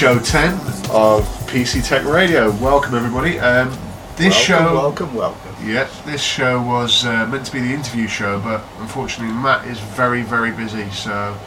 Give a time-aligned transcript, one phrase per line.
[0.00, 0.54] show 10
[0.92, 2.50] of PC Tech Radio.
[2.52, 3.38] Welcome, everybody.
[3.38, 3.68] Um,
[4.16, 4.74] this welcome, show.
[4.74, 5.54] Welcome, welcome.
[5.62, 9.78] Yeah, this show was uh, meant to be the interview show, but unfortunately, Matt is
[9.78, 11.38] very, very busy, so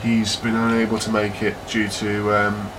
[0.00, 2.70] he's been unable to make it due to um,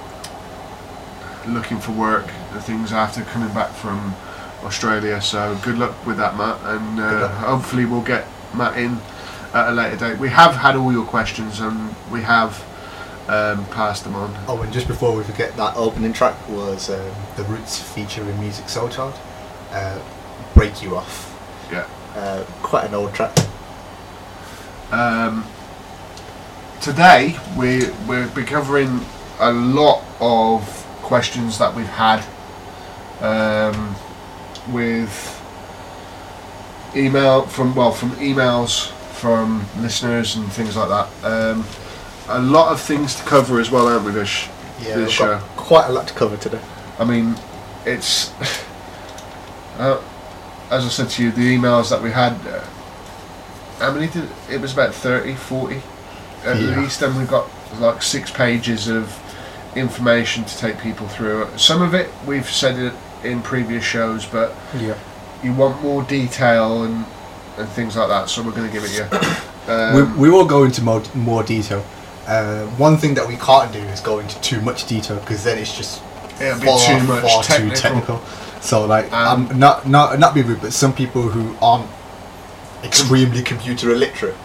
[1.45, 4.15] looking for work and things after coming back from
[4.63, 5.21] Australia.
[5.21, 8.25] So, good luck with that, Matt, and uh, hopefully, we'll get
[8.55, 8.97] Matt in
[9.53, 10.17] at a later date.
[10.17, 12.63] We have had all your questions, and we have
[13.29, 14.35] um, passed them on.
[14.47, 18.35] Oh, and just before we forget, that opening track was um, the Roots feature in
[18.37, 19.15] Musiq Soulchild,
[19.71, 19.99] uh,
[20.55, 21.27] "Break You Off."
[21.71, 21.87] Yeah.
[22.15, 23.37] Uh, quite an old track.
[24.91, 25.45] Um,
[26.81, 29.05] today we we'll be covering
[29.39, 30.63] a lot of
[31.03, 32.25] questions that we've had
[33.21, 33.95] um,
[34.71, 35.35] with
[36.95, 41.07] email from well from emails from listeners and things like that.
[41.23, 41.63] Um,
[42.29, 44.47] a lot of things to cover as well, aren't we, Vish?
[44.81, 45.33] Yeah, this show.
[45.33, 46.61] Uh, quite a lot to cover today.
[46.97, 47.35] I mean,
[47.85, 48.31] it's.
[49.77, 50.01] uh,
[50.69, 52.63] as I said to you, the emails that we had, uh,
[53.79, 54.29] how many did.
[54.49, 55.81] It was about 30, 40
[56.45, 56.79] at yeah.
[56.79, 57.49] least, and we got
[57.79, 59.13] like six pages of
[59.75, 61.47] information to take people through.
[61.57, 62.93] Some of it we've said it
[63.23, 64.97] in previous shows, but yeah.
[65.43, 67.05] you want more detail and,
[67.57, 69.35] and things like that, so we're going to give it you.
[69.67, 71.85] Um, we, we will go into more, more detail.
[72.29, 75.57] Uh, one thing that we can't do is go into too much detail because then
[75.57, 76.01] it's just
[76.39, 77.75] It'll far, too much far technical.
[77.75, 78.21] too technical.
[78.61, 81.89] So like, um, um, not not not be rude, but some people who aren't
[82.83, 84.35] extremely computer illiterate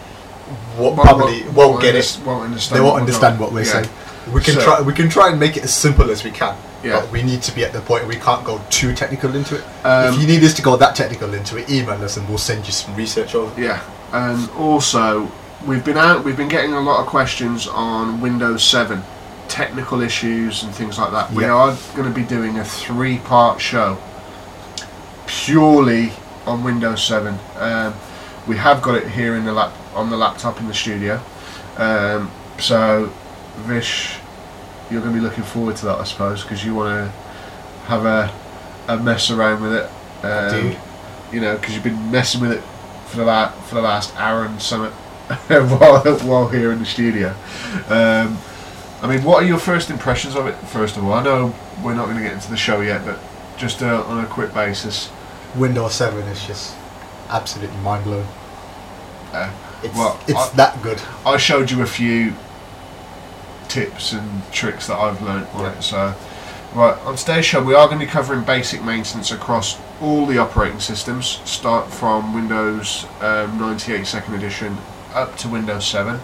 [0.77, 2.19] won't, won't probably won't, won't get it.
[2.25, 2.79] Won't understand.
[2.79, 3.83] They won't understand what we're yeah.
[3.83, 3.89] saying.
[4.33, 4.81] We can so, try.
[4.81, 6.57] We can try and make it as simple as we can.
[6.83, 7.01] Yeah.
[7.01, 9.63] But we need to be at the point we can't go too technical into it.
[9.83, 12.37] Um, if you need us to go that technical into it, email us and we'll
[12.37, 13.59] send you some research over.
[13.59, 13.83] Yeah.
[14.11, 15.31] And also,
[15.65, 16.23] we've been out.
[16.23, 19.01] We've been getting a lot of questions on Windows Seven,
[19.47, 21.31] technical issues and things like that.
[21.31, 23.97] We are going to be doing a three-part show
[25.27, 26.11] purely
[26.45, 27.37] on Windows Seven.
[27.57, 27.93] Um,
[28.47, 31.19] we have got it here in the lap on the laptop in the studio.
[31.77, 33.11] Um, so,
[33.57, 34.17] Vish,
[34.91, 37.17] you're going to be looking forward to that, I suppose, because you want to
[37.87, 38.33] have a
[38.87, 39.89] a mess around with it.
[40.23, 40.51] Um.
[41.33, 42.63] You know, because you've been messing with it
[43.07, 44.95] for the la- for the last hour and something
[45.47, 47.29] while while here in the studio.
[47.89, 48.37] Um,
[49.01, 50.53] I mean, what are your first impressions of it?
[50.67, 53.19] First of all, I know we're not going to get into the show yet, but
[53.57, 55.09] just uh, on a quick basis.
[55.55, 56.75] Windows Seven is just
[57.29, 58.27] absolutely mind blowing.
[59.33, 59.51] Uh,
[59.83, 61.01] It's Well, it's I- that good.
[61.25, 62.33] I showed you a few
[63.67, 65.71] tips and tricks that I've learned on Yeah.
[65.71, 65.81] it.
[65.81, 66.13] So,
[66.73, 70.37] right on today's show, we are going to be covering basic maintenance across all the
[70.37, 71.39] operating systems.
[71.45, 74.77] Start from Windows um, 98 Second Edition
[75.15, 76.19] up to Windows 7.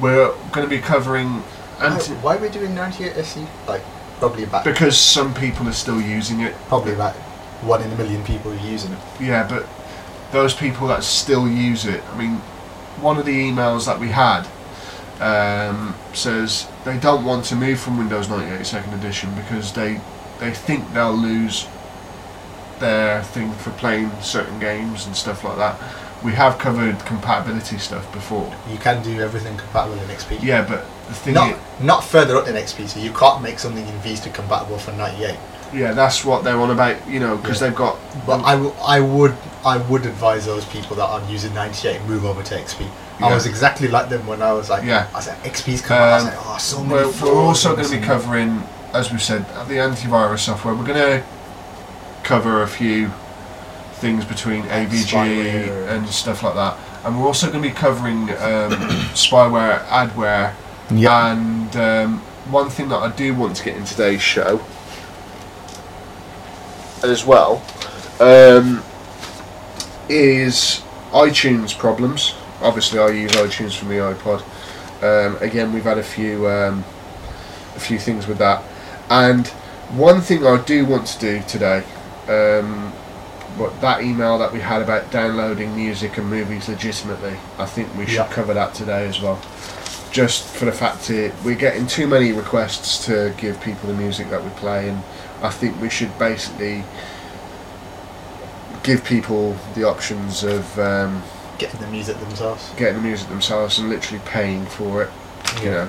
[0.00, 3.46] We're going to be covering Why, anti- why are we doing 98 SE?
[3.68, 3.82] Like
[4.18, 6.54] probably about because some people are still using it.
[6.68, 7.14] probably about
[7.62, 8.98] one in a million people are using it.
[9.20, 9.66] Yeah, but
[10.32, 12.36] those people that still use it, I mean,
[13.00, 14.46] one of the emails that we had
[15.20, 20.00] um, says they don't want to move from Windows 98 Second Edition because they
[20.40, 21.68] they think they'll lose
[22.80, 25.78] their thing for playing certain games and stuff like that.
[26.24, 28.50] We have covered compatibility stuff before.
[28.70, 30.42] You can do everything compatible in XP.
[30.42, 33.58] Yeah, but the thing Not, is, not further up than XP, so you can't make
[33.58, 35.36] something in Vista compatible for 98.
[35.74, 37.68] yeah, that's what they're on about, you know, because Yeah.
[37.68, 37.98] they've got.
[38.26, 39.34] But I, w- I would
[39.66, 42.86] I would advise those people that are using 98 move over to XP.
[43.20, 45.08] I was exactly like them when I was like, Yeah.
[45.14, 46.02] I said XP's coming.
[46.02, 46.10] out.
[46.10, 46.94] I was Um, like, oh, so many.
[47.28, 48.62] We're, we're also going to be covering,
[48.92, 50.74] as we've said, the antivirus software.
[50.74, 51.26] We're going to
[52.22, 53.10] cover a few
[54.04, 55.14] things between AVG
[55.88, 56.76] and stuff like that.
[57.04, 58.72] And we're also going to be covering um,
[59.14, 60.52] spyware, adware,
[60.90, 62.18] and- and um,
[62.50, 64.60] one thing that I do want to get in today's show
[67.02, 67.62] as well
[68.20, 68.82] um,
[70.10, 70.82] is
[71.12, 72.34] iTunes problems.
[72.60, 74.42] Obviously, I use iTunes from the iPod.
[75.02, 76.84] Um, again, we've had a few um,
[77.74, 78.62] a few things with that,
[79.08, 79.46] and
[79.96, 81.82] one thing I do want to do today,
[82.28, 82.92] um,
[83.56, 88.06] what that email that we had about downloading music and movies legitimately, I think we
[88.06, 88.28] should Yeah.
[88.28, 89.38] cover that today as well.
[90.10, 94.30] Just for the fact that we're getting too many requests to give people the music
[94.30, 95.02] that we play, and
[95.42, 96.84] I think we should basically
[98.82, 101.22] give people the options of um,
[101.58, 102.70] getting the music themselves.
[102.76, 105.10] getting the music themselves and literally paying for it.
[105.62, 105.88] You know,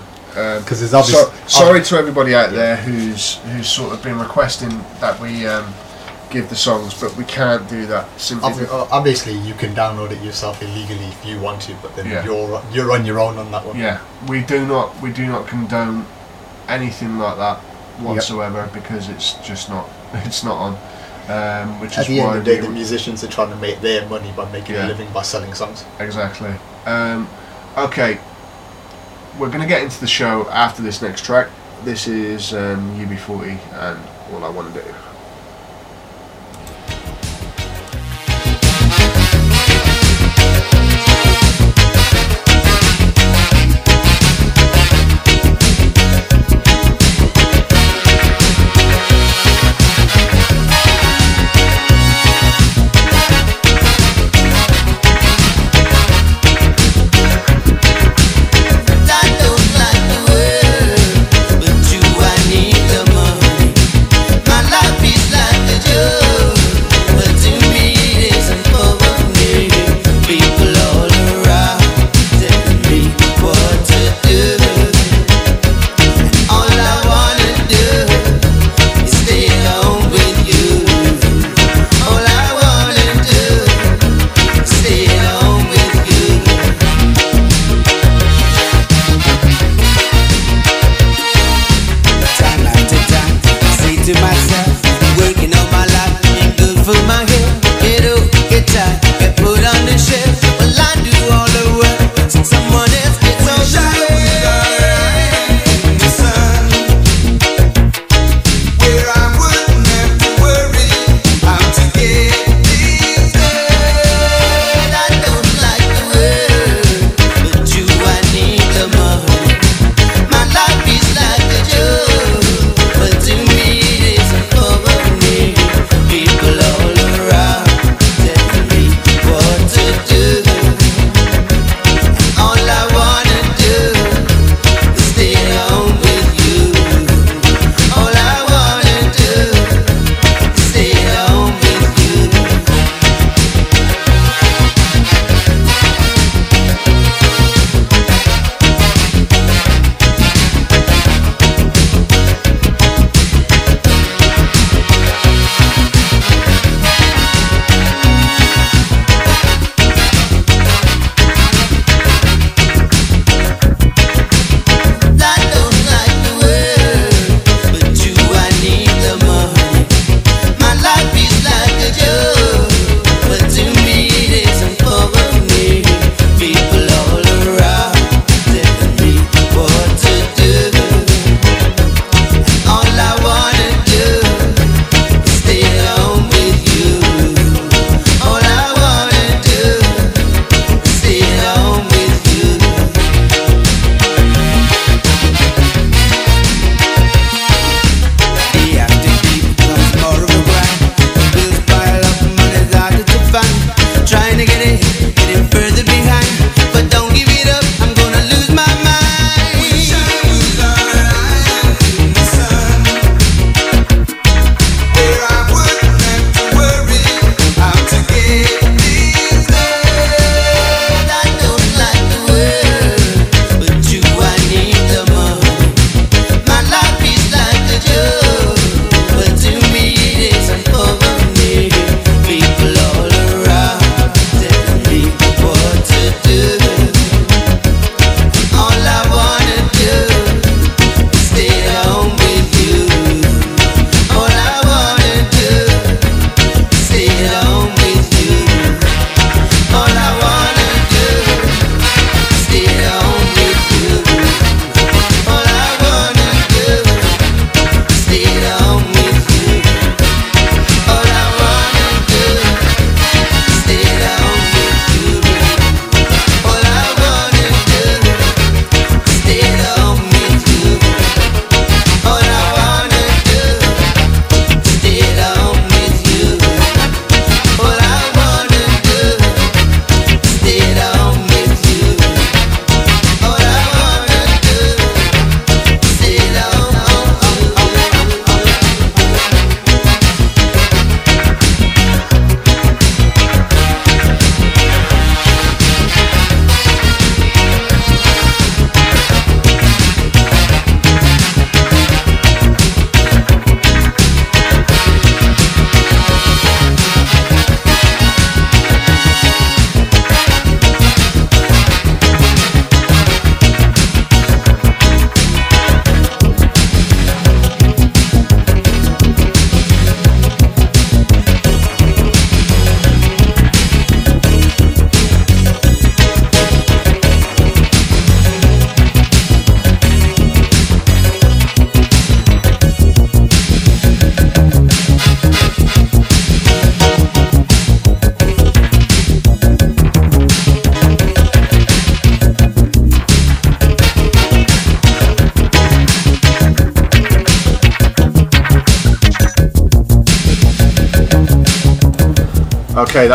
[0.60, 1.32] Because there's obviously.
[1.48, 5.66] so, sorry to everybody out there who's who's sort of been requesting that we um,
[6.36, 8.50] give the songs, but we can't do that simply.
[8.52, 12.08] Obvi- uh, Obviously, you can download it yourself illegally if you want to, but then
[12.08, 12.26] Yeah.
[12.26, 13.78] you're you're on your own on that one.
[13.80, 16.06] yeah, we do not we do not condone
[16.68, 17.58] anything like that
[18.08, 19.88] whatsoever because it's just not
[20.26, 20.74] it's not on.
[21.28, 23.56] Um, which At is the why end of the day, the musicians are trying to
[23.68, 24.86] make their money by making Yeah.
[24.86, 25.84] a living by selling songs.
[26.00, 26.54] Exactly.
[26.86, 27.28] Um,
[27.88, 28.20] okay,
[29.40, 31.48] we're going to get into the show after this next track.
[31.84, 34.00] This is um, UB40 and
[34.34, 34.88] All I Want to Do.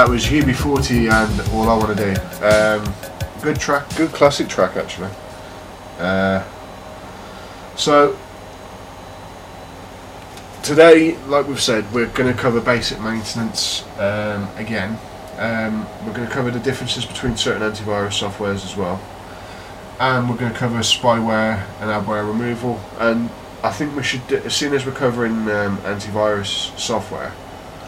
[0.01, 2.21] That was UB40 and All I Want to Do.
[2.43, 2.95] Um,
[3.43, 5.11] good track, good classic track actually.
[5.99, 6.43] Uh,
[7.77, 8.17] so,
[10.63, 14.99] today, like we've said, we're going to cover basic maintenance um, again.
[15.37, 18.99] Um, we're going to cover the differences between certain antivirus softwares as well.
[20.01, 22.81] And we're going to cover spyware and adware removal.
[22.99, 23.29] And
[23.63, 27.35] I think we should, as soon as we're covering um, antivirus software,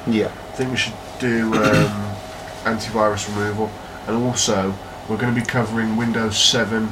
[0.07, 0.27] Yeah.
[0.27, 0.93] I think we should
[1.23, 2.17] do um,
[2.65, 3.71] antivirus removal,
[4.09, 4.75] and also
[5.09, 6.89] we're going to be covering Windows 7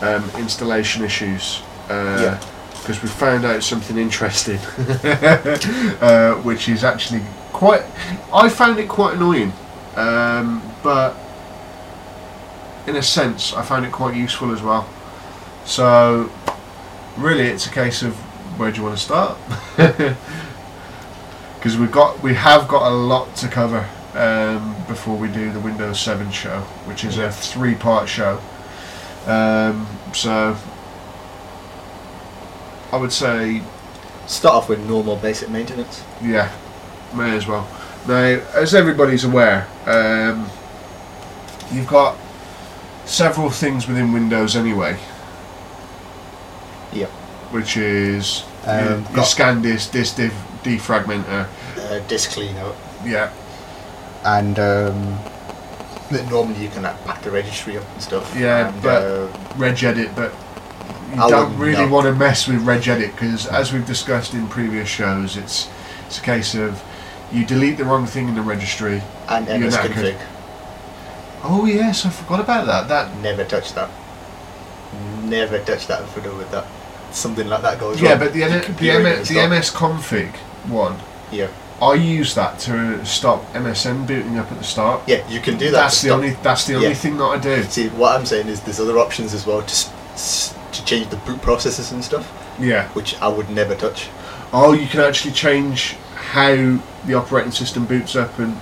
[0.00, 1.60] um, installation issues.
[1.88, 2.40] Yeah.
[2.80, 4.58] Because we found out something interesting,
[6.00, 7.22] uh, which is actually
[7.52, 7.82] quite.
[8.32, 9.54] I found it quite annoying,
[9.96, 11.16] um, but
[12.86, 14.86] in a sense, I found it quite useful as well.
[15.64, 16.30] So,
[17.16, 18.14] really, it's a case of
[18.58, 19.38] where do you want to start?
[21.64, 25.58] because we've got we have got a lot to cover um, before we do the
[25.60, 28.38] Windows 7 show, which is a three-part show.
[29.26, 30.58] Um, so
[32.92, 33.62] I would say,
[34.26, 36.04] Start off with normal basic maintenance.
[36.22, 36.52] yeah,
[37.14, 37.66] may as well.
[38.06, 38.14] Now,
[38.54, 40.46] as everybody's aware, um,
[41.72, 42.18] you've got
[43.06, 44.98] several things within Windows anyway,
[46.92, 47.06] Yeah.
[47.52, 51.46] which is Um, your, your scan disk, disk diff, defragmenter,
[51.78, 52.72] Uh, disk cleaner.
[53.04, 53.30] yeah,
[54.24, 55.18] And um,
[56.10, 58.34] that normally you can like, pack the registry up and stuff.
[58.36, 60.32] Yeah, and, but- uh, regedit, but
[61.14, 64.88] you I don't really want to mess with regedit because, as we've discussed in previous
[64.88, 65.68] shows, it's
[66.06, 66.82] it's a case of
[67.32, 69.02] you delete the wrong thing in the registry.
[69.28, 69.92] and you're MS knackered.
[70.16, 70.18] config.
[71.44, 72.88] Oh yes, I forgot about that.
[72.88, 73.90] That Never touch that.
[75.24, 76.66] Never touch that and fiddle with that.
[77.12, 78.18] Something like that goes yeah, wrong.
[78.20, 80.32] but the your N- the, M- the MS config
[80.68, 80.96] one.
[81.32, 81.48] Yeah,
[81.82, 85.02] I use that to stop MSN booting up at the start.
[85.06, 85.82] yeah, you can do that.
[85.82, 86.94] That's the stop- only that's the only Yeah.
[86.94, 87.62] thing that I do.
[87.64, 89.74] See, what I'm saying is there's other options as well to
[90.72, 92.88] to change the boot processes and stuff, Yeah.
[92.94, 94.08] which I would never touch.
[94.52, 95.96] Oh, you can actually change
[96.32, 98.60] how the operating system boots up and.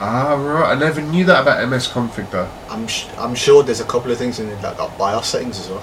[0.00, 2.46] Ah right, I never knew that about MS config though.
[2.70, 5.58] I'm sh- I'm sure there's a couple of things in it that got BIOS settings
[5.58, 5.82] as well.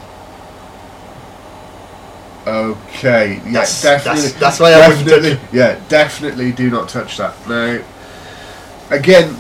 [2.48, 4.22] Okay, yeah, That's- definitely.
[4.22, 7.34] that's- that's why I wouldn't definitely, yeah, definitely do not touch that.
[7.50, 7.80] Now,
[8.92, 9.36] again,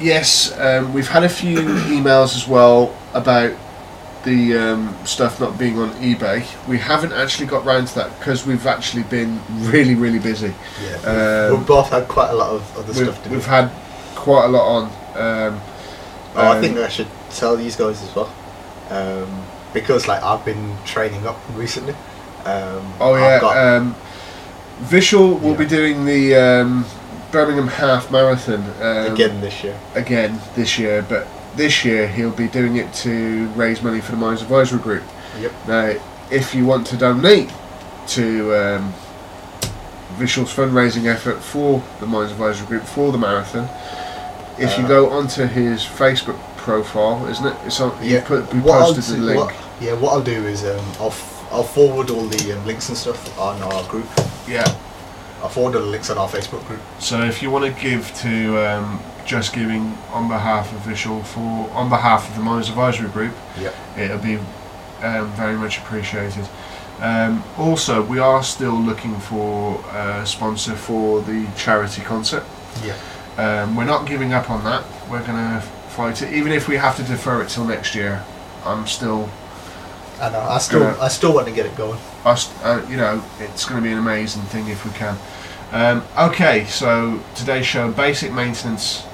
[0.00, 1.58] yes, um, we've had a few
[1.96, 3.52] emails as well about
[4.24, 6.44] the um, stuff not being on eBay.
[6.68, 10.52] We haven't actually got round to that because we've actually been really, really busy.
[10.84, 13.34] Yeah, Um, we've both had quite a lot of other We've, stuff to do.
[13.36, 13.70] we've had
[14.16, 14.84] quite a lot on.
[15.16, 15.60] Um,
[16.38, 18.30] Oh, I um, think I should tell these guys as well,
[18.90, 19.42] um,
[19.76, 21.92] because like I've been training up recently.
[22.46, 23.94] Um, Oh yeah, got- um,
[24.84, 25.56] Vishal will Yeah.
[25.58, 26.86] be doing the um,
[27.30, 29.78] Birmingham Half Marathon um, again this year.
[29.94, 34.18] again this year, but this year he'll be doing it to raise money for the
[34.18, 35.02] Mines Advisory Group.
[35.40, 35.52] Yep.
[35.68, 35.92] Now,
[36.30, 37.50] if you want to donate
[38.08, 38.94] to um,
[40.18, 43.68] Vishal's fundraising effort for the Mines Advisory Group for the marathon,
[44.58, 47.56] if you Uh, go onto his Facebook profile, isn't it?
[47.66, 47.92] It's on.
[48.02, 48.16] Yeah.
[48.16, 49.40] You put we what posted the link.
[49.40, 52.88] what- yeah, what I'll do is um, I'll f- I'll forward all the um, links
[52.88, 54.06] and stuff on our group.
[54.48, 54.64] Yeah.
[55.42, 56.80] I'll forward all the links on our Facebook group.
[56.98, 61.70] So if you want to give to um, Just Giving on behalf of Vishal for
[61.72, 63.74] on behalf of the Mines Advisory Group, Yep.
[63.98, 64.36] it'll be
[65.02, 66.48] um, very much appreciated.
[67.00, 72.42] Um, also, we are still looking for a sponsor for the charity concert.
[72.82, 72.96] Yeah.
[73.36, 74.82] Um, we're not giving up on that.
[75.10, 75.60] We're gonna
[75.90, 78.24] fight it, even if we have to defer it till next year.
[78.64, 79.28] I'm still,
[80.20, 80.40] I know.
[80.40, 81.98] I still Gonna- I still want to get it going.
[82.34, 85.16] St- uh, you know, it's going to be an amazing thing if we can.
[85.72, 89.04] Um, okay, so today's show basic maintenance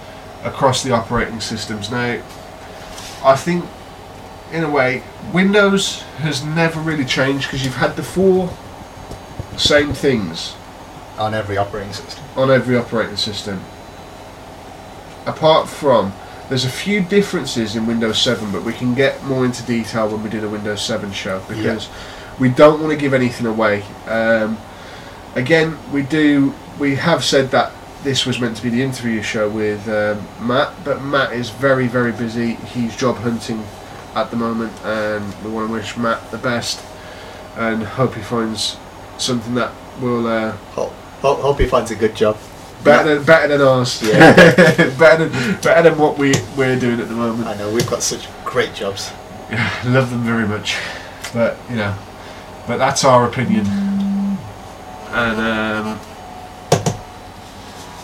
[0.45, 1.91] across the operating systems.
[1.91, 2.23] Now,
[3.25, 3.65] I think,
[4.53, 8.51] in a way, Windows has never really changed because you've had the four
[9.57, 10.55] same things
[11.19, 12.25] on every operating system.
[12.37, 13.61] on every operating system.
[15.27, 16.13] Apart from,
[16.53, 20.23] there's a few differences in Windows 7, but we can get more into detail when
[20.23, 21.89] we do the Windows 7 show because
[22.39, 23.83] we don't want to give anything away.
[24.07, 24.59] Um,
[25.35, 26.53] again, we do.
[26.79, 30.75] We have said that this was meant to be the interview show with um, Matt,
[30.85, 32.57] but Matt is very, very busy.
[32.57, 33.65] He's job hunting
[34.15, 36.85] at the moment, and we want to wish Matt the best
[37.57, 38.77] and hope he finds
[39.17, 40.27] something that will.
[40.27, 42.37] Uh, Hope, hope, hope he finds a good job.
[42.85, 44.03] Better than better than ours.
[44.03, 44.35] Yeah.
[44.99, 47.49] better than better than what we we're doing at the moment.
[47.49, 49.13] I know we've got such great jobs.
[49.51, 50.77] Yeah, love them very much,
[51.33, 51.95] but you know,
[52.67, 53.67] but that's our opinion,
[55.11, 55.99] and um,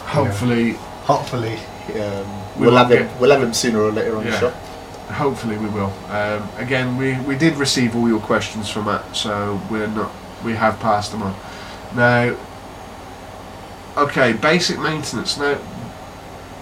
[0.05, 0.73] hopefully,
[1.05, 1.57] hopefully
[1.95, 3.19] um, We we'll won't have him.
[3.21, 4.31] We'll have him sooner or later on Yeah.
[4.33, 4.51] the show.
[5.15, 5.93] Hopefully we will.
[6.11, 10.13] Um, again, we, we did receive all your questions from Matt, so we're not
[10.45, 11.35] we have passed them on.
[11.97, 12.37] Now,
[13.99, 15.37] okay, basic maintenance.
[15.37, 15.59] Now,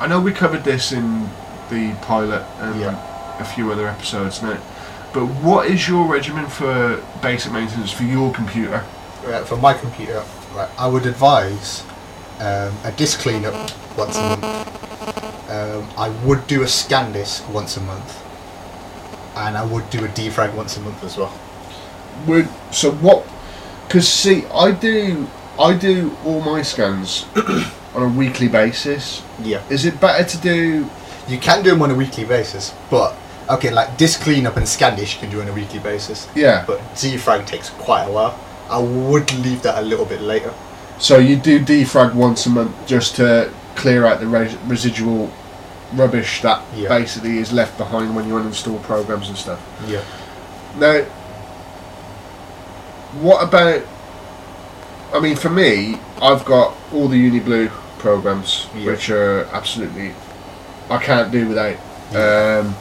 [0.00, 1.28] I know we covered this in
[1.70, 2.96] the pilot and Yeah.
[3.38, 4.58] a few other episodes now,
[5.12, 8.84] but what is your regimen for basic maintenance for your computer?
[9.24, 10.22] Right, for my computer,
[10.54, 11.82] right, I would advise
[12.40, 13.54] um, a disk cleanup
[13.96, 15.50] once a month.
[15.50, 18.22] Um, I would do a scan disk once a month,
[19.36, 21.32] and I would do a defrag once a month as well.
[22.26, 23.26] Would so what?
[23.86, 25.26] Because see, I do
[25.58, 27.26] I do all my scans
[27.94, 29.22] on a weekly basis.
[29.42, 30.88] Yeah, Is it better to do?
[31.28, 33.12] you can do them on a weekly basis, but
[33.50, 36.62] okay, like disk cleanup and scan disk you can do on a weekly basis, Yeah.
[36.66, 38.38] but defrag takes quite a while.
[38.70, 40.52] I would leave that a little bit later.
[40.98, 45.30] So you do defrag once a month just to clear out the res- residual
[45.94, 46.88] rubbish that Yeah.
[46.88, 49.58] basically is left behind when you uninstall programs and stuff.
[49.88, 50.00] Yeah.
[50.78, 51.02] Now,
[53.20, 53.82] what about?
[55.14, 58.86] I mean, for me, I've got all the UniBlue programs, Yeah.
[58.86, 60.12] which are absolutely
[60.90, 61.76] I can't do without.
[62.14, 62.76] Um,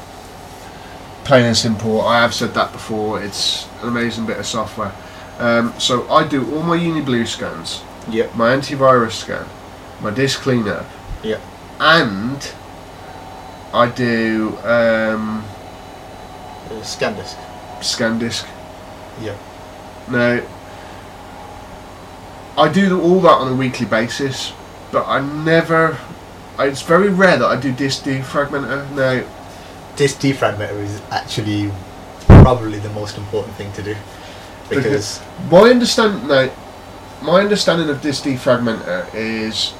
[1.23, 2.01] plain and simple.
[2.01, 3.19] I have said that before.
[3.21, 4.91] It's an amazing bit of software.
[5.39, 8.27] Um, so I do all my UniBlue scans, Yeah.
[8.35, 9.45] my antivirus scan,
[10.01, 10.85] my disk cleaner.
[11.23, 11.37] Yeah.
[11.79, 12.47] and
[13.73, 15.43] I do um,
[16.71, 17.35] Uh, scan disk.
[17.81, 18.45] scan disk.
[19.21, 19.33] Yeah.
[20.07, 20.39] Now,
[22.57, 24.53] I do all that on a weekly basis,
[24.91, 25.97] but I never.
[26.57, 28.89] It's very rare that I do disk defragmenter.
[28.91, 29.27] Now,
[29.95, 31.71] Disk defragmenter is actually
[32.27, 33.95] probably the most important thing to do
[34.69, 36.49] because my understand now,
[37.21, 39.71] my understanding of disk defragmenter is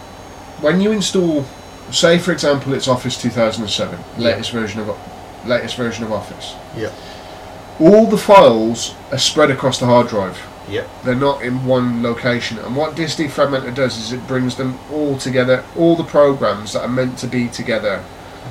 [0.61, 1.43] when you install,
[1.91, 4.97] say for example, it's Office 2007, latest version of
[5.45, 6.55] latest version of Office.
[6.77, 6.93] yeah,
[7.79, 10.37] All the files are spread across the hard drive.
[10.69, 12.57] Yeah, they're not in one location.
[12.59, 16.81] And what Disk Defragmenter does is it brings them all together, all the programs that
[16.81, 18.03] are meant to be together,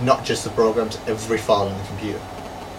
[0.02, 2.20] not just the programs, every file on the computer.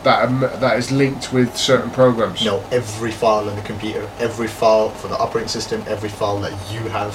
[0.04, 2.46] that are, m- that is linked with certain programs.
[2.46, 6.52] No, every file on the computer, every file for the operating system, every file that
[6.72, 7.14] you have,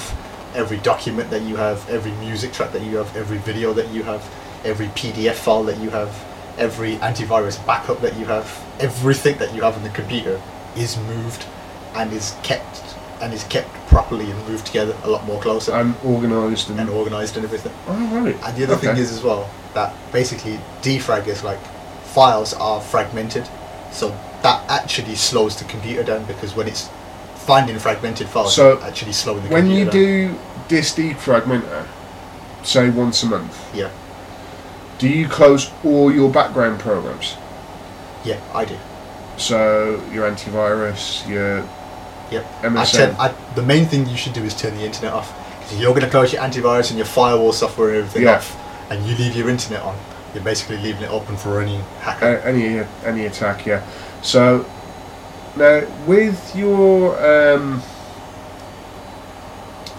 [0.53, 4.03] every document that you have, every music track that you have, every video that you
[4.03, 4.21] have,
[4.65, 6.09] every PDF file that you have,
[6.57, 8.45] every antivirus backup that you have,
[8.79, 10.39] everything that you have on the computer
[10.75, 11.45] is moved
[11.95, 12.83] and is kept
[13.21, 16.79] and is kept properly and moved together a lot more closer And organised and.
[16.79, 17.73] and organized and everything.
[17.87, 18.35] oh, right.
[18.43, 21.59] And the other thing is as well that basically defrag is like
[22.05, 23.47] files are fragmented,
[23.91, 24.09] so
[24.43, 26.89] that actually slows the computer down because when it's
[27.35, 29.61] finding fragmented files, So, actually slowing the computer.
[29.85, 29.93] Down.
[29.93, 30.35] When you down.
[30.35, 31.85] do Disk Defragmenter,
[32.63, 33.89] say once a month, yeah,
[34.99, 37.35] do you close all your background programs?
[38.23, 38.77] yeah, I do.
[39.37, 41.67] So your antivirus, your
[42.31, 42.45] Yep.
[42.63, 42.91] I MSN.
[42.93, 45.31] turn, I, the main thing you should do is turn the internet off.
[45.59, 48.35] Because you're going to close your antivirus and your firewall software and everything Yeah.
[48.37, 48.57] off,
[48.89, 49.97] and you leave your internet on.
[50.33, 52.25] You're basically leaving it open for any hacker.
[52.25, 53.85] Uh, any any attack, yeah.
[54.21, 54.65] So
[55.57, 57.81] now with your um,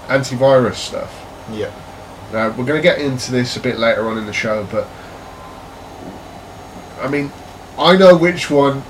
[0.08, 1.12] antivirus stuff,
[1.52, 1.70] yeah,
[2.32, 4.88] now we're going to get into this a bit later on in the show, but
[7.00, 7.30] I mean,
[7.78, 8.82] I know which one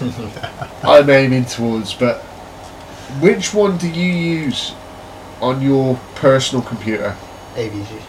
[0.82, 2.22] I'm aiming towards, but
[3.20, 4.74] which one do you use
[5.40, 7.16] on your personal computer?
[7.54, 8.02] AVG.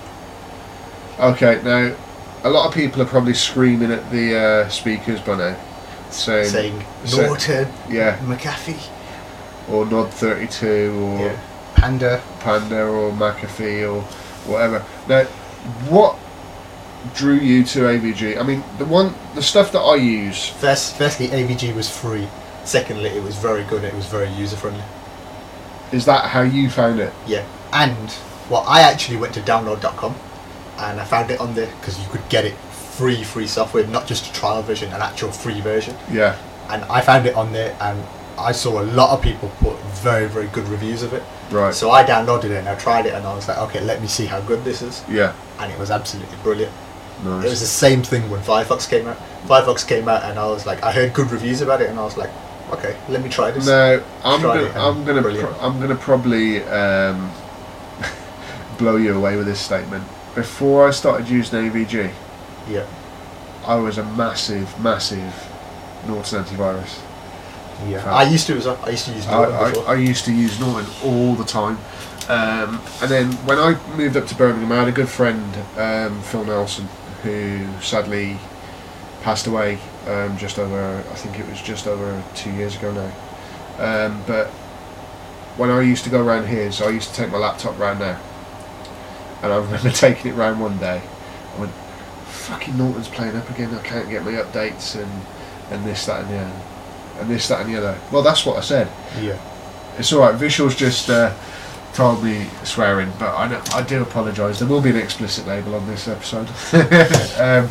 [1.19, 1.95] Okay, now
[2.43, 5.57] a lot of people are probably screaming at the uh, speakers by now,
[6.09, 8.89] saying, Saying say- Norton, yeah, McAfee,
[9.69, 11.39] or Nod 32 or yeah.
[11.75, 12.21] Panda.
[12.39, 14.01] Panda or McAfee or
[14.49, 14.83] whatever.
[15.07, 15.23] Now,
[15.89, 16.17] what
[17.15, 18.39] drew you to AVG?
[18.39, 20.47] I mean, the one, the stuff that I use.
[20.49, 22.27] First, firstly, AVG was free.
[22.65, 23.83] Secondly, it was very good.
[23.83, 24.83] It was very user friendly.
[25.91, 27.11] Is that how you found it?
[27.27, 27.97] Yeah, and
[28.49, 30.15] well, I actually went to download.com
[30.79, 34.07] and I found it on there because you could get it free, free software, not
[34.07, 35.95] just a trial version, an actual free version.
[36.11, 36.37] Yeah,
[36.69, 38.01] And I found it on there, and
[38.37, 41.23] I saw a lot of people put very, very good reviews of it.
[41.51, 41.73] right.
[41.73, 44.07] So I downloaded it and I tried it, and I was like, okay, let me
[44.07, 45.03] see how good this is.
[45.09, 46.71] yeah, And it was absolutely brilliant.
[47.23, 47.45] nice.
[47.45, 49.17] It was the same thing when Firefox came out.
[49.45, 52.03] Firefox came out, and I was like, I heard good reviews about it, and I
[52.03, 52.29] was like,
[52.73, 53.65] okay, let me try this.
[53.67, 57.31] Now I'm gonna, I'm gonna, pro- I'm gonna probably um,
[58.77, 60.03] blow you away with this statement.
[60.35, 62.11] Before I started using AVG,
[62.69, 62.85] Yeah,
[63.65, 65.33] I was a massive, massive
[66.07, 66.99] Norton antivirus.
[67.87, 68.03] yeah.
[68.13, 68.79] I used to as well.
[68.83, 69.87] I used to use I, Norton I, before.
[69.89, 71.77] I used to use Norton all the time.
[72.29, 75.43] Um, and then when I moved up to Birmingham, I had a good friend,
[75.77, 76.87] um, Phil Nelson,
[77.23, 78.37] who sadly
[79.21, 83.11] passed away um, just over, I think it was just over two years ago now.
[83.77, 84.47] Um, but
[85.57, 88.01] when I used to go around here, so I used to take my laptop round
[88.01, 88.19] there.
[89.43, 91.01] And I remember taking it round one day.
[91.55, 91.71] I went,
[92.27, 95.11] fucking Norton's playing up again, I can't get my updates and,
[95.71, 96.61] and this, that, and the other.
[97.19, 97.99] And this, that, and the other.
[98.11, 98.87] Well, that's what I said.
[99.19, 99.39] Yeah.
[99.97, 101.35] It's alright, Vishal's just uh,
[101.93, 104.59] told me swearing, but I, know, I do apologise.
[104.59, 106.47] There will be an explicit label on this episode.
[107.39, 107.69] um,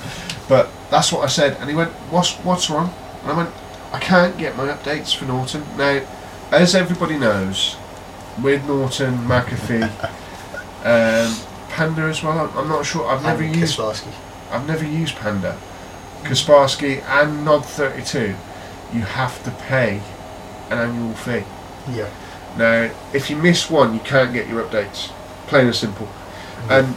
[0.48, 3.50] but that's what I said, and he went, "What's what's wrong?" And I went,
[3.92, 6.00] "I can't get my updates for Norton now."
[6.50, 7.76] As everybody knows,
[8.42, 9.85] with Norton, McAfee,
[10.85, 11.37] um,
[11.70, 12.50] Panda as well.
[12.57, 13.07] I'm- not sure.
[13.09, 13.79] I've never And used.
[13.79, 14.12] Kaspersky.
[14.50, 15.57] I've never used Panda,
[16.24, 18.35] Kaspersky, and Nod32.
[18.92, 20.00] You have to pay
[20.70, 21.44] an annual fee.
[21.92, 22.09] Yeah.
[22.59, 25.12] Now, if you miss one, you can't get your updates.
[25.46, 26.09] Plain and simple.
[26.68, 26.96] And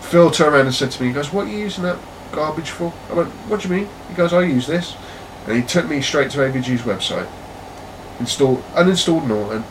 [0.00, 1.98] Phil turned around and said to me, he goes, What are you using that
[2.32, 2.92] garbage for?
[3.10, 3.88] I went, What do you mean?
[4.08, 4.94] He goes, I use this.
[5.46, 7.28] And he took me straight to AVG's website,
[8.20, 9.64] installed, uninstalled Norton,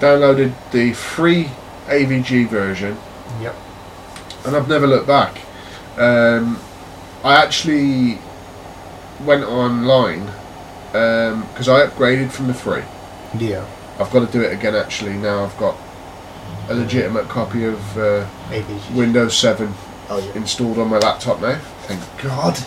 [0.00, 1.50] downloaded the free
[1.86, 2.96] AVG version,
[3.40, 3.54] Yep.
[4.46, 5.38] and I've never looked back.
[5.96, 6.58] Um,
[7.22, 8.18] I actually
[9.24, 10.26] went online
[10.90, 12.82] because I upgraded from the free.
[13.38, 13.64] Yeah.
[14.00, 15.14] I've got to do it again actually.
[15.14, 15.76] Now I've got
[16.68, 18.94] a legitimate copy of uh, AVG.
[18.96, 19.91] Windows 7 Oh yeah.
[20.34, 21.58] Installed on my laptop now.
[21.86, 22.58] Thank God.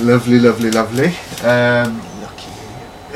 [0.00, 1.08] Lovely, lovely, lovely.
[1.46, 2.50] Um, Lucky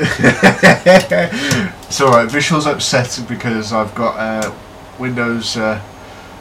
[1.87, 2.29] it's alright.
[2.29, 4.53] Vishal's upset because I've got uh,
[4.99, 5.81] Windows uh,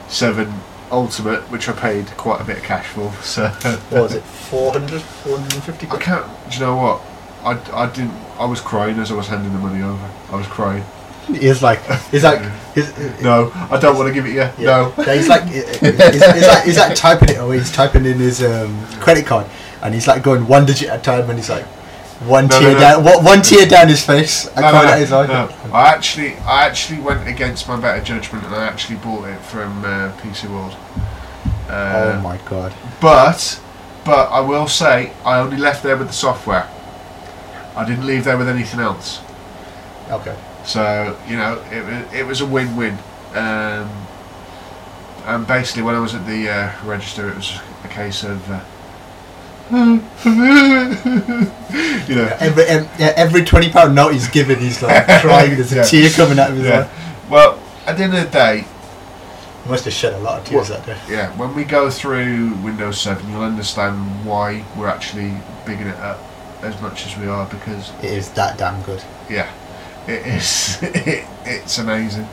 [0.09, 0.53] 7
[0.91, 3.13] Ultimate, which I paid quite a bit of cash for.
[3.23, 3.49] So
[3.91, 4.23] What was it?
[4.23, 5.01] 400?
[5.01, 6.27] 450 I can't.
[6.51, 7.03] Do you know what?
[7.45, 8.13] I, I didn't.
[8.39, 10.11] I was crying as I was handing the money over.
[10.31, 10.85] I was crying.
[11.27, 12.43] He's like, he's like,
[12.75, 14.41] he's, No, I don't want to give it you.
[14.41, 14.53] Yeah.
[14.59, 14.95] No.
[14.99, 17.59] Yeah, he's like, he's, like, he's like typing it away.
[17.59, 19.47] He's typing in his um, credit card,
[19.83, 21.65] and he's like going one digit at a time, and he's like
[22.27, 22.81] one No, no, tear no.
[22.81, 24.49] down, one, one tear down his face.
[24.57, 25.73] I No, can't no, let his no.
[25.73, 29.85] I actually, I actually went against my better judgment, and I actually bought it from
[29.85, 30.77] uh, PC World.
[31.69, 32.75] Uh, Oh my god.
[33.01, 33.61] But,
[34.05, 36.69] but I will say, I only left there with the software.
[37.77, 39.21] I didn't leave there with anything else.
[40.11, 40.37] Okay.
[40.65, 42.99] So you know, it was it was a win-win.
[43.35, 43.91] Um,
[45.27, 48.43] and basically, when I was at the uh, register, it was a case of.
[48.51, 48.61] Uh,
[52.07, 55.55] you know, Every every twenty pound note he's given, he's like crying.
[55.57, 55.83] There's a Yeah.
[55.85, 56.81] tear coming out of his yeah.
[56.81, 57.31] eye.
[57.31, 58.65] Well, at the end of the day,
[59.65, 60.99] He must have shed a lot of tears Well- that day.
[61.15, 65.33] yeah, when we go through Windows 7, you'll understand why we're actually
[65.65, 66.21] bigging it up
[66.63, 69.03] as much as we are because, It is that damn good.
[69.31, 69.49] yeah,
[70.09, 70.79] it is.
[70.83, 72.27] It, it's amazing.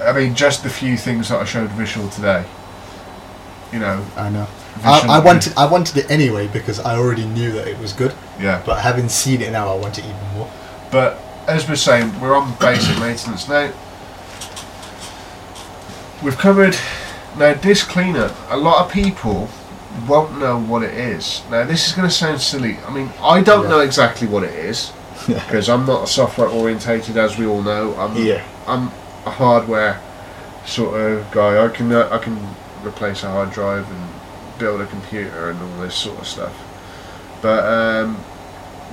[0.00, 2.44] I mean, just the few things that I showed Vishal today.
[3.72, 4.46] You know, I know.
[4.84, 8.12] I, I wanted, I wanted it anyway because I already knew that it was good.
[8.40, 10.50] Yeah, But having seen it now, I want it even more.
[10.90, 13.72] but as we're saying, we're on basic maintenance now.
[16.22, 16.76] We've covered
[17.38, 18.30] now disk cleaner.
[18.50, 19.48] A lot of people
[20.06, 21.42] won't know what it is.
[21.50, 22.76] Now, this is going to sound silly.
[22.86, 23.70] I mean, I don't Yeah.
[23.70, 24.92] know exactly what it is
[25.26, 27.94] because I'm not a software orientated, as we all know.
[27.96, 28.44] I'm Yeah.
[28.66, 28.88] I'm
[29.26, 30.00] a hardware
[30.66, 31.64] sort of guy.
[31.64, 32.38] I can uh, I can
[32.84, 34.08] replace a hard drive and
[34.58, 36.54] build a computer and all this sort of stuff.
[37.40, 38.22] But um,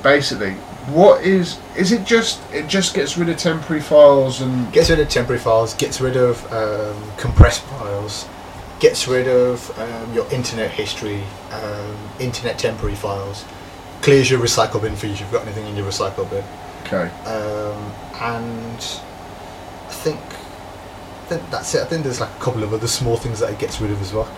[0.02, 0.54] basically,
[0.88, 2.06] what is is it?
[2.06, 6.02] Just it just gets rid of temporary files and Gets rid of temporary files, gets
[6.02, 8.28] rid of um, compressed files,
[8.80, 13.46] gets rid of um, your internet history, um, internet temporary files,
[14.02, 16.44] clears your recycle bin for you if you've got anything in your recycle bin.
[16.86, 17.10] okay.
[17.26, 18.78] Um, and
[19.88, 21.82] I think, I think that's it.
[21.82, 24.02] I think there's like a couple of other small things that it gets rid of
[24.02, 24.30] as well.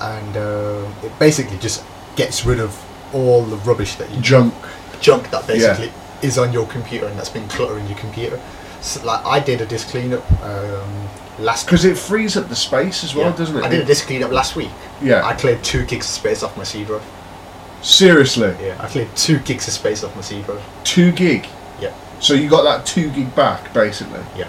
[0.00, 1.84] And um, it basically just
[2.16, 2.76] gets rid of
[3.14, 4.54] all the rubbish that you Junk.
[5.00, 8.40] junk that basically is on your computer and that's been cluttering your computer.
[8.80, 13.02] So, like I did a disk cleanup um, last Because it frees up the space
[13.02, 13.36] as well, yeah.
[13.36, 13.64] doesn't it?
[13.64, 14.70] I did a disk cleanup last week.
[15.02, 15.24] Yeah.
[15.26, 17.02] I cleared two gigs of space off my C drive.
[17.82, 20.62] Seriously, Yeah, I cleared two gigs of space off my C drive.
[20.84, 21.46] two gig.
[21.80, 21.94] Yeah.
[22.20, 24.20] So you got that two gig back, basically.
[24.36, 24.48] Yeah.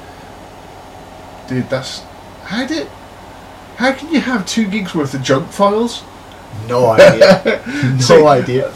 [1.48, 2.02] Dude, that's
[2.46, 2.88] how did.
[3.78, 6.04] How can you have two gigs worth of junk files?
[6.68, 7.62] No idea.
[7.68, 8.74] no See, idea.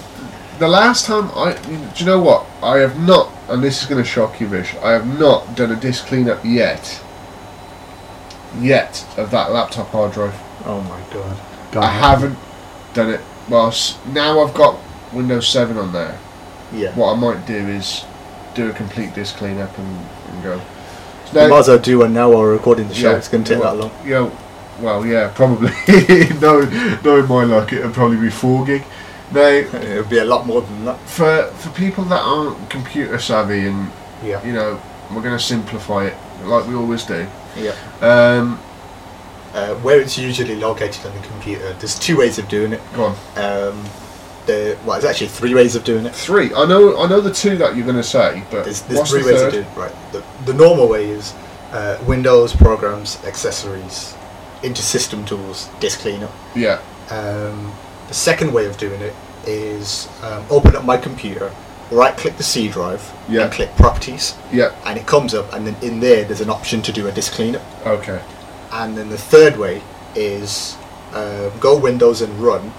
[0.59, 2.45] The last time I, do you know what?
[2.61, 4.75] I have not, and this is going to shock you, Vish.
[4.75, 7.01] I have not done a disk cleanup yet.
[8.59, 10.35] Yet of that laptop hard drive.
[10.65, 11.37] Oh my god.
[11.75, 12.37] I haven't
[12.93, 13.21] done it.
[13.49, 13.73] Well,
[14.08, 14.79] now I've got
[15.13, 16.17] Windows 7 on there.
[16.71, 16.95] Yeah.
[16.95, 18.06] What I might do is
[18.56, 20.62] do a complete disk cleanup and, and go.
[21.34, 23.12] Now- you might as well do one now while we're recording the show.
[23.12, 23.17] Yeah.
[23.17, 24.08] It's going to take well, that long.
[24.08, 24.29] Yeah,
[24.79, 25.71] well, yeah, probably.
[26.39, 28.84] no, no, knowing my luck, it'll probably be four gig.
[29.32, 30.99] Now, It'll be a lot more than that.
[31.10, 33.91] for for people that aren't computer savvy, and
[34.23, 34.45] Yeah.
[34.45, 34.79] you know,
[35.12, 37.27] we're going to simplify it like we always do.
[37.58, 37.75] Yeah.
[38.01, 38.60] Um,
[39.53, 42.81] Uh, where it's usually located on the computer, there's two ways of doing it.
[42.95, 43.11] go on.
[43.37, 43.85] Um,
[44.47, 46.13] the well, there's actually three ways of doing it.
[46.15, 46.53] Three.
[46.55, 46.97] I know.
[46.99, 49.27] I know the two that you're going to say, but There's, there's what's three the
[49.27, 49.47] ways third?
[49.47, 49.77] of doing it.
[49.77, 49.95] Right.
[50.11, 51.33] The, the normal way is
[51.71, 54.15] uh, Windows programs, accessories,
[54.63, 56.31] into system tools, disk cleanup.
[56.55, 56.81] Yeah.
[57.11, 57.73] Um,
[58.07, 59.13] the second way of doing it
[59.45, 61.53] is um, open up my computer,
[61.91, 63.43] right click the C drive, Yeah.
[63.43, 64.73] and click properties, Yeah.
[64.85, 67.33] and it comes up, and then in there there's an option to do a disk
[67.33, 67.61] cleanup.
[67.85, 68.19] Okay.
[68.73, 69.81] And then the third way
[70.15, 70.75] is
[71.13, 72.73] um, go Windows and run,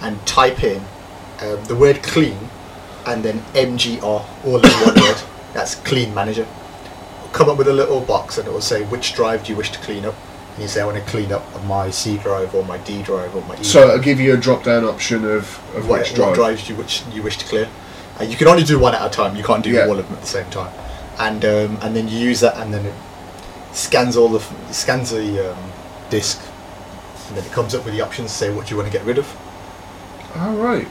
[0.00, 0.82] and type in
[1.42, 2.38] um, the word clean,
[3.06, 5.20] and then MGR all in one word.
[5.52, 6.46] That's Clean Manager.
[7.32, 9.70] Come up with a little box, and it will say which drive do you wish
[9.72, 10.14] to clean up.
[10.54, 13.34] And you say I want to clean up my C drive or my D drive
[13.34, 16.00] or my E So drive it'll give you a drop down option of, of what,
[16.00, 17.68] which what drives you which you wish to clear.
[18.18, 19.36] Uh, you can only do one at a time.
[19.36, 19.86] You can't do Yeah.
[19.88, 20.72] all of them at the same time.
[21.18, 22.94] And um, and then you use that, and then it
[23.74, 24.40] scans all the
[24.72, 25.72] scans the um,
[26.10, 26.40] disk,
[27.28, 29.04] and then it comes up with the options to say what you want to get
[29.04, 29.26] rid of.
[30.36, 30.88] All right.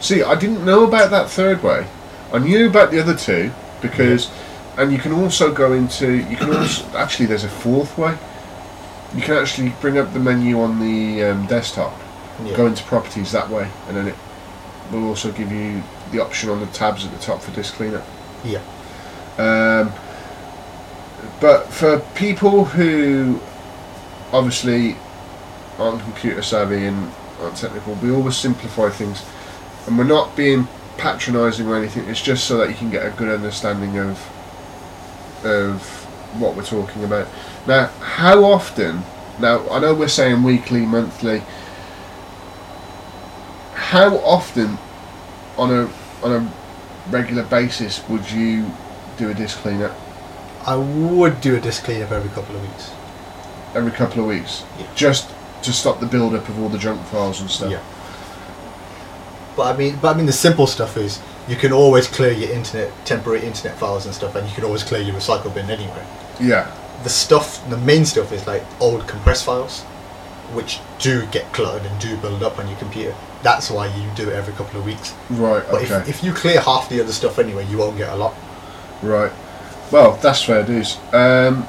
[0.00, 1.86] See, I didn't know about that third way.
[2.32, 4.30] I knew about the other two because,
[4.78, 6.14] and you can also go into.
[6.16, 7.26] You can also actually.
[7.26, 8.16] There's a fourth way.
[9.14, 11.92] You can actually bring up the menu on the um, desktop,
[12.44, 12.56] Yeah.
[12.56, 14.14] go into properties that way, and then it
[14.92, 18.04] will also give you the option on the tabs at the top for disk cleanup.
[18.44, 18.60] Yeah.
[19.36, 19.92] Um,
[21.40, 23.40] but for people who
[24.32, 24.96] obviously
[25.78, 29.24] aren't computer savvy and aren't technical, we always simplify things,
[29.86, 32.06] and we're not being patronising or anything.
[32.08, 34.18] It's just so that you can get a good understanding of
[35.44, 35.82] of
[36.38, 37.26] what we're talking about.
[37.66, 39.02] Now, how often?
[39.38, 41.42] Now, I know we're saying weekly, monthly.
[43.72, 44.76] How often,
[45.56, 45.90] on a
[46.22, 46.52] on a
[47.10, 48.70] regular basis, would you
[49.16, 49.96] do a disk cleanup?
[50.66, 52.90] I would do a disk cleanup every couple of weeks.
[53.74, 54.86] Every couple of weeks, Yeah.
[54.94, 55.30] just
[55.62, 57.70] to stop the build up of all the junk files and stuff.
[57.70, 57.78] Yeah.
[59.56, 62.50] But I mean, but I mean, the simple stuff is you can always clear your
[62.50, 66.04] internet, temporary internet files and stuff, and you can always clear your recycle bin anyway.
[66.40, 66.70] Yeah.
[67.02, 69.80] the stuff, the main stuff is like old compressed files,
[70.52, 73.14] which do get cluttered and do build up on your computer.
[73.42, 75.14] That's why you do it every couple of weeks.
[75.30, 75.62] Right.
[75.70, 75.94] But Okay.
[75.96, 78.34] if, if you clear half the other stuff anyway, you won't get a lot.
[79.02, 79.32] right.
[79.90, 80.98] Well, that's fair dues.
[81.12, 81.66] Um,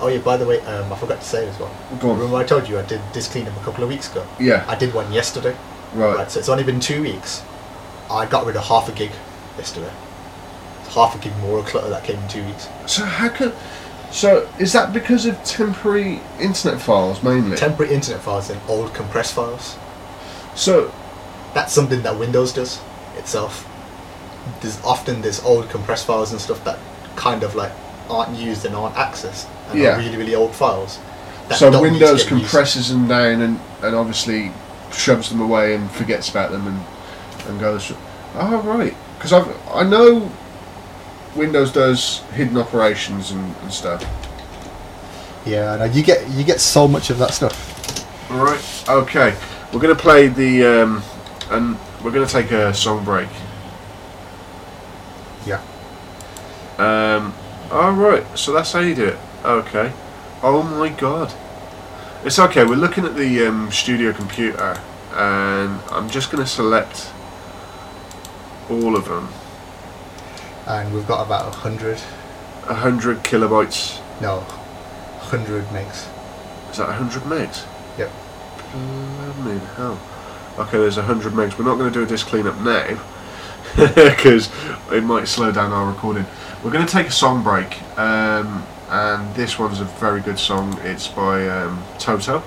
[0.00, 1.74] Oh yeah, by the way, um, I forgot to say as well.
[1.98, 2.18] go on.
[2.18, 4.24] Remember I told you I did this cleanup a couple of weeks ago?
[4.38, 4.64] Yeah.
[4.68, 5.56] I did one yesterday.
[5.92, 6.14] Right.
[6.14, 7.42] Right, so it's only been two weeks.
[8.08, 9.10] I got rid of half a gig
[9.56, 9.90] yesterday.
[10.90, 12.68] Half a gig more of clutter that came in two weeks.
[12.86, 13.54] So how could?
[14.12, 17.56] So is that because of temporary internet files mainly?
[17.56, 19.76] Temporary internet files and old compressed files.
[20.54, 20.92] so
[21.54, 22.80] That's something that Windows does
[23.16, 23.66] itself.
[24.60, 26.78] There's often there's old compressed files and stuff that
[27.18, 27.72] kind of like
[28.08, 29.96] aren't used and aren't accessed and Yeah.
[29.96, 30.98] are really really old files.
[31.54, 32.42] so don't need to Windows get used.
[32.50, 34.52] compresses them down and, and obviously
[34.92, 36.80] shoves them away and forgets about them and
[37.48, 37.92] and goes.
[38.34, 39.40] Oh right, because I
[39.74, 40.30] I know
[41.36, 44.04] Windows does hidden operations and, and stuff.
[45.44, 47.56] Yeah, no, you get you get so much of that stuff.
[48.30, 48.84] All right.
[48.88, 49.34] Okay.
[49.72, 51.02] We're gonna play the um,
[51.50, 53.28] and we're gonna take a song break.
[55.46, 55.60] Yeah.
[56.78, 57.34] Um.
[57.70, 58.24] All right.
[58.38, 59.18] So that's how you do it.
[59.44, 59.92] Okay.
[60.42, 61.32] Oh my god.
[62.24, 62.64] It's okay.
[62.64, 64.80] We're looking at the um, studio computer,
[65.12, 67.10] and I'm just gonna select
[68.70, 69.28] all of them.
[70.66, 71.98] And we've got about a hundred,
[72.68, 74.00] A hundred kilobytes.
[74.20, 74.40] no,
[75.20, 76.06] hundred megs.
[76.70, 77.64] Is that a hundred megs?
[77.98, 78.10] Yep.
[78.72, 79.98] Blooming hell.
[80.58, 81.58] Okay, there's a hundred megs.
[81.58, 83.00] We're not going to do a disk cleanup now
[83.76, 84.50] because
[84.92, 86.26] it might slow down our recording.
[86.64, 90.76] We're going to take a song break, um, and this one's a very good song.
[90.82, 92.42] It's by um, Toto,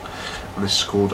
[0.55, 1.14] and this is called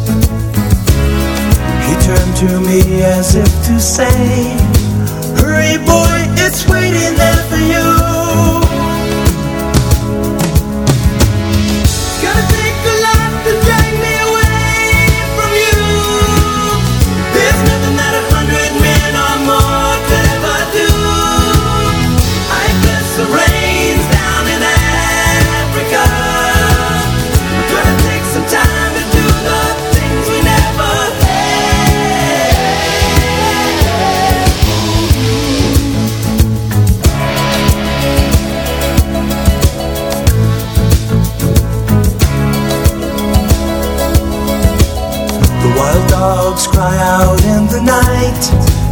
[2.01, 4.09] Turned to me as if to say,
[5.37, 7.20] Hurry, boy, it's waiting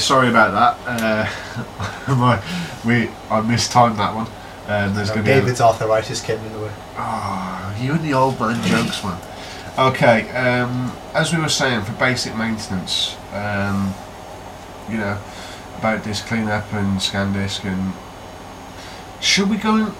[0.00, 1.28] Sorry about that.
[2.08, 2.42] Uh, my,
[2.84, 4.26] we I mistimed that one.
[4.66, 6.72] Um, there's going to be a- David's arthritis came in the way.
[6.96, 9.20] Ah, you and the old man jokes, man.
[9.78, 13.94] Okay, um, as we were saying, for basic maintenance, um,
[14.88, 15.18] you know,
[15.78, 17.92] about disk cleanup and scan disk, and
[19.20, 19.94] should we go and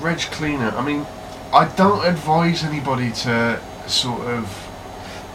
[0.00, 0.70] reg cleaner?
[0.70, 1.06] I mean,
[1.52, 4.67] I don't advise anybody to sort of.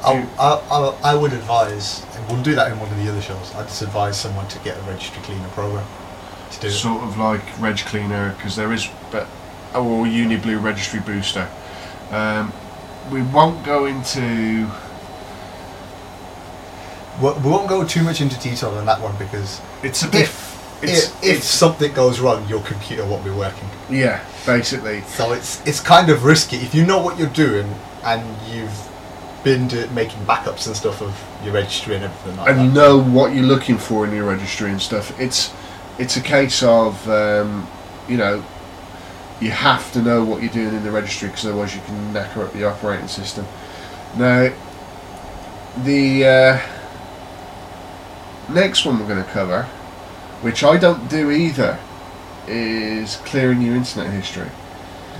[0.05, 3.53] I, I, I, would advise, and we'll do that in one of the other shows.
[3.55, 5.85] I'd just advise someone to get a registry cleaner program
[6.51, 6.71] to do it.
[6.71, 9.27] sort of like reg cleaner because there is but
[9.73, 11.49] or UniBlue registry booster.
[12.11, 12.53] Um,
[13.11, 14.69] we won't go into
[17.21, 20.23] We we won't go too much into detail on that one because it's a bit
[20.23, 23.69] if it's, if, if it's something goes wrong, your computer won't be working.
[23.89, 27.73] yeah basically So it's it's kind of risky if you know what you're doing
[28.03, 28.21] and
[28.53, 28.92] you've
[29.43, 31.13] been to making backups and stuff of
[31.43, 32.73] your registry and everything like and that.
[32.73, 35.19] know what you're looking for in your registry and stuff.
[35.19, 35.53] It's
[35.99, 37.67] it's a case of um,
[38.07, 38.43] you know
[39.41, 42.45] you have to know what you're doing in the registry because otherwise you can knacker
[42.45, 43.45] up the operating system.
[44.17, 44.53] Now
[45.83, 46.61] the uh,
[48.49, 49.63] next one we're going to cover,
[50.41, 51.77] which I don't do either,
[52.47, 54.49] is clearing your internet history.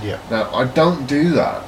[0.02, 0.18] Yeah.
[0.30, 1.64] Now I don't do that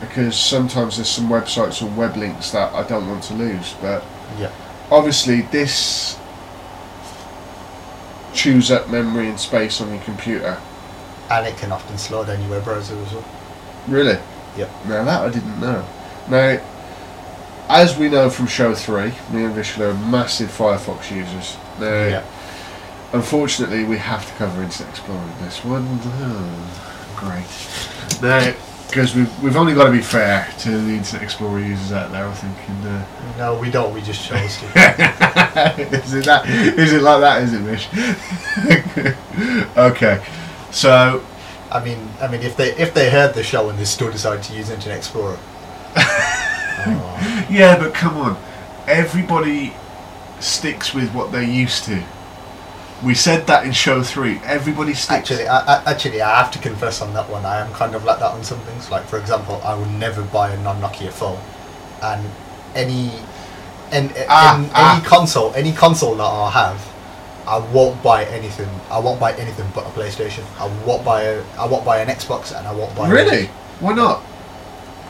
[0.00, 3.74] because sometimes there's some websites or web links that I don't want to lose.
[3.80, 4.02] But
[4.38, 4.48] Yeah.
[4.90, 6.16] obviously, this
[8.32, 10.56] chews up memory and space on your computer.
[11.30, 13.24] And it can often slow down your web browser as well.
[13.88, 14.18] Really?
[14.56, 14.70] Yep.
[14.86, 15.84] Now that I didn't know.
[16.28, 16.58] Now,
[17.68, 21.56] as we know from show three, me and Vishal are massive Firefox users.
[21.78, 22.22] Now,
[23.12, 26.00] unfortunately, we have to cover Internet Explorer in this one.
[26.04, 28.22] Oh, great.
[28.22, 28.52] Now,
[28.90, 32.26] because we've, we've only got to be fair to the Internet Explorer users out there,
[32.26, 32.56] I think.
[32.68, 33.06] And, uh,
[33.38, 33.94] No, we don't.
[33.94, 34.66] We just chose to.
[36.04, 36.48] is it that?
[36.48, 37.42] Is it like that?
[37.42, 37.88] Is it, Vish?
[39.76, 40.24] okay,
[40.70, 41.24] so
[41.70, 44.42] I mean, I mean, if they if they heard the show and they still decided
[44.44, 45.38] to use Internet Explorer,
[45.96, 48.36] oh, yeah, but come on,
[48.86, 49.72] everybody
[50.40, 52.02] sticks with what they're used to.
[53.02, 54.40] We said that in show three.
[54.44, 55.30] Everybody sticks.
[55.30, 57.46] actually, I, I, actually, I have to confess on that one.
[57.46, 58.90] I am kind of like that on some things.
[58.90, 61.40] Like, for example, I would never buy a non-Nokia phone,
[62.02, 62.28] and
[62.74, 63.10] any
[63.90, 65.02] and Ah, any ah.
[65.04, 66.92] console, any console that I have,
[67.46, 68.68] I won't buy anything.
[68.90, 70.44] I won't buy anything but a PlayStation.
[70.58, 71.42] I won't buy a.
[71.58, 73.10] I won't buy an Xbox, and I won't buy.
[73.10, 73.46] really?
[73.80, 74.22] Why not?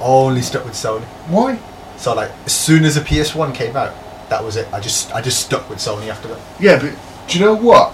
[0.00, 1.04] Only stuck with Sony.
[1.28, 1.58] Why?
[1.96, 3.92] So like, as soon as the PS1 came out,
[4.30, 4.72] that was it.
[4.72, 6.40] I just I just stuck with Sony after that.
[6.58, 6.94] Yeah, but
[7.30, 7.92] do you know what?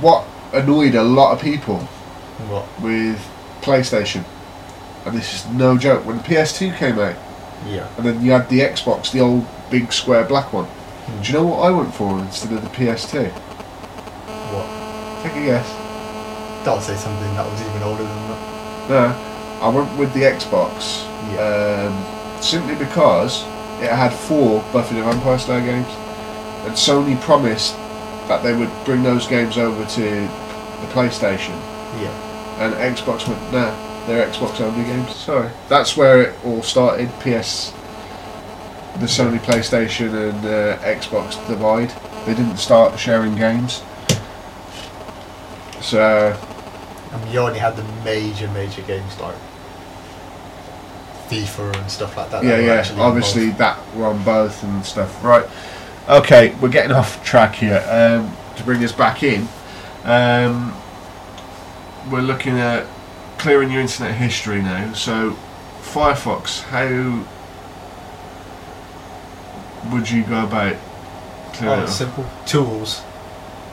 [0.00, 1.78] What annoyed a lot of people
[2.48, 2.66] What?
[2.80, 3.18] with
[3.62, 4.24] PlayStation,
[5.04, 7.16] and this is no joke, when the PS2 came out,
[7.66, 7.86] Yeah.
[7.96, 10.64] and then you had the Xbox, the old big square black one.
[10.66, 11.22] Hmm.
[11.22, 13.28] Do you know what I went for instead of the PS2?
[14.52, 14.66] What?
[15.24, 15.66] Take a guess.
[16.64, 18.40] Don't say something that was even older than that.
[18.88, 21.02] No, I went with the Xbox.
[21.34, 21.90] Yeah.
[21.90, 23.42] Um, simply because
[23.82, 25.88] it had four Buffy the Vampire Slayer games,
[26.64, 27.74] and Sony promised
[28.28, 31.56] that they would bring those games over to the PlayStation,
[32.00, 32.60] Yeah.
[32.60, 33.74] and Xbox went, nah,
[34.06, 35.14] they're Xbox only games.
[35.14, 35.50] Sorry.
[35.68, 37.08] That's where it all started.
[37.20, 37.72] PS,
[39.00, 41.92] the Sony PlayStation and uh, Xbox divide.
[42.26, 43.82] They didn't start sharing games.
[45.80, 46.36] So
[47.12, 49.36] I mean, you only had the major, major games like
[51.28, 52.42] FIFA and stuff like that.
[52.42, 53.00] that yeah, yeah.
[53.00, 55.22] Obviously, that were on both and stuff.
[55.22, 55.46] Right.
[56.08, 57.84] Okay, we're getting off track here.
[57.86, 59.46] Um, to bring us back in,
[60.04, 60.74] um,
[62.10, 62.86] we're looking at
[63.36, 64.94] clearing your internet history now.
[64.94, 65.36] So,
[65.82, 67.24] Firefox, how
[69.92, 70.76] would you go about
[71.52, 73.02] clearing Oh, simple tools,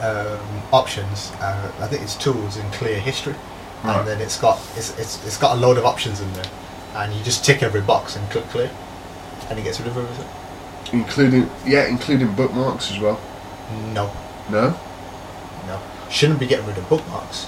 [0.01, 0.39] um,
[0.73, 1.31] options.
[1.39, 3.35] Uh, I think it's tools in clear history,
[3.83, 3.97] Right.
[3.97, 6.51] and then it's got it's, it's it's got a load of options in there,
[6.95, 8.69] and you just tick every box and click clear,
[9.49, 10.27] and it gets rid of everything.
[10.93, 13.19] Including, yeah, including bookmarks as well.
[13.93, 14.11] No,
[14.49, 14.77] No.
[15.67, 15.79] no,
[16.09, 17.47] shouldn't be getting rid of bookmarks.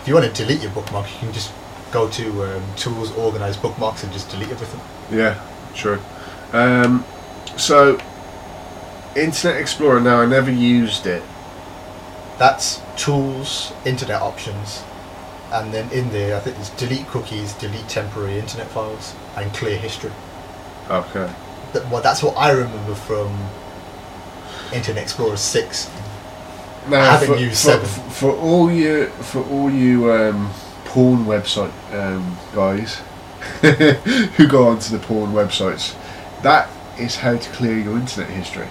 [0.00, 1.52] If you want to delete your bookmarks, you can just
[1.92, 4.80] go to um, tools, organize bookmarks, and just delete everything.
[5.16, 5.38] Yeah,
[5.74, 6.00] true.
[6.52, 7.04] Um,
[7.56, 7.98] so,
[9.16, 10.00] Internet Explorer.
[10.00, 11.22] Now, I never used it.
[12.38, 14.82] That's tools, internet options,
[15.52, 19.76] and then in there, I think there's delete cookies, delete temporary internet files, and clear
[19.76, 20.12] history.
[20.88, 21.30] Okay.
[21.72, 23.36] That, well, that's what I remember from
[24.72, 25.90] Internet Explorer 6.
[26.88, 28.10] Now, I haven't for, used for, seven.
[28.10, 30.50] for all you for all you um,
[30.86, 33.02] porn website um, guys
[34.36, 35.94] who go onto the porn websites,
[36.42, 38.68] that is how to clear your internet history.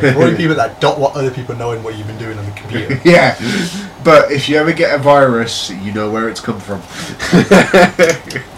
[0.00, 2.44] For all the people that don't want other people knowing what you've been doing on
[2.44, 3.00] the computer.
[3.08, 3.36] yeah,
[4.04, 6.82] but if you ever get a virus, you know where it's come from.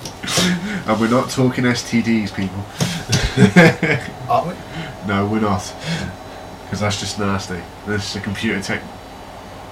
[0.87, 2.65] and we're not talking STDs, people.
[4.29, 4.55] Aren't we?
[5.07, 5.61] No, we're not.
[6.65, 7.61] Because that's just nasty.
[7.87, 8.83] This is a computer tech.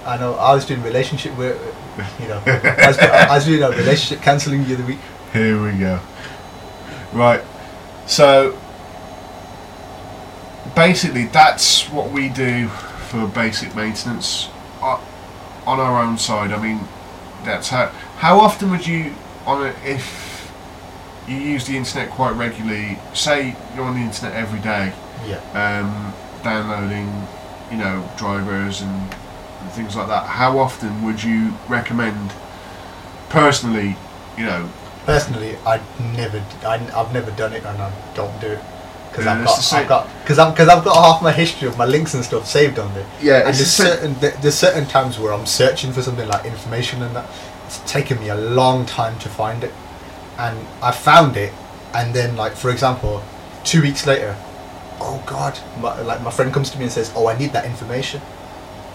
[0.05, 1.57] I know, I was doing relationship work.
[2.19, 4.99] you know, I was, I was doing a relationship counselling the other week.
[5.31, 5.99] Here we go.
[7.13, 7.41] Right.
[8.05, 8.59] So
[10.75, 14.49] basically, that's what we do for basic maintenance
[14.81, 14.99] uh,
[15.65, 16.51] on our own side.
[16.51, 16.87] I mean,
[17.43, 17.87] that's how.
[18.17, 20.32] How often would you on it if
[21.27, 22.97] you use the internet quite regularly?
[23.13, 24.93] Say you're on the internet every day,
[25.27, 25.39] Yeah.
[25.53, 26.13] um,
[26.43, 27.27] downloading,
[27.71, 28.91] you know, drivers and,
[29.61, 30.25] and things like that.
[30.27, 32.31] How often would you recommend,
[33.29, 33.95] personally,
[34.37, 34.69] you know,
[35.05, 35.81] Personally, I
[36.15, 38.59] never, I, I've never done it and I don't do it.
[39.09, 41.77] Because Yeah, I've got, I've got, because I'm, because I've got half my history of
[41.77, 43.05] my links and stuff saved on there.
[43.21, 47.01] Yeah, and there's the certain there's certain times where I'm searching for something like information
[47.01, 47.29] and that.
[47.65, 49.73] It's taken me a long time to find it,
[50.37, 51.53] and I found it,
[51.93, 53.23] and then like for example,
[53.63, 54.35] two weeks later,
[54.99, 57.65] oh god, my, like my friend comes to me and says, oh I need that
[57.65, 58.21] information.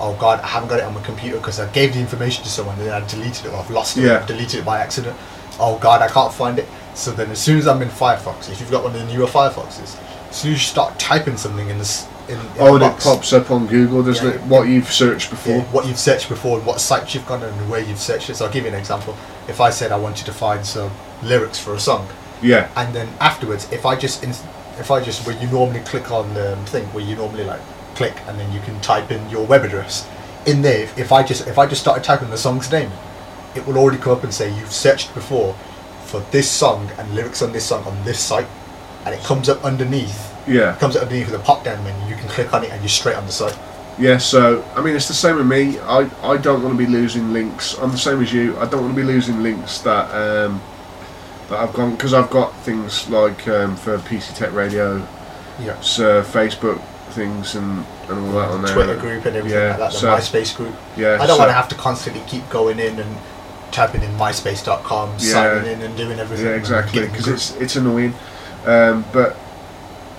[0.00, 2.50] Oh god, I haven't got it on my computer because I gave the information to
[2.50, 4.24] someone and then I deleted it or I've lost it Yeah.
[4.26, 5.16] deleted it by accident.
[5.58, 6.66] Oh god, I can't find it.
[6.94, 9.26] So then, as soon as I'm in Firefox, if you've got one of the newer
[9.26, 9.96] Firefoxes,
[10.30, 13.32] as soon as you start typing something in this, in, in Oh, and it pops
[13.32, 14.34] up on Google, doesn't Yeah.
[14.34, 14.40] it?
[14.42, 15.56] What you've searched before.
[15.58, 18.36] yeah, what you've searched before and what sites you've gone and where you've searched it.
[18.36, 19.16] So I'll give you an example.
[19.48, 20.90] If I said I wanted to find some
[21.22, 22.08] lyrics for a song,
[22.42, 22.68] Yeah.
[22.76, 24.24] and then afterwards, if I just
[24.78, 27.60] if I just where you normally click on the thing where you normally like
[27.94, 30.08] click and then you can type in your web address
[30.46, 30.82] in there.
[30.82, 32.90] If, if I just if I just started typing the song's name,
[33.56, 35.54] it will already come up and say you've searched before
[36.06, 38.46] for this song and lyrics on this song on this site,
[39.04, 40.32] and it comes up underneath.
[40.46, 40.74] Yeah.
[40.74, 42.08] It comes up underneath with a pop down menu.
[42.08, 43.58] You can click on it and you're straight on the site.
[43.98, 45.80] Yeah, so I mean, it's the same with me.
[45.80, 47.76] I, I don't want to be losing links.
[47.78, 48.56] I'm the same as you.
[48.58, 50.62] I don't want to be losing links that um,
[51.48, 55.06] that I've gone because I've got things like um, for PC Tech Radio,
[55.60, 55.78] Yeah.
[55.80, 56.80] so Facebook
[57.12, 58.74] things and, and all that on there.
[58.74, 59.92] Twitter group and everything Yeah, like that.
[59.92, 60.74] The so- MySpace group.
[60.96, 63.16] Yeah, I don't so- want to have to constantly keep going in and
[63.72, 65.32] typing in myspace.com, Yeah.
[65.32, 66.46] signing in and doing everything.
[66.46, 67.06] Yeah, exactly.
[67.06, 68.14] Because it's it's annoying.
[68.66, 69.36] Um, but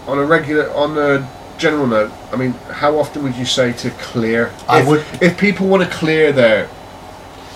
[0.08, 1.28] on a regular, on a
[1.60, 4.52] general note, I mean, how often would you say to clear?
[4.68, 6.68] I if, would- If people want to clear their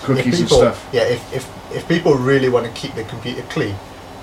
[0.04, 0.86] cookies and stuff.
[0.92, 3.74] Yeah, if, if if people really want to keep their computer clean,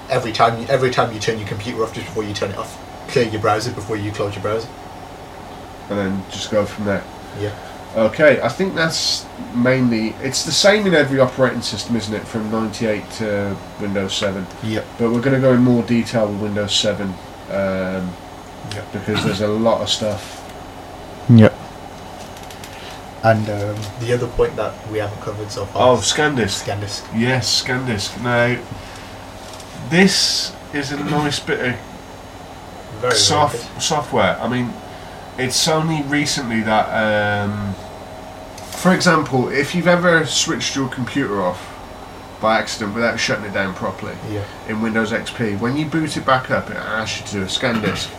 [0.09, 2.57] every time you every time you turn your computer off, just before you turn it
[2.57, 2.77] off,
[3.09, 4.69] clear your browser before you close your browser.
[5.89, 7.03] and then just go from there.
[7.39, 7.53] Yeah.
[7.95, 12.25] Okay, I think that's mainly it's the same in every operating system, isn't it?
[12.25, 14.45] From 98 to Windows 7.
[14.63, 14.85] Yep.
[14.97, 17.13] But we're going to go in more detail with Windows 7 um,
[18.73, 18.93] Yep.
[18.93, 20.37] because there's a lot of stuff.
[21.29, 21.53] Yep.
[23.24, 25.93] And um, the other point that we haven't covered so far.
[25.93, 26.63] Oh, ScanDisk.
[26.65, 27.03] ScanDisk.
[27.19, 28.22] Yes, ScanDisk.
[28.24, 28.59] Now,
[29.89, 33.82] this is a nice bit of Very, very soft good.
[33.82, 34.38] software.
[34.39, 34.74] I mean,
[35.38, 36.88] it's only recently that,
[37.47, 37.74] um,
[38.80, 41.67] for example, if you've ever switched your computer off
[42.41, 44.41] by accident without shutting it down properly Yeah.
[44.67, 47.49] in Windows XP, when you boot it back up, it asks you to do a
[47.49, 48.09] scan disk.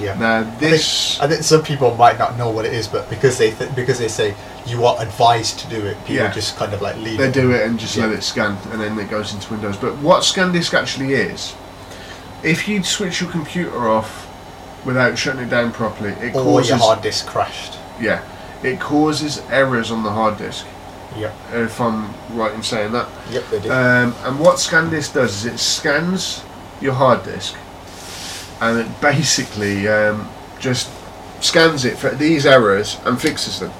[0.00, 0.14] Yeah.
[0.18, 3.08] Now I think- this, I think some people might not know what it is, but
[3.10, 4.34] because they th- because they say
[4.66, 6.32] you are advised to do it, people Yeah.
[6.32, 7.18] just kind of like leave.
[7.18, 8.06] they do it and just Yeah.
[8.06, 9.76] let it scan, and then it goes into Windows.
[9.76, 11.54] But what ScanDisk actually is,
[12.42, 14.26] if you switch your computer off
[14.84, 17.74] without shutting it down properly, it Or causes your hard disk crashed.
[18.00, 18.20] yeah,
[18.62, 20.64] it causes errors on the hard disk.
[21.16, 21.34] Yep.
[21.54, 23.06] If I'm right in saying that.
[23.30, 23.72] Yep, they do.
[23.72, 26.42] Um, and what ScanDisk does is it scans
[26.80, 27.54] your hard disk,
[28.60, 30.28] and it basically um,
[30.58, 30.90] just
[31.40, 33.72] scans it for these errors and fixes them.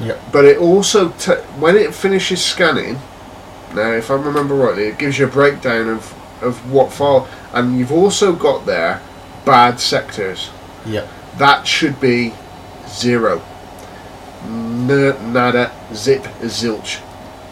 [0.00, 0.20] yep.
[0.32, 2.98] But it also, t- when it finishes scanning,
[3.74, 7.78] now if I remember rightly, it gives you a breakdown of, of what file, and
[7.78, 9.00] you've also got there
[9.44, 10.50] bad sectors.
[10.86, 11.08] Yep.
[11.38, 12.34] That should be
[12.86, 13.42] zero.
[14.44, 17.00] N- nada, zip, zilch.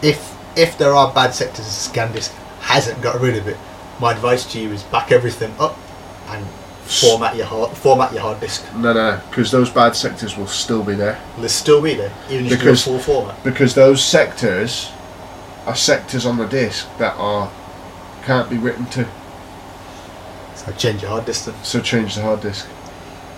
[0.01, 3.57] If if there are bad sectors, ScanDisk hasn't got rid of it.
[3.99, 5.77] My advice to you is back everything up
[6.29, 6.45] and
[6.87, 8.63] format your hard format your hard disk.
[8.75, 11.19] No, no, because those bad sectors will still be there.
[11.37, 13.43] They'll still be there, even if you do a Because- full format.
[13.43, 14.89] Because those sectors
[15.65, 17.49] are sectors on the disk that are
[18.25, 19.05] can't be written to.
[20.55, 21.55] So change your hard disk then.
[21.63, 22.67] So change the hard disk.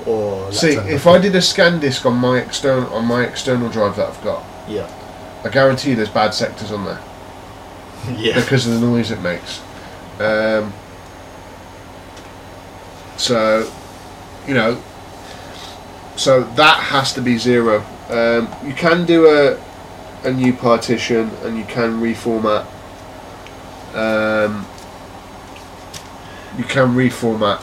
[0.05, 1.05] Or See, if.
[1.05, 4.43] I did a scan disk on my external on my external drive that I've got,
[4.67, 4.87] yeah
[5.43, 6.99] I guarantee there's bad sectors on there
[8.17, 9.59] yeah because of the noise it makes.
[10.19, 10.73] Um,
[13.19, 13.69] so,
[14.47, 14.81] you know,
[16.15, 17.83] so that has to be zero.
[18.09, 19.59] Um, you can do a
[20.23, 22.65] a new partition and you can reformat.
[23.93, 24.65] Um,
[26.57, 27.61] you can reformat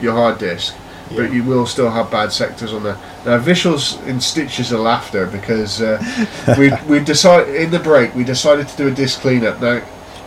[0.00, 0.74] your hard disk,
[1.10, 1.16] Yeah.
[1.18, 2.98] but you will still have bad sectors on there.
[3.24, 6.02] Now, Vishal's in stitches of laughter because uh,
[6.58, 9.60] we we decided in the break we decided to do a disk cleanup.
[9.60, 9.82] Now,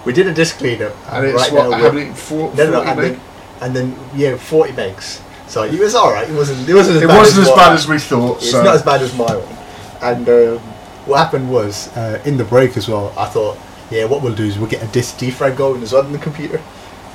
[0.05, 2.71] we did a disk cleanup and and it's right what now how many four, no,
[2.71, 3.11] no, 40 and meg?
[3.11, 3.21] then,
[3.61, 5.21] and then yeah, forty megs.
[5.47, 6.29] So it was all right.
[6.29, 6.67] It wasn't.
[6.67, 8.37] It wasn't as It bad wasn't as what bad I- as we thought.
[8.37, 9.57] It's so not as bad as my one.
[10.01, 10.59] And um,
[11.05, 13.13] what happened was uh, in the break as well.
[13.17, 13.57] I thought,
[13.89, 16.19] yeah, what we'll do is we'll get a disk defrag going as well on the
[16.19, 16.61] computer.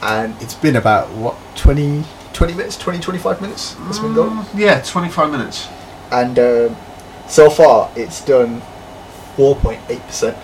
[0.03, 3.76] And it's been about what 20, 20 minutes, 20, 25 minutes.
[3.88, 4.30] It's been going.
[4.30, 5.68] Mm, yeah, twenty five minutes.
[6.11, 6.76] And um,
[7.28, 8.62] so far, it's done
[9.36, 10.36] four point eight percent.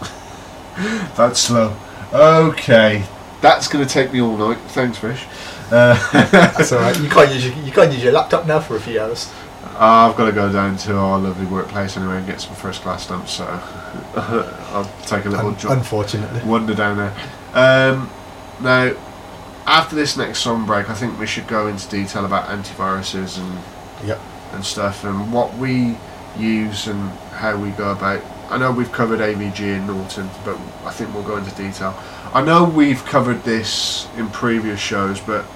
[1.16, 1.76] That's slow.
[2.12, 3.04] Okay,
[3.46, 4.58] that's going to take me all night.
[4.72, 5.24] Thanks, Vish.
[5.70, 5.94] Uh,
[6.30, 6.98] That's all right.
[7.00, 9.32] You can't use your, you can't use your laptop now for a few hours.
[9.78, 13.04] I've got to go down to our lovely workplace anyway and get some first class
[13.04, 13.32] stamps.
[13.32, 13.44] So
[14.16, 16.40] I'll take a little Un- jog, unfortunately.
[16.48, 17.14] wander down there.
[17.54, 18.10] Um,
[18.62, 18.94] now,
[19.66, 23.58] after this next song break, I think we should go into detail about antiviruses and
[24.06, 24.20] Yep.
[24.52, 25.96] and stuff and what we
[26.38, 28.22] use and how we go about.
[28.50, 31.92] I know we've covered AVG and Norton, but I think we'll go into detail.
[32.36, 35.46] I know we've covered this in previous shows, but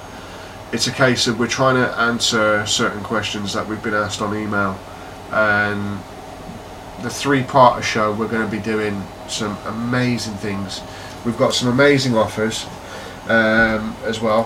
[0.72, 4.34] it's a case of we're trying to answer certain questions that we've been asked on
[4.34, 4.78] email,
[5.30, 5.98] and
[7.02, 10.80] the three-parter show we're going to be doing some amazing things.
[11.26, 12.64] We've got some amazing offers
[13.28, 14.44] um, as well,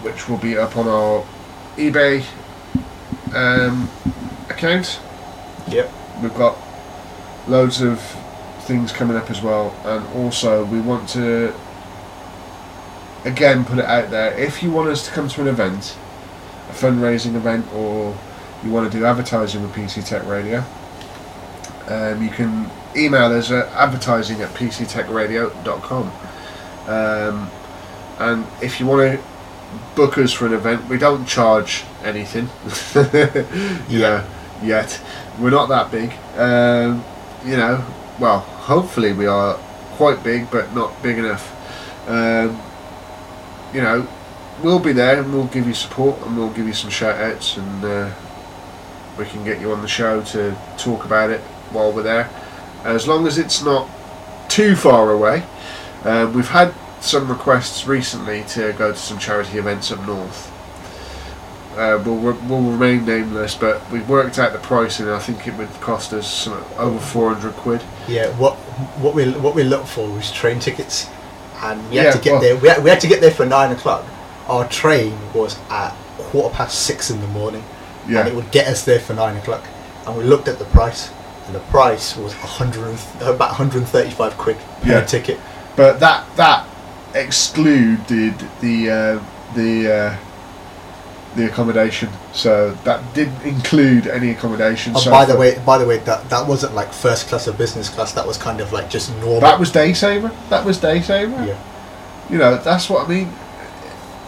[0.00, 1.22] which will be up on our
[1.76, 2.24] eBay
[3.34, 3.90] um,
[4.48, 5.00] account.
[5.68, 5.92] Yep.
[6.22, 6.56] We've got
[7.46, 8.00] loads of
[8.62, 11.54] things coming up as well, and also we want to
[13.24, 14.36] again put it out there.
[14.38, 15.96] If you want us to come to an event,
[16.68, 18.16] a fundraising event, or
[18.62, 20.64] you want to do advertising with PC Tech Radio,
[21.88, 26.12] um, you can email us at advertising at pctechradio.com.
[26.86, 27.50] Um,
[28.18, 29.24] and if you want to
[29.96, 32.48] book us for an event, we don't charge anything.
[33.88, 34.24] you know,
[34.62, 35.00] yet.
[35.38, 36.12] We're not that big.
[36.36, 37.04] Um,
[37.44, 37.84] you know,
[38.18, 39.54] well, hopefully we are
[39.96, 41.50] quite big, but not big enough.
[42.08, 42.60] Um,
[43.74, 44.06] you know,
[44.62, 47.56] we'll be there and we'll give you support and we'll give you some shout outs
[47.56, 48.10] and uh,
[49.18, 51.40] we can get you on the show to talk about it
[51.72, 52.30] while we're there.
[52.84, 53.88] As long as it's not
[54.48, 55.42] too far away.
[56.04, 60.50] Uh, we've had some requests recently to go to some charity events up north.
[61.76, 65.54] Uh, we'll, we'll remain nameless, but we've worked out the price, and I think it
[65.54, 66.46] would cost us
[66.78, 67.82] over 400 quid.
[68.06, 68.54] Yeah, what
[69.02, 71.08] what we what we looked for was train tickets,
[71.62, 72.56] and we had Yeah, to get well- there.
[72.56, 74.04] We had, we had to get there for nine o'clock.
[74.48, 77.64] Our train was at quarter past six in the morning,
[78.08, 79.64] and it would get us there for nine o'clock.
[80.06, 81.10] And we looked at the price,
[81.46, 85.04] and the price was about one hundred and thirty-five quid per Yeah.
[85.04, 85.38] ticket.
[85.76, 86.66] but that that
[87.14, 89.20] excluded the uh,
[89.54, 90.16] the uh,
[91.36, 92.08] the accommodation.
[92.32, 94.92] So that didn't include any accommodation.
[94.96, 97.52] Oh, so by the way, by the way, that that wasn't like first class or
[97.52, 98.12] business class.
[98.12, 99.40] That was kind of like just normal.
[99.40, 100.30] that was day saver.
[100.50, 101.44] That was day saver.
[101.44, 101.58] yeah.
[102.30, 103.28] You know, that's what I mean.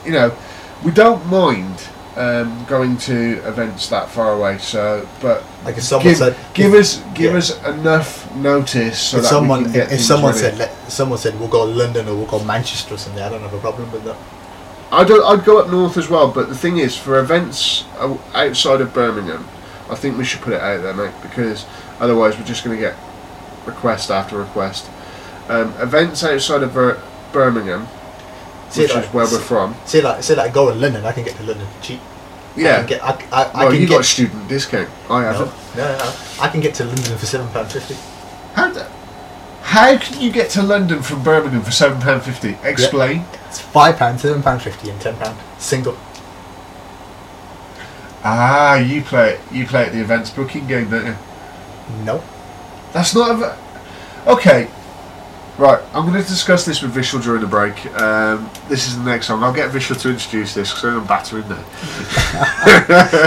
[0.04, 0.36] You know,
[0.84, 4.58] we don't mind um, going to events that far away.
[4.58, 7.38] So, but Like if someone give, said, give us give yeah.
[7.38, 10.40] us enough notice so if that someone get if someone ready.
[10.40, 13.28] said let, someone said we'll go to London or we'll go Manchester or something, I
[13.28, 14.16] don't have a problem with that.
[14.92, 16.30] I'd I'd go up north as well.
[16.30, 17.84] But the thing is, for events
[18.34, 19.46] outside of Birmingham,
[19.90, 21.66] I think we should put it out there, mate, because
[22.00, 22.94] otherwise we're just going to get
[23.66, 24.88] request after request.
[25.48, 27.00] Um, events outside of Bir-
[27.32, 27.86] Birmingham,
[28.70, 29.74] See, which like- is where we're from.
[29.86, 32.00] Say like say like go to London, I can get to London for cheap.
[32.56, 32.76] I Yeah.
[32.78, 34.88] can get I, I, I well, can you get got a student discount.
[35.10, 35.76] I no, haven't.
[35.76, 36.14] no, no, no.
[36.40, 37.94] I can get to London for seven pound fifty.
[38.54, 38.70] How
[39.66, 42.56] How can you get to London from Birmingham for seven pound fifty?
[42.62, 43.24] Explain.
[43.48, 45.96] It's five pound, seven pound fifty, and ten pound single.
[48.24, 51.16] Ah, you play you play at the events booking game, don't you?
[52.04, 52.22] No.
[52.92, 53.36] That's not a.
[53.36, 54.68] v- Okay.
[55.58, 57.86] Right, I'm going to discuss this with Vishal during the break.
[57.98, 59.42] Um, this is the next song.
[59.42, 61.64] I'll get Vishal to introduce this because I'm battering now.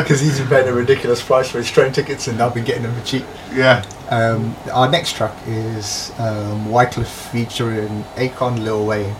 [0.02, 2.84] Because he's been paying a ridiculous price for his train tickets and I've been getting
[2.84, 3.26] them for cheap.
[3.52, 3.84] Yeah.
[4.10, 9.16] Um, our next track is um, Wyclef featuring Akon, Lil Wayne,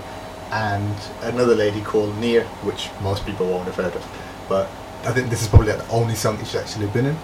[0.52, 4.04] and another lady called Niia, which most people won't have heard of.
[4.50, 4.68] But
[5.04, 7.18] I think this is probably the only song that she's actually been in,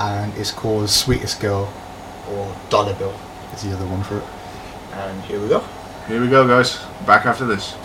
[0.00, 1.72] and it's called Sweetest Girl,
[2.28, 3.14] or Dollar Bill
[3.54, 4.24] is the other one for it.
[4.94, 5.60] And here we go.
[6.08, 6.80] Here we go, guys.
[7.06, 7.76] Back after this.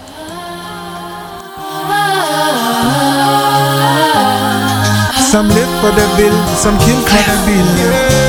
[5.29, 8.26] Some live for the bill, some kill for the bill.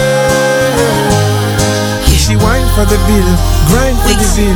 [2.79, 3.31] She for the bill,
[3.75, 4.55] grind for the bill.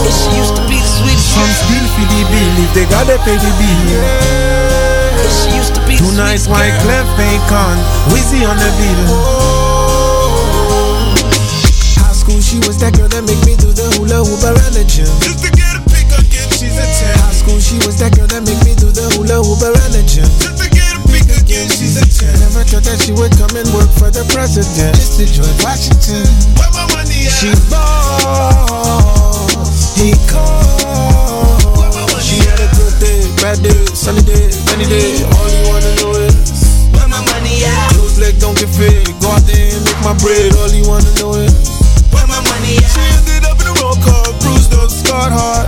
[0.00, 1.36] And she used to be the sweetest.
[1.36, 4.00] Some steal for the bill if they gotta pay the bill.
[4.00, 7.04] And she used to be Two nights white girl.
[7.04, 7.76] clef bacon,
[8.08, 9.04] Wizzy on the bill.
[12.00, 14.88] High school, she was that girl that make me do the hula hoop around the
[14.88, 15.04] gym.
[15.20, 17.12] Just to get a pick again, she's a 10.
[17.20, 20.00] High school, she was that girl that make me do the hula hoop around the
[20.08, 20.59] gym.
[21.80, 22.36] She's a 10.
[22.44, 24.92] Never thought that she would come and work for the president.
[25.00, 26.28] Just to George Washington.
[26.60, 27.32] Where my money at?
[27.32, 29.48] She boss.
[29.96, 32.20] He called.
[32.20, 35.24] She had a good day, bad day, sunny day, rainy day.
[35.24, 36.36] All you wanna know is
[36.92, 37.96] Where my money at?
[37.96, 39.08] Close leg don't get fit.
[39.24, 40.52] Go out there and make my bread.
[40.60, 41.56] All you wanna know is
[42.12, 42.92] Where my money at?
[42.92, 45.59] She ended up in a roll call, bruised up, scarred heart.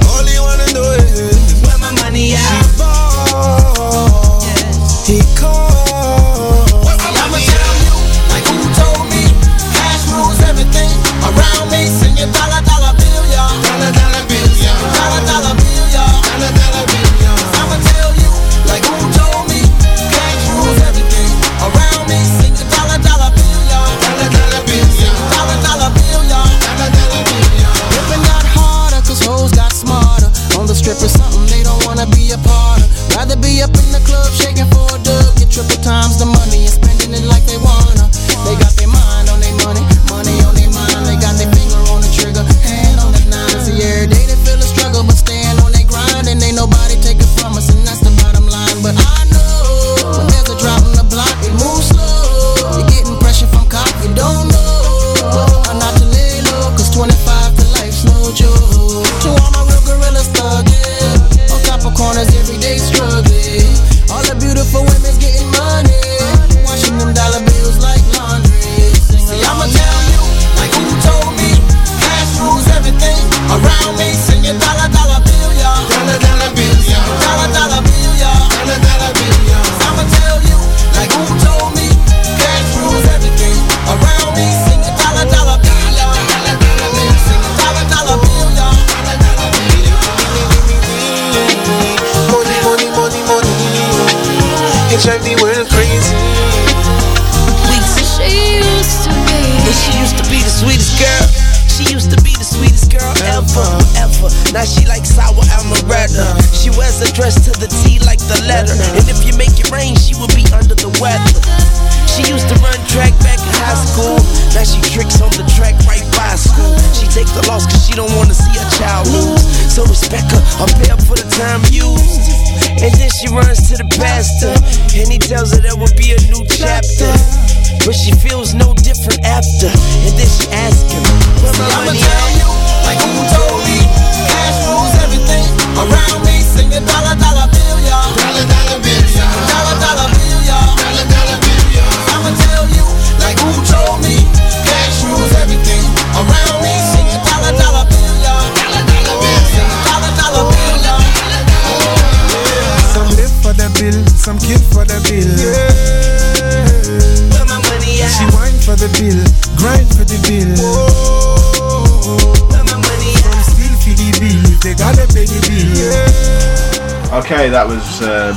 [167.43, 168.37] Okay, that was um,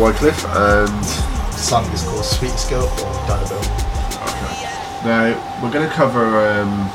[0.00, 1.04] Wyclef, and
[1.52, 3.60] The song is called Sweet Girl or Dollar Bill.
[5.04, 6.88] now we're going to cover um,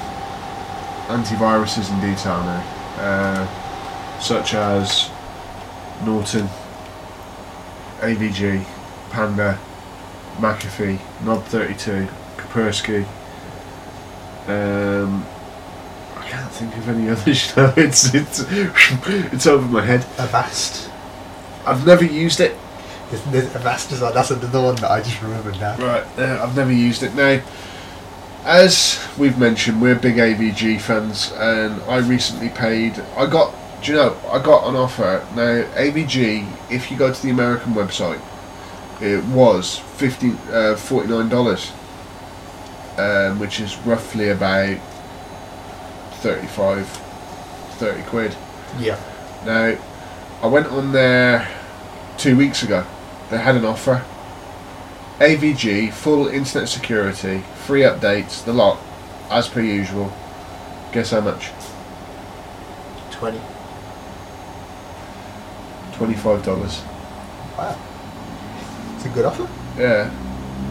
[1.14, 2.64] antiviruses in detail now,
[2.97, 5.12] uh, such as
[6.04, 6.47] Norton,
[7.99, 8.66] AVG,
[9.12, 9.60] Panda,
[10.38, 13.06] McAfee, NOD32, Kaspersky.
[14.47, 15.24] Um,
[16.18, 17.56] I can't think of any others.
[17.56, 17.72] now.
[17.78, 20.04] it's it's it's over my head.
[20.18, 20.89] Avast.
[21.66, 22.57] I've never used it.
[23.09, 25.78] There's, there's Avast is that's another one that I just remembered now.
[25.78, 27.41] Right, uh, I've never used it now.
[28.43, 32.99] As we've mentioned, we're big AVG fans, and I recently paid.
[33.16, 35.26] I got, do you know, I got an offer.
[35.36, 38.22] Now, AVG, if you go to the American website,
[39.01, 40.34] it was 50, uh,
[40.76, 41.72] $49,
[42.99, 44.78] um, which is roughly about
[46.16, 48.36] 35, 30 quid.
[48.78, 48.99] Yeah.
[49.45, 49.78] Now,
[50.44, 51.48] I went on there
[52.18, 52.86] two weeks ago.
[53.30, 54.04] They had an offer.
[55.20, 58.78] AVG, full internet security, free updates, the lot,
[59.30, 60.12] as per usual.
[60.91, 61.52] Guess how much?
[63.12, 63.39] 20.
[65.94, 66.82] $25.
[67.58, 67.80] Wow.
[68.98, 69.48] It's a good offer.
[69.80, 70.12] Yeah.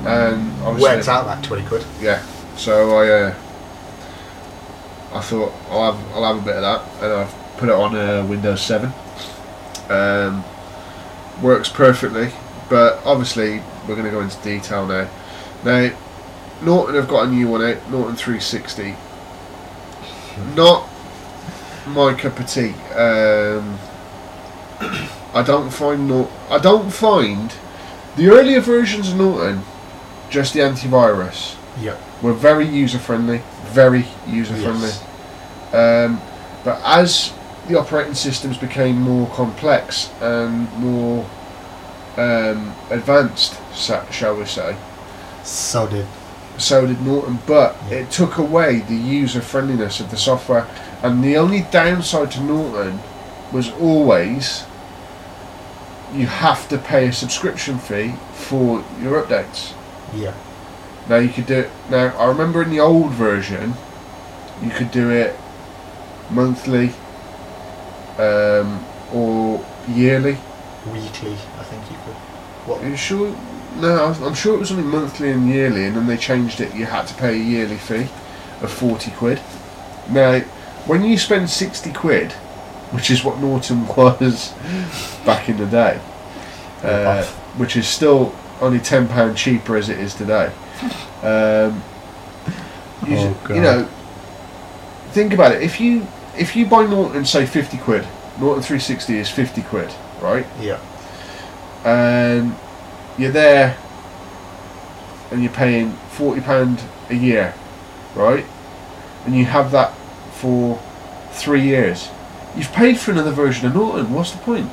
[0.04, 0.96] And obviously.
[0.96, 1.86] Works out like 20 quid.
[1.98, 2.22] Yeah.
[2.56, 3.34] So I uh,
[5.14, 7.96] I thought I'll have I'll have a bit of that, and I've put it on
[7.96, 8.92] uh, Windows Seven.
[9.92, 10.44] Um,
[11.42, 12.30] works perfectly,
[12.70, 15.08] but obviously we're going to go into detail now.
[15.64, 15.90] Now,
[16.62, 18.94] Norton have got a new one out, Norton 360.
[20.54, 20.88] Not
[21.88, 22.70] my cup of tea.
[22.94, 23.78] Um,
[25.34, 27.52] I don't find Nor- I don't find
[28.16, 29.62] the earlier versions of Norton
[30.30, 31.96] just the antivirus Yeah.
[32.22, 34.90] were very user friendly, very user friendly.
[34.90, 35.04] Yes.
[35.74, 36.20] Um,
[36.64, 37.32] but as
[37.68, 41.24] the operating systems became more complex and more
[42.16, 43.58] um, advanced,
[44.10, 44.76] shall we say,
[45.44, 46.06] So did.
[46.58, 47.38] so did Norton.
[47.46, 47.98] But Yeah.
[47.98, 50.66] it took away the user friendliness of the software,
[51.02, 53.00] and the only downside to Norton
[53.52, 54.64] was always
[56.14, 59.72] you have to pay a subscription fee for your updates.
[60.14, 60.34] Yeah.
[61.08, 61.70] Now you could do it.
[61.90, 63.74] Now I remember in the old version,
[64.62, 65.34] you could do it
[66.30, 66.92] monthly,
[68.18, 70.36] um, or yearly.
[70.92, 72.14] Weekly, I think you could.
[72.66, 72.82] What?
[72.82, 73.34] Are you sure?
[73.76, 76.74] No, I'm- sure it was only monthly and yearly, and then they changed it.
[76.74, 78.06] You had to pay a yearly fee
[78.60, 79.40] of forty quid.
[80.10, 80.40] Now,
[80.86, 82.32] when you spend sixty quid,
[82.92, 84.52] which is what Norton was
[85.24, 86.00] back in the day,
[86.82, 87.24] uh,
[87.56, 90.52] which is still only ten pound cheaper as it is today.
[91.22, 91.82] Um,
[93.06, 93.88] you, Oh, you know,
[95.12, 95.62] think about it.
[95.62, 96.06] If you
[96.38, 98.06] if you buy Norton, say fifty quid,
[98.40, 100.46] Norton three sixty is fifty quid, right?
[100.60, 100.80] Yeah.
[101.84, 102.54] and
[103.18, 103.76] you're there
[105.30, 107.54] and you're paying forty pound a year,
[108.14, 108.44] right?
[109.26, 109.92] And you have that
[110.34, 110.80] for
[111.32, 112.08] three years.
[112.56, 114.12] You've paid for another version of Norton.
[114.12, 114.70] What's the point?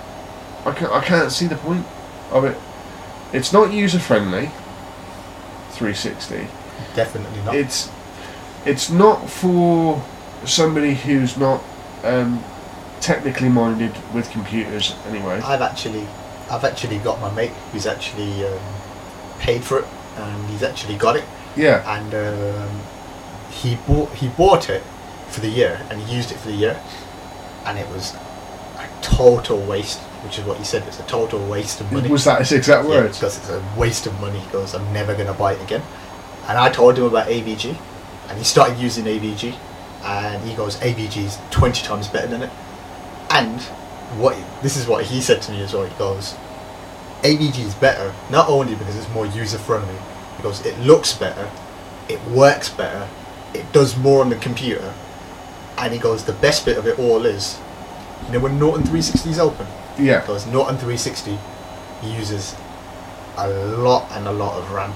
[0.65, 1.85] I can't, I can't see the point
[2.31, 2.57] of it.
[3.31, 4.47] It's not user friendly.
[5.71, 6.47] 360.
[6.95, 7.55] Definitely not.
[7.55, 7.89] It's
[8.65, 10.03] it's not for
[10.45, 11.61] somebody who's not
[12.03, 12.43] um,
[13.01, 15.39] technically minded with computers anyway.
[15.41, 16.05] I've actually,
[16.49, 18.59] I've actually got my mate who's actually um,
[19.39, 19.85] paid for it,
[20.17, 21.23] and he's actually got it,
[21.55, 21.83] Yeah.
[21.97, 22.79] and um,
[23.51, 24.83] he bought he bought it
[25.29, 26.79] for the year, and he used it for the year,
[27.65, 28.13] and it was
[28.77, 29.99] a total waste.
[30.25, 30.83] which is what he said.
[30.85, 32.09] It's a total waste of money.
[32.09, 33.17] Was that his exact Yeah, words?
[33.17, 34.37] because it's a waste of money.
[34.39, 35.81] He goes, I'm never going to buy it again.
[36.49, 37.77] And I told him about AVG,
[38.27, 39.55] and he started using AVG,
[40.03, 42.49] and he goes, AVG is 20 times better than it.
[43.29, 43.61] And
[44.19, 45.85] what this is what he said to me as well.
[45.85, 46.35] He goes,
[47.21, 49.95] AVG is better not only because it's more user friendly.
[50.37, 51.49] He goes, it looks better,
[52.07, 53.07] it works better,
[53.53, 54.93] it does more on the computer,
[55.77, 57.59] and he goes, the best bit of it all is,
[58.27, 60.21] you know, when Norton 360 is open, Yeah.
[60.21, 61.37] because Norton 360
[62.03, 62.55] uses
[63.37, 64.93] a lot and a lot of RAM.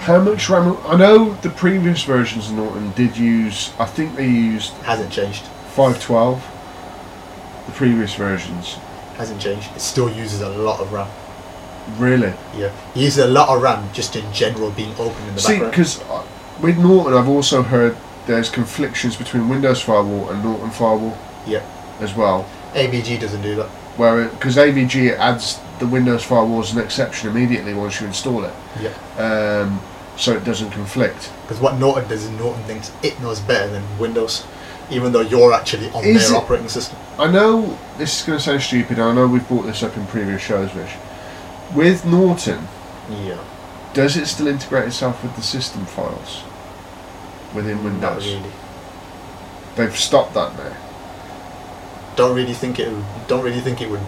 [0.00, 0.76] How much RAM?
[0.86, 3.72] I know the previous versions of Norton did use.
[3.78, 5.42] I think they used Hasn't changed.
[5.74, 6.42] 512.
[7.66, 8.74] The previous versions.
[9.16, 9.68] Hasn't changed.
[9.76, 11.08] It still uses a lot of RAM.
[11.98, 12.32] Really?
[12.56, 15.74] Yeah, uses a lot of RAM just in general being open in the See, background.
[15.86, 16.26] See, because uh,
[16.60, 17.96] with Norton, I've also heard
[18.26, 21.62] there's conflictions between Windows Firewall and Norton Firewall Yeah,
[22.00, 22.46] as well.
[22.74, 23.68] AVG doesn't do that.
[23.96, 28.52] Where because AVG adds the Windows Firewall as an exception immediately once you install it,
[28.80, 29.80] Yeah, um,
[30.16, 31.30] so it doesn't conflict.
[31.42, 34.44] because what Norton does is Norton thinks it knows better than Windows,
[34.90, 36.98] even though you're actually on Is their it- operating system.
[37.18, 38.98] I know this is going to sound stupid.
[38.98, 40.90] I know we've brought this up in previous shows, Rich.
[41.74, 42.66] With Norton,
[43.10, 43.36] Yeah,
[43.94, 46.42] does it still integrate itself with the system files
[47.54, 48.26] within not Windows?
[48.26, 48.52] really.
[49.76, 50.72] They've stopped that now.
[52.16, 52.92] Don't really think it.
[53.28, 54.00] Don't really think it would.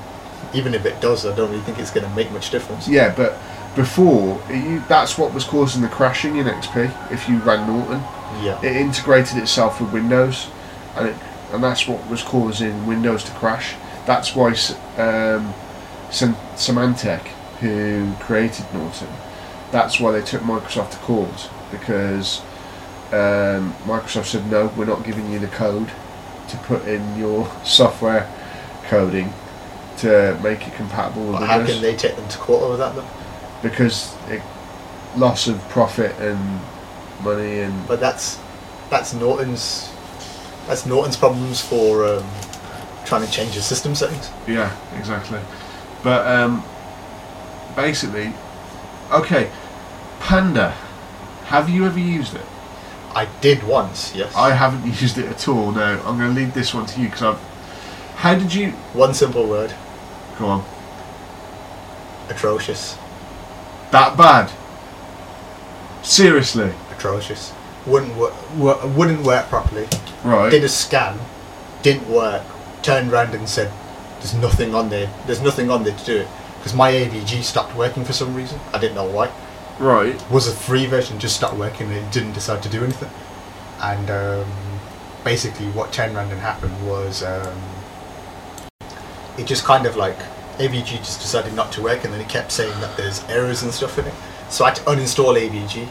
[0.55, 2.89] Even if it does, I don't really think it's going to make much difference.
[2.89, 3.39] Yeah, but
[3.77, 7.13] before you, that's what was causing the crashing in XP.
[7.13, 8.01] If you ran Norton,
[8.43, 10.49] Yeah, it integrated itself with Windows,
[10.97, 11.17] and it,
[11.53, 13.75] and that's what was causing Windows to crash.
[14.07, 15.55] That's why um,
[16.11, 17.21] Symantec,
[17.61, 19.09] who created Norton,
[19.71, 22.41] that's why they took Microsoft to court because
[23.13, 25.91] um, Microsoft said no, we're not giving you the code
[26.49, 28.29] to put in your software
[28.85, 29.33] coding
[30.01, 32.95] to make it compatible with but how can they take them to court over that
[32.95, 33.07] though?
[33.63, 34.41] because it,
[35.17, 36.39] loss of profit and
[37.23, 38.39] money and But that's
[38.89, 39.91] that's Norton's
[40.67, 42.25] that's Norton's problems for um,
[43.05, 44.31] trying to change the system settings.
[44.47, 45.41] yeah exactly
[46.03, 46.65] but um
[47.77, 48.33] basically
[49.13, 49.51] okay
[50.21, 50.71] panda
[51.47, 52.47] have you ever used it
[53.13, 54.35] I did once, yes.
[54.37, 57.07] i haven't used it at all no i'm going to leave this one to you
[57.09, 57.39] because i've
[58.17, 59.73] how did you One simple word:
[60.41, 60.65] go on
[62.29, 62.97] atrocious.
[63.93, 64.51] that bad
[66.03, 67.55] seriously Atrocious.
[67.87, 68.35] Wouldn't work.
[68.59, 69.89] Wouldn't work properly.
[70.23, 71.19] right Did a scan,
[71.83, 72.43] didn't work.
[72.83, 73.73] Turned around and said,
[74.19, 75.11] "There's nothing on there.
[75.27, 76.29] There's nothing on there to do it."
[76.59, 78.61] Because my AVG stopped working for some reason.
[78.75, 79.31] I didn't know why.
[79.79, 83.09] right was a free version just stopped working and it didn't decide to do anything
[83.81, 84.47] and um,
[85.25, 87.57] basically what turned around and happened was um,
[89.39, 90.17] it just kind of like
[90.59, 93.73] AVG just decided not to work and then it kept saying that there's errors and
[93.73, 94.15] stuff in it.
[94.51, 95.89] So I had to uninstall AVG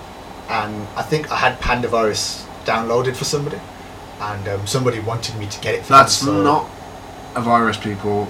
[0.49, 3.59] and I think I had Panda virus downloaded for somebody
[4.21, 6.69] and um, somebody wanted me to get it for them, that's so- not
[7.35, 8.27] a virus people.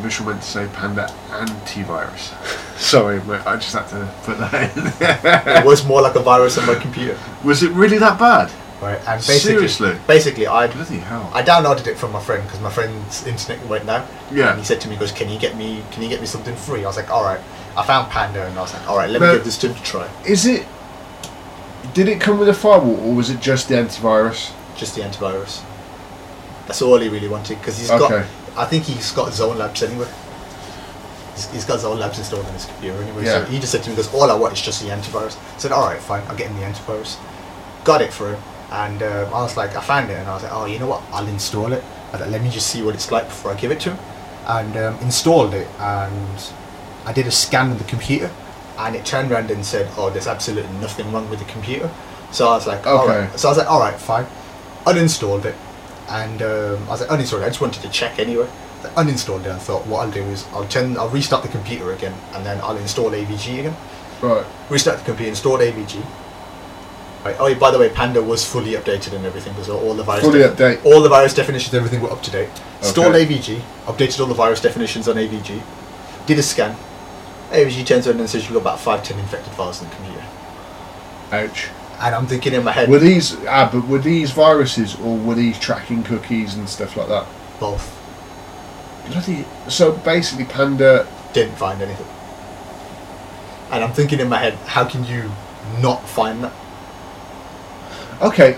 [0.00, 2.32] Vishal meant to say panda antivirus.
[2.78, 5.62] Sorry but i just had to put that in.
[5.62, 7.18] It was more like a virus on my computer.
[7.44, 8.50] Was it really that bad?
[8.82, 9.96] Right and basically Seriously?
[10.06, 11.30] basically I Bloody hell!
[11.32, 14.06] I downloaded it from my friend because my friend's internet went down.
[14.32, 14.50] Yeah.
[14.50, 15.82] And he said to me, he "Goes, can you get me?
[15.92, 17.40] Can you get me something free?" I was like, "All right."
[17.76, 19.28] I found Panda, and I was like, "All right, let No.
[19.28, 20.66] me give this to him to try." Is it?
[21.94, 24.50] Did it come with a firewall, or was it just the antivirus?
[24.76, 25.60] Just the antivirus.
[26.66, 28.08] That's all he really wanted because he's Okay.
[28.08, 28.26] got.
[28.56, 30.08] I think he's got Zone Labs anyway.
[31.34, 33.24] He's, he's got Zone Labs installed on his computer anyway.
[33.24, 33.44] Yeah.
[33.44, 35.36] So he just said to me, he "Goes, all I want is just the antivirus."
[35.36, 36.22] I said, "All right, fine.
[36.28, 37.16] I'll get him the antivirus."
[37.84, 38.42] Got it for him,
[38.72, 40.86] and um, I was like, I found it, and I was like, "Oh, you know
[40.88, 41.02] what?
[41.12, 43.80] I'll install it." Thought, let me just see what it's like before I give it
[43.80, 43.98] to him,
[44.46, 46.38] and um, installed it, and
[47.06, 48.30] I did a scan of the computer,
[48.78, 51.90] and it turned around and said, "Oh, there's absolutely nothing wrong with the computer."
[52.32, 53.20] So I was like, "All Okay.
[53.28, 54.26] right." So I was like, "All right, fine."
[54.86, 55.54] Uninstalled it,
[56.08, 58.48] and um, I was like, "Uninstalled it." I just wanted to check anyway.
[58.84, 59.46] I uninstalled it.
[59.46, 62.60] and thought, what I'll do is I'll turn, I'll restart the computer again, and then
[62.62, 63.76] I'll install AVG again.
[64.20, 64.44] Right.
[64.70, 66.02] Restart the computer, installed AVG.
[67.24, 67.36] Right.
[67.38, 70.40] Oh, by the way, Panda was fully updated and everything because all the virus Fully
[70.40, 70.84] update.
[70.84, 72.48] all the virus definitions, everything were up to date.
[72.80, 73.24] Installed Okay.
[73.26, 75.62] AVG, updated all the virus definitions on AVG,
[76.26, 76.76] did a scan.
[77.52, 80.24] AVG turns around and says you've got about five, ten infected files in the computer.
[81.30, 81.68] Ouch.
[82.00, 83.36] And I'm thinking in my head, Were these?
[83.46, 87.26] Ah, but were these viruses, or were these tracking cookies and stuff like that?
[87.60, 87.98] both
[89.06, 89.44] Bloody.
[89.68, 91.06] So basically, Panda.
[91.32, 92.06] didn't find anything.
[93.70, 95.30] And I'm thinking in my head, how can you
[95.80, 96.52] not find that?
[98.22, 98.56] Okay.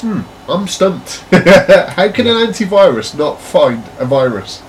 [0.00, 1.18] Hmm, I'm stumped.
[1.30, 4.62] How can an antivirus not find a virus?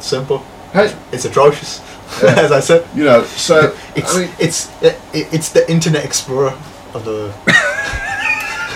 [0.00, 0.38] Simple.
[0.72, 1.80] Hey, It's atrocious,
[2.22, 2.86] as I said.
[2.94, 6.56] you know, so It's I mean, it's it, it's the Internet Explorer
[6.94, 7.34] of the.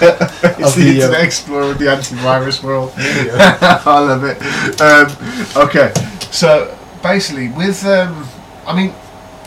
[0.02, 2.92] it's of the, the, uh, Internet Explorer of the antivirus world.
[2.98, 3.82] Yeah.
[3.86, 4.38] I love it.
[4.80, 5.92] Um, okay,
[6.30, 8.26] so basically, with um,
[8.66, 8.92] I mean,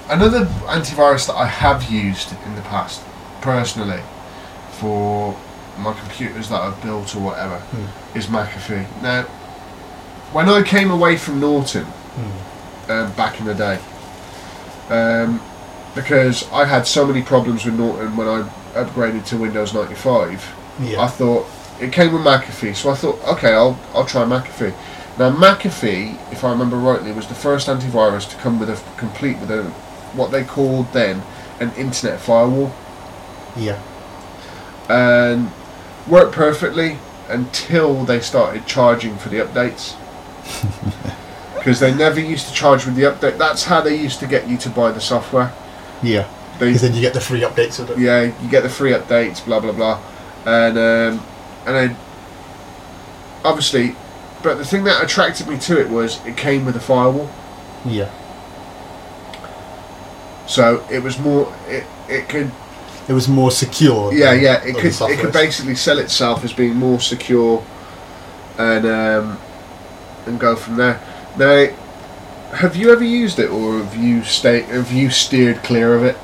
[0.10, 3.02] another antivirus that I have used in the past,
[3.56, 4.02] personally,
[4.80, 5.38] for
[5.78, 8.18] my computers that I've built or whatever, Hmm.
[8.18, 8.86] is McAfee.
[9.02, 9.22] Now,
[10.34, 11.86] when I came away from Norton
[12.90, 13.78] um, back in the day,
[14.90, 15.40] um,
[15.94, 18.44] because I had so many problems with Norton when I
[18.74, 20.44] upgraded to Windows 95.
[20.80, 21.02] Yeah.
[21.02, 21.46] I thought
[21.80, 24.74] it came with McAfee, so I thought, okay, I'll I'll try McAfee.
[25.18, 29.38] Now McAfee, if I remember rightly, was the first antivirus to come with a complete
[29.40, 29.64] with a
[30.20, 31.22] what they called then
[31.60, 32.72] an internet firewall,
[33.58, 33.82] yeah.
[34.90, 35.52] and
[36.08, 36.98] worked perfectly
[37.30, 39.96] until they started charging for the updates.
[41.56, 43.40] Because they never used to charge with the update.
[43.40, 45.52] That's how they used to get you to buy the software.
[46.04, 46.28] Yeah.
[46.60, 47.98] Because then you get the free updates with it.
[47.98, 50.00] yeah, you get the free updates, blah blah blah,
[50.46, 51.26] and um,
[51.66, 51.98] and then
[53.44, 53.96] obviously,
[54.44, 57.32] but the thing that attracted me to it was it came with a firewall,
[57.84, 58.12] Yeah.
[60.48, 62.52] so it was more it it could
[63.08, 64.12] It was more secure.
[64.14, 67.64] yeah than yeah it could it could basically sell itself as being more secure,
[68.58, 69.38] and um,
[70.26, 71.00] and go from there.
[71.38, 71.68] Now,
[72.56, 76.18] have you ever used it, or have you stay have you steered clear of it?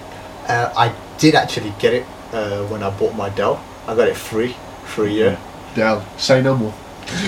[0.48, 3.64] Uh, I did actually get it uh, when I bought my Dell.
[3.88, 4.56] I got it free
[4.86, 5.38] for a year.
[5.76, 6.74] Dell, say no more.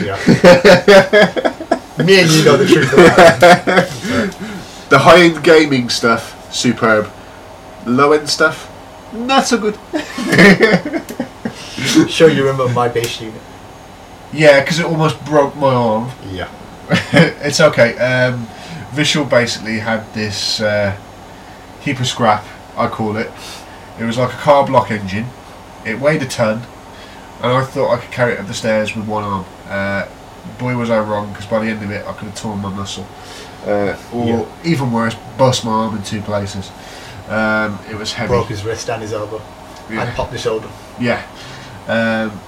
[0.01, 0.17] Yeah.
[2.03, 2.89] Me and you know the truth.
[4.89, 7.09] The high end gaming stuff, superb.
[7.87, 8.67] Low end stuff,
[9.13, 9.77] not so good.
[12.07, 13.41] Sure, you remember my base unit.
[14.31, 16.09] Yeah, because it almost broke my arm.
[16.31, 16.49] Yeah.
[17.11, 17.97] it's okay.
[17.97, 18.47] Um,
[18.93, 20.95] Vishal basically had this uh,
[21.81, 22.45] heap of scrap,
[22.77, 23.29] I call it.
[23.99, 25.25] It was like a car block engine.
[25.85, 26.61] It weighed a ton,
[27.41, 29.45] and I thought I could carry it up the stairs with one arm.
[29.67, 30.07] Uh,
[30.57, 32.69] boy, was I wrong, because by the end of it, I could have torn my
[32.69, 33.05] muscle.
[33.65, 34.45] Uh, or Yeah.
[34.63, 36.71] even worse, bust my arm in two places.
[37.29, 38.29] Um, it was heavy.
[38.29, 39.41] Broke his wrist and his elbow.
[39.89, 40.03] Yeah.
[40.03, 40.69] And popped the shoulder.
[40.99, 41.25] Yeah.
[41.87, 42.39] Um,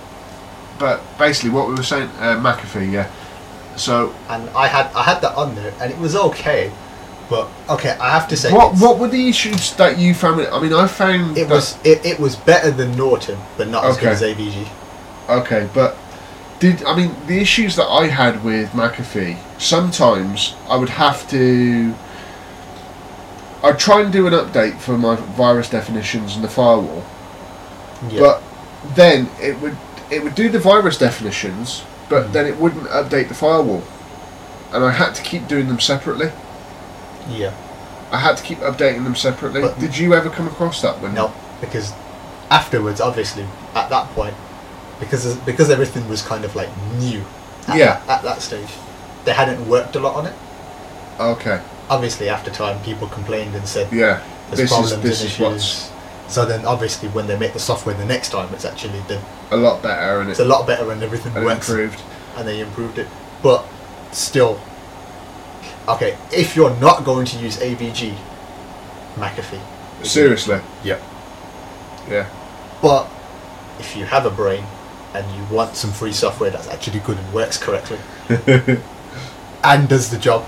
[0.79, 3.09] but basically, what we were saying, uh, McAfee, yeah.
[3.77, 6.71] So, And I had I had that on there and it was okay.
[7.29, 10.39] But okay, I have to say what what were the issues that you found?
[10.41, 13.97] I mean, I found it was it, it was better than Norton, but not as
[13.97, 14.67] good as AVG.
[15.29, 15.97] okay, but
[16.59, 19.37] did I mean the issues that I had with McAfee?
[19.59, 21.93] Sometimes I would have to.
[23.65, 27.03] I'd try and do an update for my virus definitions and the firewall,
[28.09, 28.19] Yeah.
[28.19, 28.43] but
[28.95, 29.75] then it would
[30.11, 32.31] it would do the virus definitions, but Mm.
[32.33, 33.81] then it wouldn't update the firewall,
[34.71, 36.31] and I had to keep doing them separately.
[37.27, 37.51] yeah.
[38.11, 39.61] I had to keep updating them separately.
[39.61, 41.15] But- Did you ever come across that one?
[41.15, 41.91] No, because
[42.51, 44.35] afterwards, obviously, at that point,
[44.99, 46.69] because because everything was kind of like
[46.99, 47.25] new.
[47.67, 47.97] At Yeah.
[48.07, 48.69] At that stage,
[49.25, 50.33] they hadn't worked a lot on it.
[51.19, 51.59] Okay.
[51.89, 54.21] Obviously, after time, people complained and said Yeah.
[54.47, 55.91] there's this problems is this and is issues.
[56.27, 59.21] So then, obviously, when they make the software the next time, it's actually the,
[59.51, 62.01] a lot better and it's it a lot better and everything and works improved.
[62.35, 63.07] and they improved it.
[63.43, 63.63] But
[64.11, 64.59] still,
[65.87, 68.15] okay, if you're not going to use AVG,
[69.17, 69.61] McAfee.
[70.03, 70.59] Seriously.
[70.83, 70.97] yeah
[72.09, 72.27] Yeah.
[72.81, 73.07] But
[73.79, 74.63] if you have a brain
[75.13, 77.97] and you want some free software that's actually good and works correctly
[79.63, 80.43] and does the job,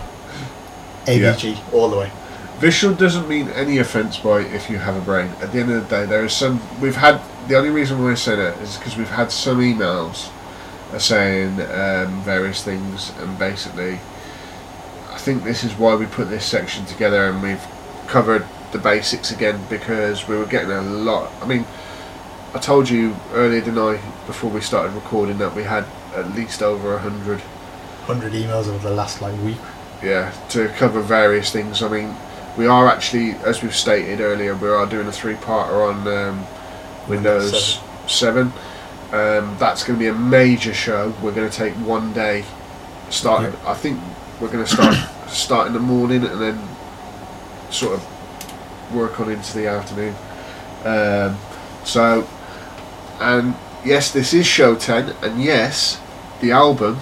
[1.07, 2.11] AVG all the way.
[2.59, 5.29] Vishal doesn't mean any offence by if you have a brain.
[5.41, 6.59] At the end of the day, there is some.
[6.81, 10.31] We've had the only reason why I say that is because we've had some emails
[10.99, 13.99] saying um, various things, and basically,
[15.11, 17.65] I think this is why we put this section together, and we've
[18.07, 21.31] covered the basics again because we were getting a lot.
[21.41, 21.65] I mean,
[22.53, 25.85] I told you earlier tonight before we started recording that we had
[26.15, 29.57] at least over a hundred 100 emails over the last like week.
[30.03, 31.81] Yeah, to cover various things.
[31.81, 32.15] I mean,
[32.57, 36.45] we are actually, as we've stated earlier, we are doing a three-parter on um,
[37.07, 38.51] Windows 7.
[39.11, 41.13] Um, that's going to be a major show.
[41.21, 42.43] We're going to take one day.
[43.09, 43.55] Start.
[43.65, 44.01] I think
[44.41, 44.95] we're going to start
[45.29, 46.59] start in the morning and then
[47.71, 50.15] sort of work on into the afternoon.
[50.83, 51.37] Um,
[51.85, 52.27] so,
[53.19, 53.55] and
[53.85, 56.01] yes, this is show 10, and yes,
[56.41, 56.99] the album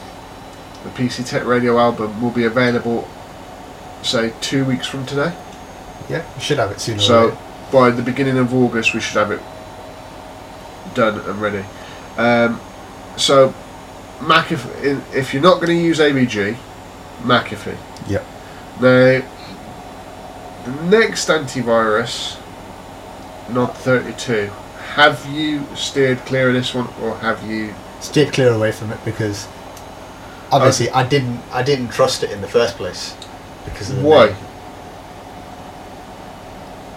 [0.86, 3.07] the PC Tech Radio album will be available,
[4.03, 5.36] say, two weeks from today.
[6.10, 6.99] Yeah, we should have it soon.
[6.99, 7.38] So
[7.72, 9.41] by the beginning of August, we should have it
[10.94, 11.66] done and ready.
[12.18, 12.62] Um,
[13.18, 13.53] so,
[14.20, 16.56] McAfee, if if you're not going to use AVG,
[17.24, 17.78] McAfee.
[18.07, 18.24] Yeah.
[18.80, 19.22] Now,
[20.66, 22.38] the next antivirus,
[23.48, 24.49] NOD32.
[24.95, 27.74] Have you steered clear of this one, or have you?
[27.99, 29.48] Steered clear away from it because
[30.52, 33.16] obviously I didn't I didn't trust it in the first place
[33.66, 34.28] because of the Why?
[34.28, 34.36] name.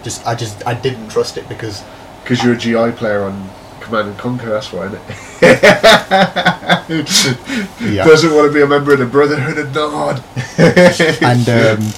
[0.03, 1.83] Just I just I didn't trust it because
[2.23, 3.51] Because you're a GI player on
[3.81, 4.51] Command and Conquer.
[4.51, 5.17] That's why, isn't it?
[7.81, 8.05] Yeah.
[8.05, 10.23] Doesn't want to be a member of the Brotherhood of Nod.
[11.23, 11.93] and um,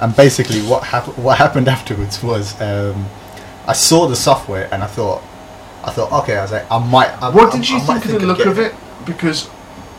[0.00, 3.06] and basically what happened what happened afterwards was um,
[3.66, 5.22] I saw the software and I thought
[5.84, 8.04] I thought okay I was like I might I, What I- did you I think
[8.06, 8.74] of the look of it?
[9.04, 9.48] Because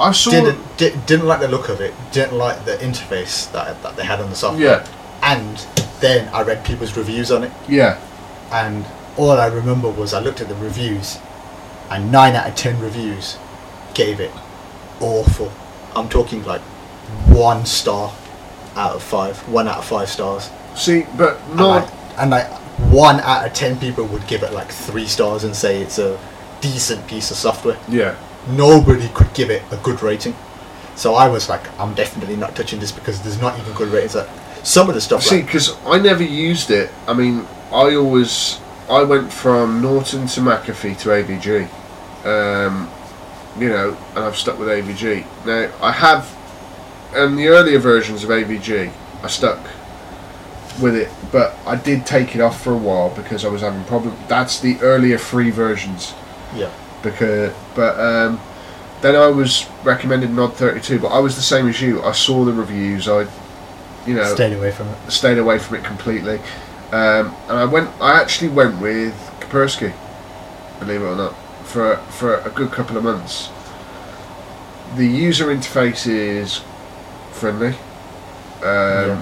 [0.02, 0.32] I saw.
[0.32, 4.04] didn't di- didn't like the look of it didn't like the interface that, that they
[4.06, 4.88] had on the software Yeah,
[5.24, 5.58] and
[6.00, 8.00] then I read people's reviews on it yeah.
[8.52, 8.86] and
[9.18, 11.18] all I remember was I looked at the reviews
[11.90, 13.38] and 9 out of 10 reviews
[13.94, 14.32] gave it
[15.00, 15.52] awful
[15.96, 16.62] I'm talking like
[17.28, 18.14] one star
[18.76, 21.84] out of 5 1 out of 5 stars See, but and not.
[21.84, 22.48] like, and like
[22.90, 26.18] 1 out of 10 people would give it like 3 stars and say it's a
[26.62, 28.16] decent piece of software Yeah.
[28.50, 30.36] Nobody could give it a good rating
[30.96, 34.16] so I was like I'm definitely not touching this because there's not even good ratings
[34.16, 34.30] like,
[34.64, 36.92] some of the stuff See, like, because I never used it.
[37.08, 38.60] I mean, I always
[38.90, 41.68] I went from Norton to McAfee to AVG.
[42.26, 42.90] Um,
[43.60, 45.26] you know, and I've stuck with AVG.
[45.46, 46.36] Now I have,
[47.16, 48.92] in the earlier versions of AVG,
[49.24, 49.60] I stuck
[50.82, 53.84] with it, but I did take it off for a while because I was having
[53.86, 54.18] problems.
[54.28, 56.14] That's the earlier free versions.
[56.56, 56.72] yeah
[57.04, 58.40] because but um,
[59.02, 62.02] then I was recommended NOD32 but I was the same as you.
[62.04, 63.28] I saw the reviews I
[64.06, 65.12] you know stayed away from it.
[65.12, 66.40] stayed away from it completely.
[66.92, 69.94] Um, and I went I actually went with Kaspersky
[70.82, 73.50] believe it or not for for a good couple of months.
[74.96, 76.62] The user interface is
[77.32, 77.76] friendly.
[78.62, 79.22] Um, Yeah.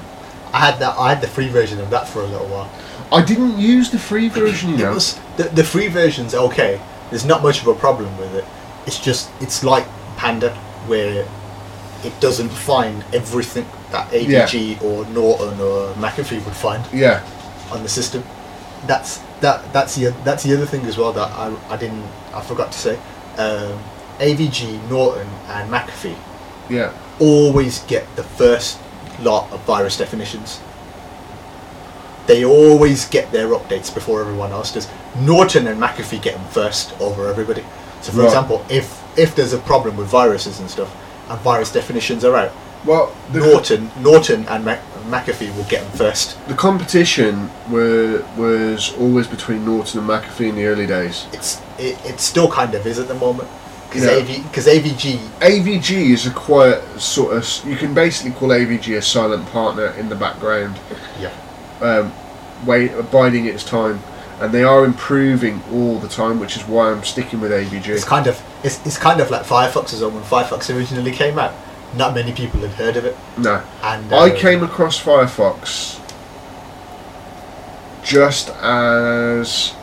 [0.52, 2.70] I had that I had the free version of that for a little while.
[3.12, 4.94] I didn't use the free version you know.
[4.94, 6.82] was the, the free version's okay.
[7.10, 8.46] There's not much of a problem with it.
[8.86, 9.86] It's just it's like
[10.18, 10.54] Panda
[10.88, 11.28] where
[12.04, 17.24] it doesn't find everything that AVG or Norton or McAfee would find yeah
[17.72, 18.24] on the system.
[18.88, 22.42] That's that that's the that's the other thing as well that I, I didn't I
[22.42, 22.96] forgot to say.
[23.38, 23.80] Um,
[24.20, 26.18] AVG, Norton, and McAfee
[26.70, 28.80] yeah always get the first
[29.22, 30.62] lot of virus definitions.
[32.28, 34.88] They always get their updates before everyone else does.
[35.20, 37.64] Norton and McAfee get them first over everybody.
[38.02, 38.26] So, for Right.
[38.28, 40.90] example, if if there's a problem with viruses and stuff,
[41.30, 42.52] and virus definitions are out,
[42.86, 46.36] well Norton Norton and Mac- McAfee will get them first.
[46.48, 51.98] the competition were, was always between Norton and McAfee in the early days It's it,
[52.06, 53.50] it still kind of is at the moment
[53.90, 54.12] because Yeah.
[54.20, 57.44] AV because AVG AVG is a quiet sort of.
[57.66, 60.76] You can basically call AVG a silent partner in the background,
[61.20, 61.32] yeah
[61.82, 62.14] um,
[62.66, 64.00] wait, biding its time,
[64.40, 68.06] and they are improving all the time, which is why I'm sticking with it's AVG.
[68.06, 71.54] kind of it's, it's kind of like Firefox as well when Firefox originally came out.
[71.96, 76.00] Not many people had heard of it, No, and I uh, came across Firefox
[78.04, 79.74] just as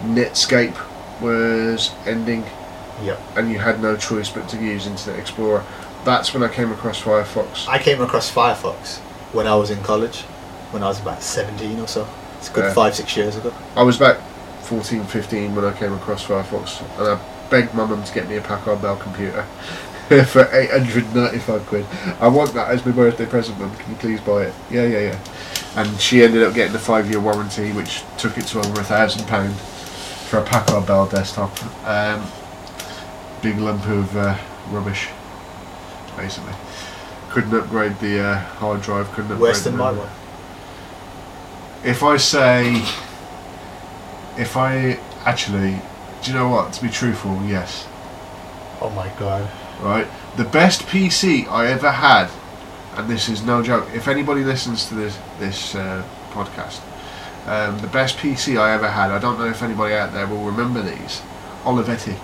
[0.00, 0.76] Netscape
[1.20, 2.44] was ending,
[3.02, 5.64] Yeah, and you had no choice but to use Internet Explorer.
[6.04, 7.68] That's when I came across Firefox.
[7.68, 8.98] I came across Firefox
[9.32, 10.22] when I was in college,
[10.72, 12.08] when I was about 17 or so.
[12.40, 12.72] It's a good Yeah.
[12.72, 13.52] five, six years ago.
[13.76, 14.16] I was about
[14.62, 17.18] 14, 15 when I came across Firefox, and I
[17.50, 19.42] begged my mum to get me a Packard Bell computer
[20.24, 21.86] for 895 quid.
[22.18, 23.74] I want that as my birthday present, mum.
[23.76, 24.54] Can you please buy it?
[24.70, 25.18] Yeah, yeah, yeah.
[25.76, 28.84] And she ended up getting a five year warranty, which took it to over a
[28.84, 31.52] thousand pound for a Packard Bell desktop.
[31.86, 32.26] Um,
[33.42, 34.36] big lump of uh,
[34.70, 35.08] rubbish,
[36.16, 36.54] basically.
[37.30, 39.06] Couldn't upgrade the uh, hard drive.
[39.12, 40.08] Couldn't upgrade Worse than my one.
[41.84, 42.76] If I say,
[44.38, 45.80] if I actually,
[46.22, 46.72] do you know what?
[46.74, 47.86] To be truthful, yes.
[48.80, 49.50] Oh my god.
[49.80, 52.28] Right, the best PC I ever had,
[52.96, 53.88] and this is no joke.
[53.94, 56.80] If anybody listens to this this uh, podcast,
[57.46, 59.10] um, the best PC I ever had.
[59.10, 61.22] I don't know if anybody out there will remember these.
[61.64, 62.14] Olivetti.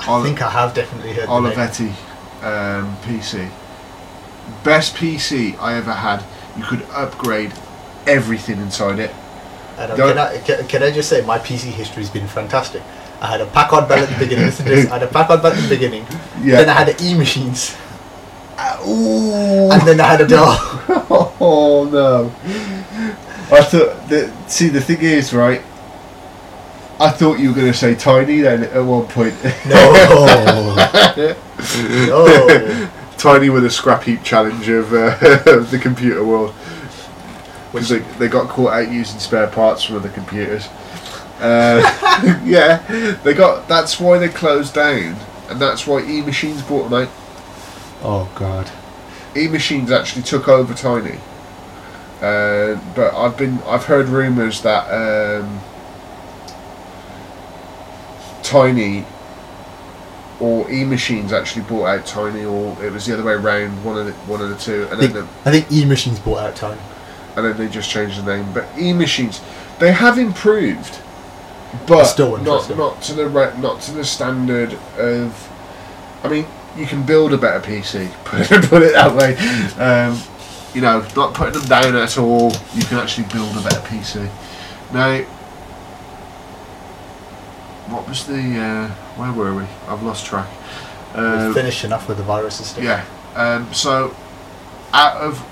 [0.00, 1.28] I think I have definitely heard.
[1.28, 1.88] Olivetti
[2.42, 3.50] um, PC.
[4.64, 6.24] Best PC I ever had.
[6.56, 7.52] You could upgrade
[8.06, 9.14] everything inside it.
[9.76, 12.82] And, um, can, I, can, can I just say, my PC history has been fantastic.
[13.20, 14.46] I had a Packard Bell at the beginning.
[14.46, 14.90] Listen to this.
[14.90, 16.06] I had a Packard Bell at the beginning.
[16.38, 16.58] Yeah.
[16.58, 17.76] Then I had E machines.
[18.86, 19.70] Ooh.
[19.72, 20.56] And then I had a Dell.
[21.40, 22.30] oh no!
[23.50, 24.08] I thought.
[24.08, 25.62] The, see, the thing is, right?
[27.00, 29.34] I thought you were going to say tiny then at one point.
[29.66, 30.74] No.
[32.06, 32.90] no.
[33.18, 36.54] Tiny with a scrap heap challenge of, uh, of the computer world.
[37.72, 40.68] Because they, they got caught out using spare parts from other computers.
[41.40, 42.78] Uh, yeah,
[43.22, 43.68] they got.
[43.68, 45.16] That's why they closed down,
[45.48, 47.10] and that's why E Machines bought them out.
[48.02, 48.70] Oh god.
[49.36, 51.18] E Machines actually took over Tiny.
[52.20, 55.60] Uh, but I've been I've heard rumours that um,
[58.42, 59.04] Tiny
[60.40, 63.98] or E Machines actually bought out Tiny, or it was the other way around, one
[63.98, 66.18] of the one of the two, and I think, then the, I think E Machines
[66.20, 66.80] bought out Tiny,
[67.36, 68.52] and then they just changed the name.
[68.52, 69.40] But E Machines,
[69.78, 71.00] they have improved,
[71.86, 75.48] but It's still not not to the re- not to the standard of.
[76.22, 76.46] I mean,
[76.76, 78.10] you can build a better PC.
[78.24, 79.36] Put it, put it that way.
[79.82, 80.20] Um,
[80.74, 82.52] you know, not putting them down at all.
[82.74, 84.28] You can actually build a better PC.
[84.92, 85.22] Now,
[87.88, 88.58] what was the?
[88.58, 89.64] Uh, where were we?
[89.88, 90.48] I've lost track.
[91.14, 92.82] Um, finishing off with the viruses stuff.
[92.84, 93.04] yeah.
[93.34, 94.14] Um, so,
[94.92, 95.44] out of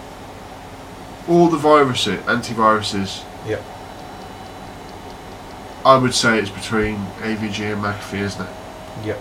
[1.29, 3.63] all the viruses, antiviruses, Yep.
[5.85, 8.51] I would say it's between AVG and McAfee, isn't it?
[9.05, 9.21] Yep.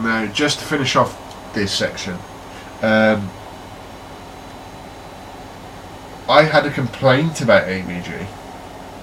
[0.00, 1.16] Now, just to finish off
[1.54, 2.14] this section,
[2.82, 3.30] um,
[6.28, 8.26] I had a complaint about AVG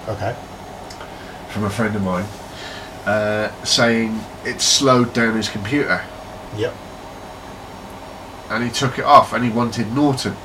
[0.07, 0.35] Okay.
[1.49, 2.25] from a friend of mine,
[3.05, 6.02] uh, saying it slowed down his computer,
[6.57, 6.74] Yep.
[8.49, 10.36] and he took it off, and he wanted Norton,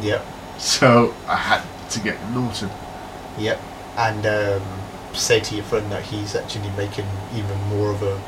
[0.00, 0.24] Yep.
[0.58, 2.70] so I had to get Norton.
[3.38, 3.60] Yep.
[3.96, 4.62] And um,
[5.12, 8.20] say to your friend that he's actually making even more of a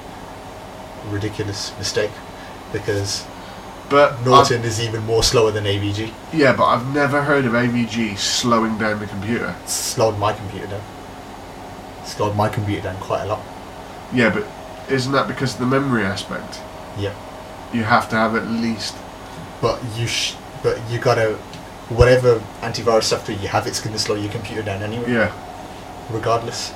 [1.11, 2.11] ridiculous mistake
[2.73, 3.25] because
[3.89, 6.13] But Norton is even more slower than AVG.
[6.33, 9.55] Yeah, but I've never heard of AVG slowing down the computer.
[9.67, 10.83] Slowed my computer down.
[12.05, 13.41] Slowed my computer down quite a lot.
[14.13, 14.45] Yeah, but
[14.91, 16.61] isn't that because of the memory aspect?
[16.99, 17.15] Yeah.
[17.73, 18.97] You have to have at least
[19.61, 21.35] But you sh- but you gotta
[21.89, 25.33] whatever antivirus software you have, it's gonna slow your computer down anyway, yeah.
[26.11, 26.73] regardless.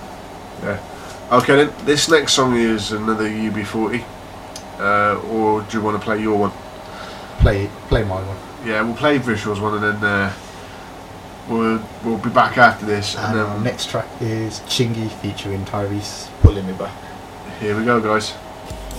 [0.62, 0.78] Yeah.
[1.32, 4.04] Okay, then this next song is another UB40.
[4.78, 6.52] Uh, or do you want to play your one?
[7.40, 8.36] Play play my one.
[8.68, 10.32] Yeah, we'll play Vishal's one and then uh,
[11.48, 13.16] we'll we'll be back after this.
[13.16, 16.92] And And our then next track is Chingy featuring Tyrese pulling me back.
[17.60, 18.32] Here we go, guys.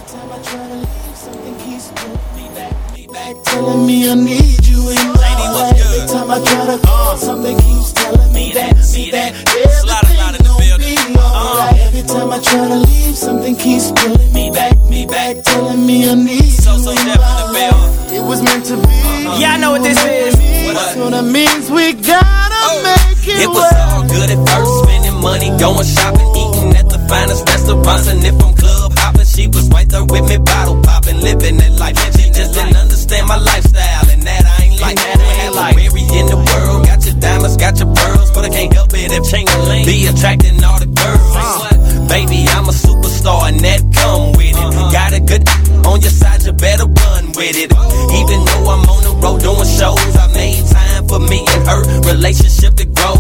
[0.08, 4.16] time I try to leave, something keeps pulling me back, me back, telling me I
[4.16, 5.80] need you in my life.
[5.80, 7.18] Every time I try to call, uh.
[7.18, 11.22] something keeps telling me that, me that, everything gon' be uh.
[11.22, 11.80] alright.
[11.82, 16.10] Every time I try to leave, something keeps pulling me back, me back, telling me
[16.10, 18.12] I need So, you so in in my life.
[18.12, 18.82] It was meant to be.
[18.82, 19.38] Uh-huh.
[19.40, 20.36] Yeah, I know what this is.
[20.96, 22.82] So that means we gotta oh.
[22.84, 23.76] make it, It was work.
[23.92, 26.65] all good at first, spending money, going shopping, eating at the
[27.08, 31.20] finest restaurants, and if I'm club hopping, she was right there with me, bottle popping,
[31.22, 31.98] living that life.
[31.98, 34.96] And she just didn't understand my lifestyle, and that I ain't like.
[34.98, 35.78] That I ain't like.
[35.78, 39.12] Every in the world, got your diamonds, got your pearls, but I can't help it
[39.12, 41.36] if Ching-a-ling be attracting all the girls.
[41.36, 41.75] Uh.
[42.08, 44.72] Baby, I'm a superstar, and that come with it.
[44.94, 45.44] Got a good
[45.86, 47.70] on your side, you better run with it.
[47.72, 51.82] Even though I'm on the road doing shows, I made time for me and her
[52.10, 53.16] relationship to grow.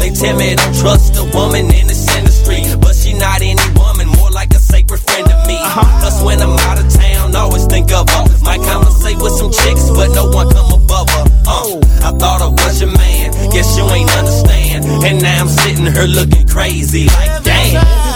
[0.00, 4.08] They tell me don't trust a woman in this industry, but she not any woman,
[4.16, 5.56] more like a sacred friend to me.
[5.56, 8.24] Plus when I'm out of town, always think of her.
[8.44, 11.24] Might conversate with some chicks, but no one come above her.
[11.48, 14.84] Uh, I thought I was your man, guess you ain't understand.
[15.04, 17.55] And now I'm sitting here looking crazy, like damn.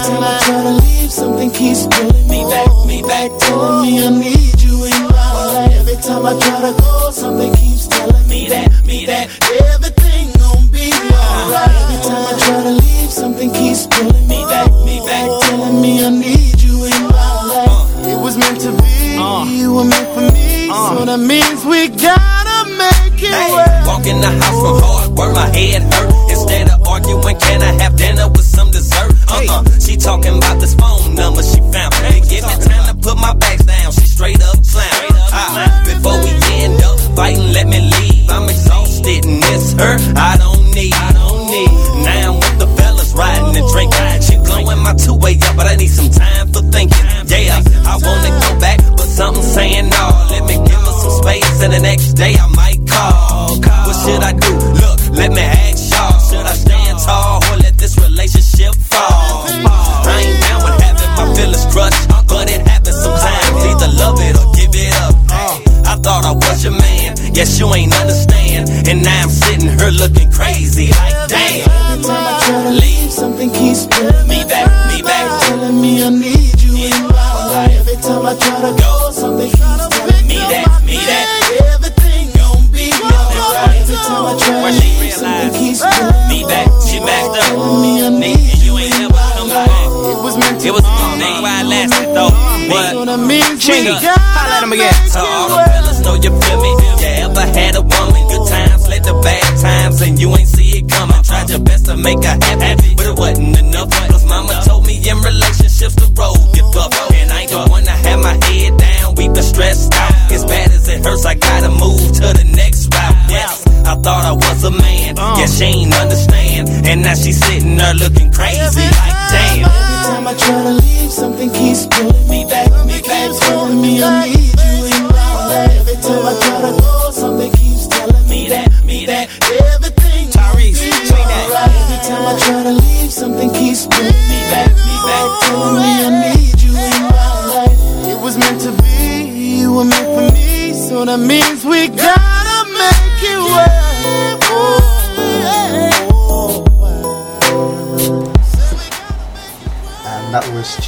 [0.01, 4.11] Time I try to leave, something keeps pulling me back, me back, telling me I
[4.11, 5.73] need you in my life.
[5.81, 9.29] Every time I try to go, something keeps telling me that, me that,
[9.75, 11.71] everything gon' be alright.
[11.85, 16.05] Every time I try to leave, something keeps pulling me back, me back, telling me
[16.05, 18.07] I need you in my life.
[18.09, 19.45] It was meant to be, uh.
[19.45, 20.97] you were meant for me, uh.
[20.97, 23.87] so that means we gotta make it Hey, work.
[23.87, 26.10] walk in the house from hard work, my head hurt.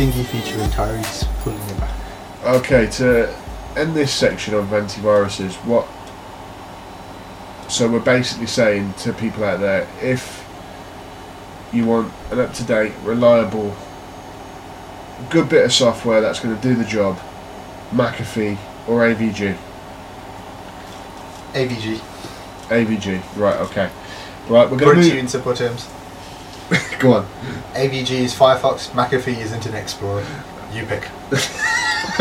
[0.03, 1.97] That was Chingy featuring Tyrese pulling it back.
[2.45, 3.35] Okay, to
[3.77, 5.87] end this section of antiviruses, what?
[7.71, 10.47] So we're basically saying to people out there, if
[11.73, 13.75] you want an up-to-date, reliable,
[15.31, 17.19] good bit of software that's going to do the job,
[17.91, 19.57] McAfee or AVG.
[21.53, 21.97] AVG.
[22.69, 23.57] AVG, right?
[23.61, 23.91] Okay,
[24.49, 24.71] right.
[24.71, 25.15] We're going to move.
[25.15, 25.89] in simple terms.
[26.99, 27.32] Go on.
[27.83, 30.25] AVG is Firefox, McAfee is Internet Explorer.
[30.73, 31.09] You pick.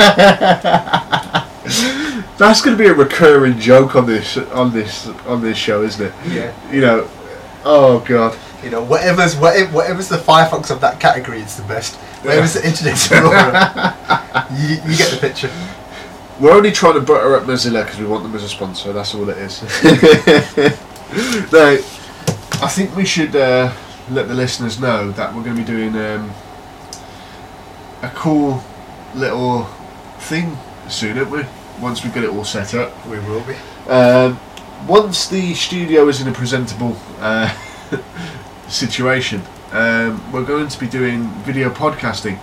[2.40, 6.08] That's going to be a recurring joke on this on this on this show, isn't
[6.08, 6.14] it?
[6.26, 6.72] Yeah.
[6.72, 7.08] You know.
[7.64, 8.36] Oh God.
[8.64, 11.96] You know, whatever's whatever, whatever's the Firefox of that category, is the best.
[12.24, 13.28] Whatever's the Internet Explorer,
[14.58, 15.52] you, you get the picture.
[16.40, 18.94] We're only trying to butter up Mozilla because we want them as a sponsor.
[18.94, 19.62] That's all it is.
[21.54, 21.78] now,
[22.66, 23.72] I think we should uh,
[24.12, 26.32] let the listeners know that we're going to be doing um,
[28.02, 28.64] a cool
[29.16, 29.64] little
[30.20, 30.58] thing
[30.90, 31.44] soon, aren't we?
[31.80, 33.08] Once we've got it all set up.
[33.08, 33.56] We will be.
[33.90, 34.40] Um,
[34.88, 37.50] once the studio is in a presentable uh,
[38.68, 42.38] situation, um, we're going to be doing video podcasting.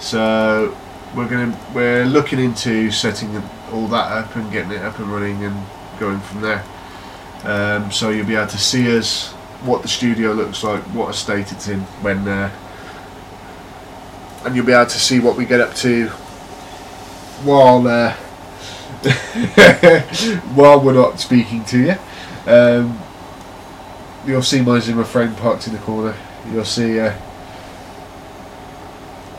[0.00, 0.76] So
[1.16, 3.42] we're going to we're looking into setting
[3.72, 5.66] all that up and getting it up and running and
[5.98, 6.64] going from there.
[7.44, 11.12] Um, so you'll be able to see us, what the studio looks like, what a
[11.12, 12.50] state it's in when, uh,
[14.44, 16.08] and you'll be able to see what we get up to
[17.44, 17.86] while.
[17.86, 18.16] Uh,
[20.54, 21.96] while we're not speaking to you.
[22.46, 22.98] Um,
[24.26, 26.14] you'll see my Zimmer frame parked in the corner.
[26.52, 27.14] You'll see uh,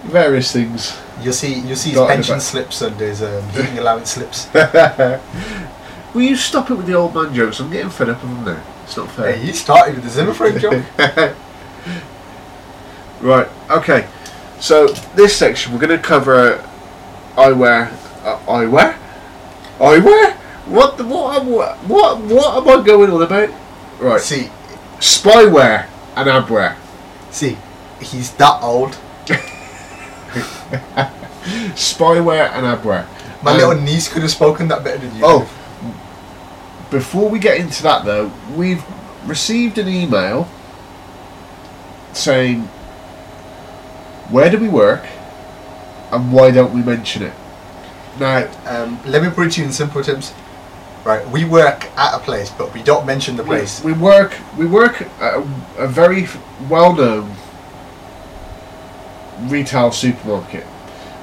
[0.04, 0.98] various things.
[1.22, 4.54] You'll see you'll see his pension slips and his um, heating allowance slips.
[6.14, 7.60] Will you stop it with the old man jokes?
[7.60, 8.73] I'm getting fed up of them now.
[8.84, 9.34] It's not fair.
[9.36, 10.84] Hey, you started with the Zimmer frame joke.
[13.22, 13.48] Right.
[13.70, 14.06] Okay.
[14.60, 16.58] So this section we're going to cover
[17.38, 17.88] eyewear.
[18.26, 18.98] Uh, eyewear.
[19.80, 20.34] Eyewear.
[20.68, 20.98] What?
[20.98, 21.42] The, what?
[21.42, 21.78] am- What?
[22.20, 22.58] What?
[22.68, 23.50] Am I going on about?
[24.02, 24.20] Right.
[24.20, 24.50] See,
[25.00, 25.88] Spyware
[26.18, 26.76] and adware.
[27.32, 27.58] see,
[28.02, 28.98] he's that old.
[31.76, 33.06] Spyware and adware.
[33.42, 35.22] My Um, little niece could have spoken that better than you.
[35.26, 35.50] Oh,
[36.94, 38.84] before we get into that though, we've
[39.26, 40.48] received an email
[42.14, 42.62] saying,
[44.30, 45.04] "Where do we work,
[46.12, 47.34] and why don't we mention it?"
[48.20, 50.34] Now, Um, let me put it to you in simple terms.
[51.04, 53.84] Right, we work at a place, but we don't mention the place.
[53.84, 55.44] we, we work we work at a,
[55.80, 56.28] a very
[56.70, 57.36] well-known
[59.50, 60.66] retail supermarket.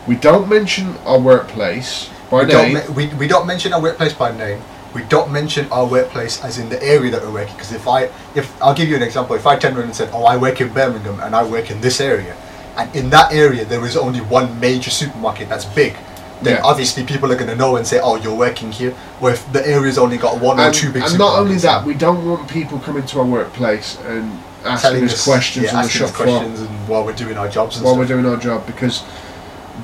[0.07, 2.95] We don't mention our workplace by we, don't name.
[2.95, 4.61] we, we don't mention our workplace by name.
[4.95, 7.55] We don't mention our workplace as in the area that we're working.
[7.55, 10.11] Because if I, if I'll give you an example, if I turned around and said,
[10.13, 12.35] "Oh, I work in Birmingham and I work in this area,"
[12.77, 15.95] and in that area there is only one major supermarket that's big,
[16.43, 16.63] then Yeah.
[16.65, 19.65] obviously people are going to know and say, "Oh, you're working here." Where if the
[19.67, 22.79] area's only got one or two big and not only that, we don't want people
[22.81, 26.17] coming to our workplace and asking telling us questions yeah, on the asking shop us
[26.17, 28.09] floor and while we're doing our jobs and while stuff.
[28.09, 29.03] we're doing our job because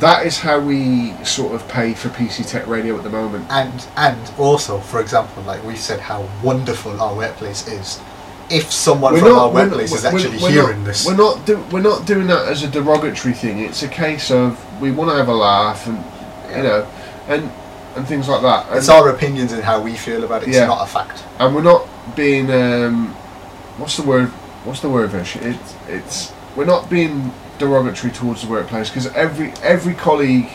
[0.00, 3.46] that is how we sort of pay for PC Tech Radio at the moment.
[3.50, 8.00] and and also for example like we said how wonderful our workplace is
[8.50, 11.46] if someone from our we're workplace is we're- actually we're hearing not, this We're not
[11.46, 13.58] do, we're not doing that as a derogatory thing.
[13.58, 15.98] It's a case of we want to have a laugh and
[16.56, 16.86] you know
[17.28, 17.50] and
[17.96, 18.68] and things like that.
[18.68, 20.66] And, it's our opinions and how we feel about it it's Yeah.
[20.66, 23.08] not a fact and we're not being um,
[23.78, 24.28] what's the word?
[24.64, 25.36] What's the word, Vish?
[25.36, 30.48] It's it's we're not being derogatory towards the workplace because every every colleague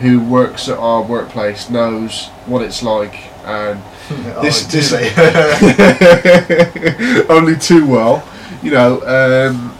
[0.00, 3.14] who works at our workplace knows what it's like
[3.44, 4.92] and Oh, this, this
[7.30, 8.26] only too well,
[8.60, 9.00] you know.
[9.02, 9.78] Um,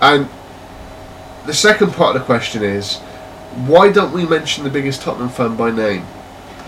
[0.00, 0.28] and
[1.46, 2.96] the second part of the question is,
[3.66, 6.04] why don't we mention the biggest Tottenham fan by name?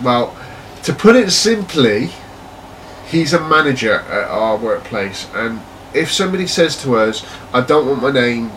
[0.01, 0.33] Well,
[0.83, 2.11] to put it simply,
[3.07, 5.59] he's a manager at our workplace, and
[5.93, 8.49] if somebody says to us, "I don't want my name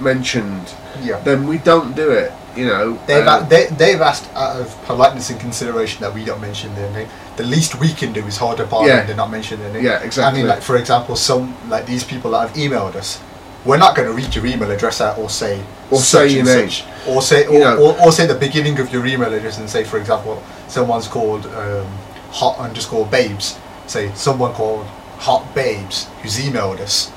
[0.00, 1.18] mentioned," yeah.
[1.20, 2.32] then we don't do it.
[2.56, 6.24] You know, They've, Um, a- they, they've asked out of politeness and consideration that we
[6.24, 7.08] don't mention their name.
[7.36, 9.00] The least we can do is hold up our Yeah.
[9.00, 9.84] and not mention their name.
[9.84, 10.24] Yeah, exactly.
[10.40, 13.18] I mean, like for example, some like these people that have emailed us,
[13.64, 15.58] we're not going to read your email address out or say
[15.90, 16.70] Or such say your name.
[16.70, 16.84] such.
[17.08, 17.76] or say or, You know.
[17.78, 21.46] or, or say the beginning of your email address and say, for example, someone's called
[21.46, 21.86] um,
[22.30, 23.58] hot underscore babes.
[23.88, 24.86] Say someone called
[25.18, 27.10] hot babes who's emailed us.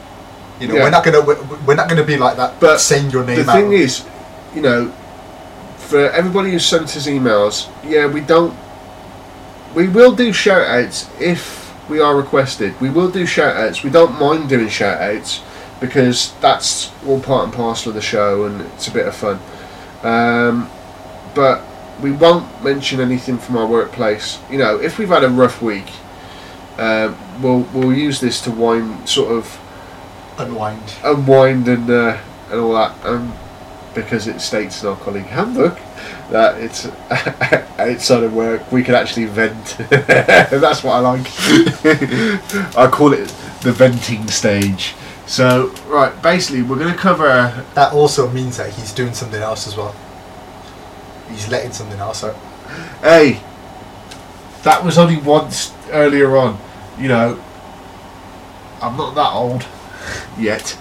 [0.59, 0.83] You know, Yeah.
[0.83, 2.59] we're not gonna we're, we're not gonna be like that.
[2.59, 3.55] But saying your name the out.
[3.55, 4.05] thing is,
[4.55, 4.91] you know,
[5.77, 8.55] for everybody who sent us emails, yeah, we don't.
[9.75, 12.79] We will do shout outs if we are requested.
[12.81, 13.83] We will do shout outs.
[13.83, 15.41] We don't mind doing shout outs
[15.79, 19.39] because that's all part and parcel of the show and it's a bit of fun.
[20.03, 20.69] Um,
[21.35, 21.61] but
[22.01, 24.39] we won't mention anything from our workplace.
[24.49, 25.87] You know, if we've had a rough week,
[26.79, 29.59] um, we'll we'll use this to wind sort of
[30.37, 30.93] unwind.
[31.03, 32.17] unwind and uh,
[32.49, 33.05] and all that.
[33.05, 33.33] Um,
[33.97, 35.75] because it states in our colleague handbook
[36.29, 36.85] that it's
[37.79, 39.77] outside of work we can actually vent.
[39.89, 41.25] That's what I like.
[42.77, 43.27] I call it
[43.61, 44.93] the venting stage.
[45.25, 47.65] So right, basically we're going to cover.
[47.73, 49.95] That also means that he's doing something else as well.
[51.29, 52.35] He's letting something else out.
[53.01, 53.41] Hey,
[54.63, 56.59] that was only once earlier on.
[56.99, 57.43] You know,
[58.81, 59.65] I'm not that old
[60.37, 60.77] yet.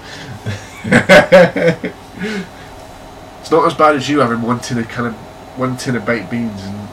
[3.40, 5.14] it's not as bad as you having one tin of kind of
[5.58, 6.88] one tin of baked beans and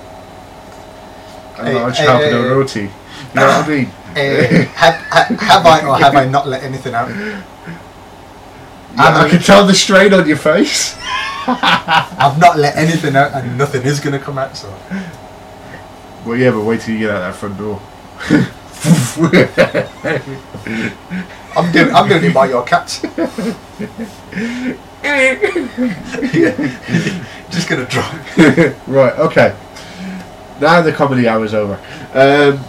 [1.57, 2.49] a Hey, large hey, half hey, hey.
[2.49, 2.81] roti.
[2.81, 2.89] You
[3.35, 3.91] know what I mean?
[4.15, 4.93] Eh, have,
[5.39, 7.09] have I or have I not let anything out?
[8.95, 10.95] Yeah, I can tell the strain on your face.
[11.47, 14.55] I've not let anything out, and nothing is gonna come out.
[14.55, 14.71] So
[16.25, 17.81] Well, yeah, but wait till you get out that front door.
[21.55, 21.93] I'm doing.
[21.93, 23.03] I'm doing it by your cats.
[25.03, 25.35] yeah.
[27.49, 28.13] Just gonna drop.
[28.87, 29.55] right, okay.
[30.59, 31.75] Now the comedy hour's over.
[32.13, 32.63] Um,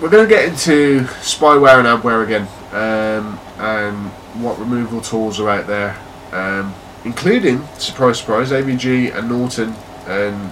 [0.00, 4.08] we're going to get into spyware and adware again, um, and
[4.42, 5.94] what removal tools are out there,
[6.32, 6.74] um,
[7.04, 9.74] including surprise, surprise, AVG and Norton
[10.06, 10.50] and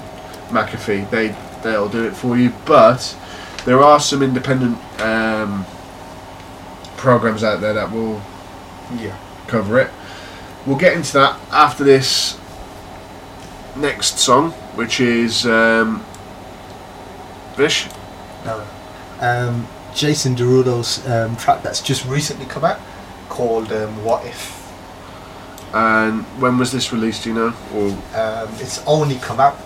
[0.51, 1.09] McAfee.
[1.11, 3.17] They they'll do it for you, but
[3.65, 5.65] there are some independent um,
[6.99, 8.21] programs out there that will
[9.01, 9.17] Yeah.
[9.47, 9.91] cover it.
[10.67, 12.37] We'll get into that after this
[13.77, 16.05] next song, which is um,
[17.57, 17.87] Vish.
[18.45, 18.63] No.
[19.21, 22.79] Um, Jason Derulo's um, track that's just recently come out
[23.29, 24.55] called um, "What If."
[25.75, 27.25] And when was this released?
[27.25, 27.55] Do you know?
[27.75, 27.89] Or
[28.19, 29.57] Um, it's only come out.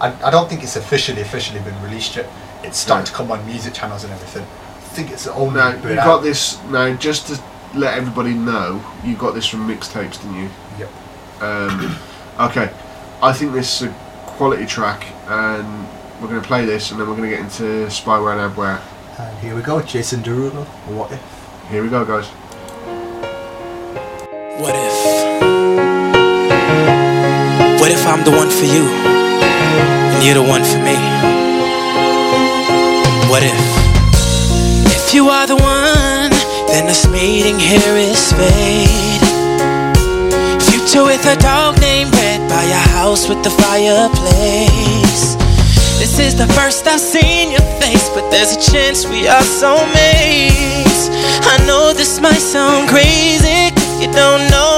[0.00, 2.26] I, I don't think it's officially officially been released yet.
[2.62, 3.10] It's starting Yeah.
[3.12, 4.46] to come on music channels and everything.
[4.96, 6.06] I think it's only no, been you out.
[6.06, 6.58] got this.
[6.70, 7.38] No, just to
[7.78, 10.48] let everybody know, you got this from mixtapes, didn't you?
[10.78, 11.42] Yep.
[11.42, 11.98] Um,
[12.48, 12.72] okay,
[13.20, 13.92] I think this is a
[14.24, 15.86] quality track, and
[16.18, 18.80] we're going to play this, and then we're going to get into spyware and adware.
[19.18, 20.64] And here we go, Jason Derulo.
[20.86, 21.20] What if?
[21.68, 22.28] Here we go, guys.
[24.58, 24.96] What if?
[27.82, 30.96] What if I'm the one for you and you're the one for me?
[33.28, 33.85] What if?
[35.16, 36.30] You are the one,
[36.68, 39.24] then this meeting here is fate.
[40.68, 45.36] Future with a dog named Red by your house with the fireplace.
[45.96, 51.08] This is the first I've seen your face, but there's a chance we are soulmates.
[51.52, 54.75] I know this might sound crazy, 'cause you don't know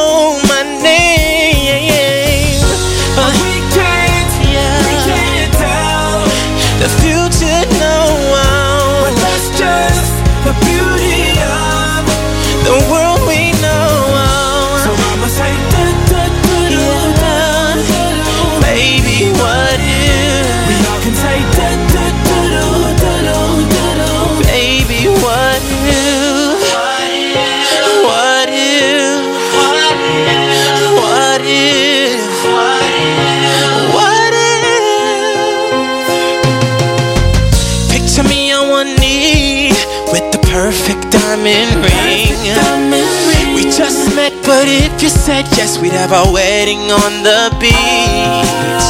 [41.44, 43.54] diamond ring.
[43.54, 48.88] We just met but if you said yes, we'd have our wedding on the beach.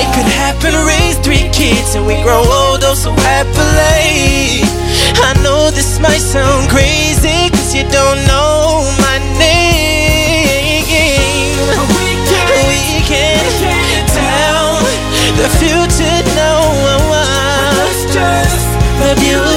[0.00, 4.64] It could happen, raise three kids, and we grow old oh so happily.
[5.20, 10.84] I know this might sound crazy, cause you don't know my name.
[12.68, 14.80] We can tell
[15.40, 16.52] the future, no
[17.08, 17.26] one.
[18.12, 18.66] Just
[19.00, 19.55] the beauty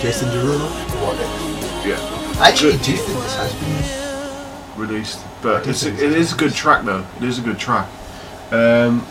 [0.00, 0.68] Jason Derulo.
[1.86, 2.82] Yeah I actually Good.
[2.82, 4.80] do think this has been.
[4.80, 7.04] released, but it's it is a good track though.
[7.16, 7.88] It is a good track.
[8.52, 9.04] Um,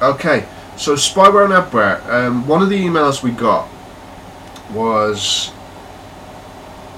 [0.00, 0.46] okay,
[0.78, 2.02] so spyware and adware.
[2.08, 3.68] Um, one of the emails we got
[4.72, 5.52] was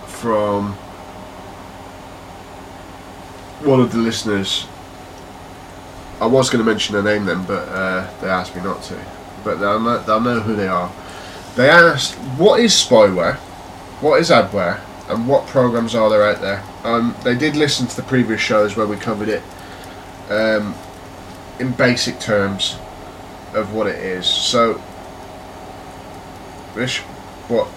[0.07, 0.75] from
[3.65, 4.67] one of the listeners.
[6.21, 9.05] I was going to mention their name then, but uh, they asked me not to.
[9.43, 10.91] But they'll know, they'll know who they are.
[11.57, 13.37] They asked, "What is spyware?
[14.01, 14.81] What is adware?
[15.09, 18.77] And what programs are there out there?" Um, they did listen to the previous shows
[18.77, 19.43] where we covered it
[20.31, 20.75] um,
[21.59, 22.77] in basic terms
[23.55, 24.27] of what it is.
[24.27, 24.81] So,
[26.75, 27.01] Rish,
[27.49, 27.69] what?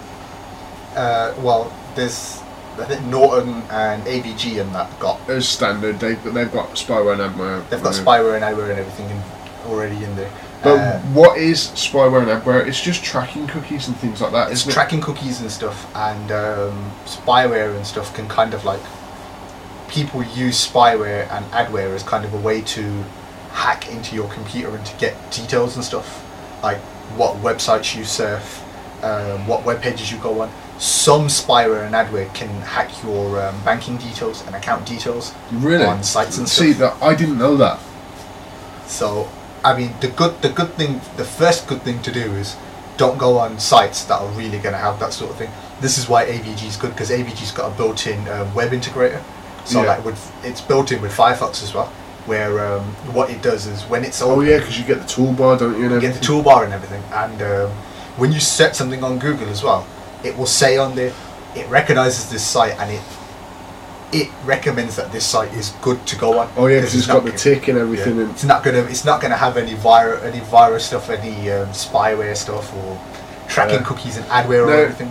[0.95, 2.41] Uh, well, there's
[2.79, 7.33] I think Norton and AVG and that got As standard, they've they've got spyware and
[7.33, 7.67] adware.
[7.69, 9.21] they've got spyware and adware and everything in,
[9.65, 10.31] already in there.
[10.63, 12.65] But Uh, what is spyware and adware?
[12.65, 16.31] It's just tracking cookies and things like that, it's isn't tracking cookies and stuff, and
[16.31, 18.81] um, spyware and stuff can kind of like
[19.87, 23.03] people use spyware and adware as kind of a way to
[23.51, 26.23] hack into your computer and to get details and stuff,
[26.63, 26.77] like
[27.15, 28.63] what websites you surf,
[29.03, 30.51] um, what web pages you go on.
[30.79, 35.33] Some spyware and adware can hack your um, banking details and account details?
[35.51, 35.85] Really?
[35.85, 37.79] on sites and See that I didn't know that.
[38.85, 39.27] So,
[39.67, 42.55] I mean, the good, the good thing, the first good thing to do is
[42.95, 45.51] don't go on sites that are really going to have that sort of thing.
[45.81, 49.21] This is why AVG is good because AVG's got a built-in um, web integrator.
[49.65, 49.89] So, Yeah.
[49.89, 51.91] like, with it's built in with Firefox as well.
[52.25, 52.83] Where um,
[53.13, 55.85] what it does is when it's Oh yeah, because you get the toolbar, don't you?
[55.85, 57.03] And you get the toolbar and everything.
[57.13, 57.69] And um,
[58.17, 59.85] when you set something on Google as well,
[60.23, 61.13] it will say on there,
[61.55, 63.01] it recognizes this site and it
[64.13, 66.49] it recommends that this site is good to go on.
[66.55, 68.15] Oh yeah, because it's got the tick and everything.
[68.17, 68.23] yeah.
[68.23, 68.79] And It's not gonna.
[68.83, 72.99] It's not gonna have any virus, any virus stuff, any um, spyware stuff, or
[73.49, 73.83] tracking Yeah.
[73.85, 75.09] cookies and adware or anything.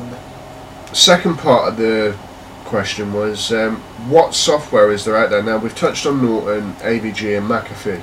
[0.93, 2.15] second part of the
[2.65, 3.77] question was um,
[4.09, 5.57] what software is there out there now?
[5.59, 8.03] We've touched on Norton, AVG, and McAfee.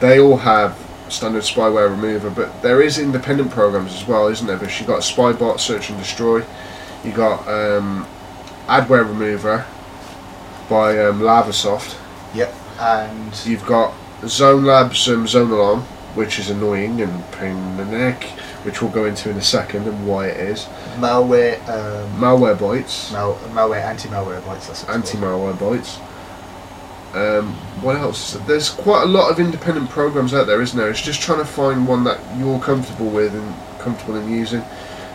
[0.00, 0.76] They all have
[1.08, 4.56] standard spyware remover, but there is independent programs as well, isn't there?
[4.56, 6.42] Because you got Spybot, Search and Destroy.
[7.04, 8.06] You got um,
[8.66, 9.64] Adware Remover
[10.68, 11.96] by um, Lavasoft.
[12.34, 12.52] Yep.
[12.80, 13.94] And You've got
[14.26, 15.80] Zone Labs um, Zone Alarm,
[16.14, 18.24] which is annoying and pain in the neck,
[18.64, 20.64] which we'll go into in a second and why it is.
[20.96, 23.12] malware, um, Malware Bytes.
[23.12, 24.66] mal- malware, anti-malware bytes.
[24.68, 25.98] That's anti-malware bytes.
[27.14, 28.32] Um, what else?
[28.46, 30.90] There's quite a lot of independent programs out there, isn't there?
[30.90, 34.64] It's just trying to find one that you're comfortable with and comfortable in using.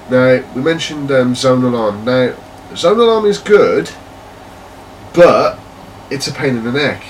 [0.09, 2.05] Now we mentioned um, Zone Alarm.
[2.05, 2.33] Now
[2.75, 3.89] Zone Alarm is good,
[5.13, 5.59] but
[6.09, 7.03] it's a pain in the neck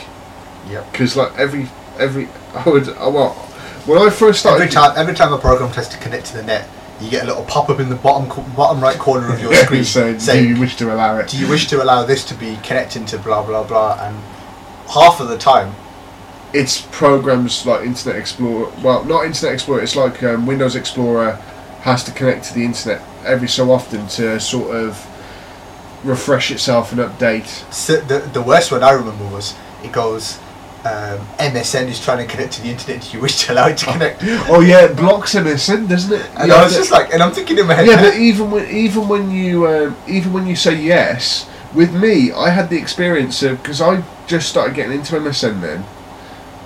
[0.70, 0.92] Yep.
[0.92, 1.68] because like every
[1.98, 3.34] every I would I, well
[3.86, 6.44] when I first started Every time, every time a program tries to connect to the
[6.44, 6.70] net,
[7.02, 9.84] you get a little pop up in the bottom bottom right corner of your screen
[9.84, 11.28] saying, saying, do you wish to allow it?
[11.30, 14.16] do you wish to allow this to be connecting to blah blah blah and
[14.90, 15.74] half of the time
[16.52, 18.72] it's programs like Internet Explorer.
[18.82, 19.82] Well, not Internet Explorer.
[19.84, 21.34] It's like um, Windows Explorer
[21.82, 24.98] has to connect to the internet every so often to sort of
[26.04, 27.48] refresh itself and update.
[27.74, 30.40] so the, the worst one I remember was it goes
[30.86, 33.78] um, MSN is trying to connect to the internet do you wish to allow it
[33.80, 36.26] to connect Oh yeah, it blocks MSN, doesn't it?
[36.38, 38.50] and Yeah, I was just like, and I'm thinking in my head yeah, but even
[38.50, 42.78] when even when you um, even when you say yes, with me, I had the
[42.78, 45.86] experience of because I just started getting into MSN then,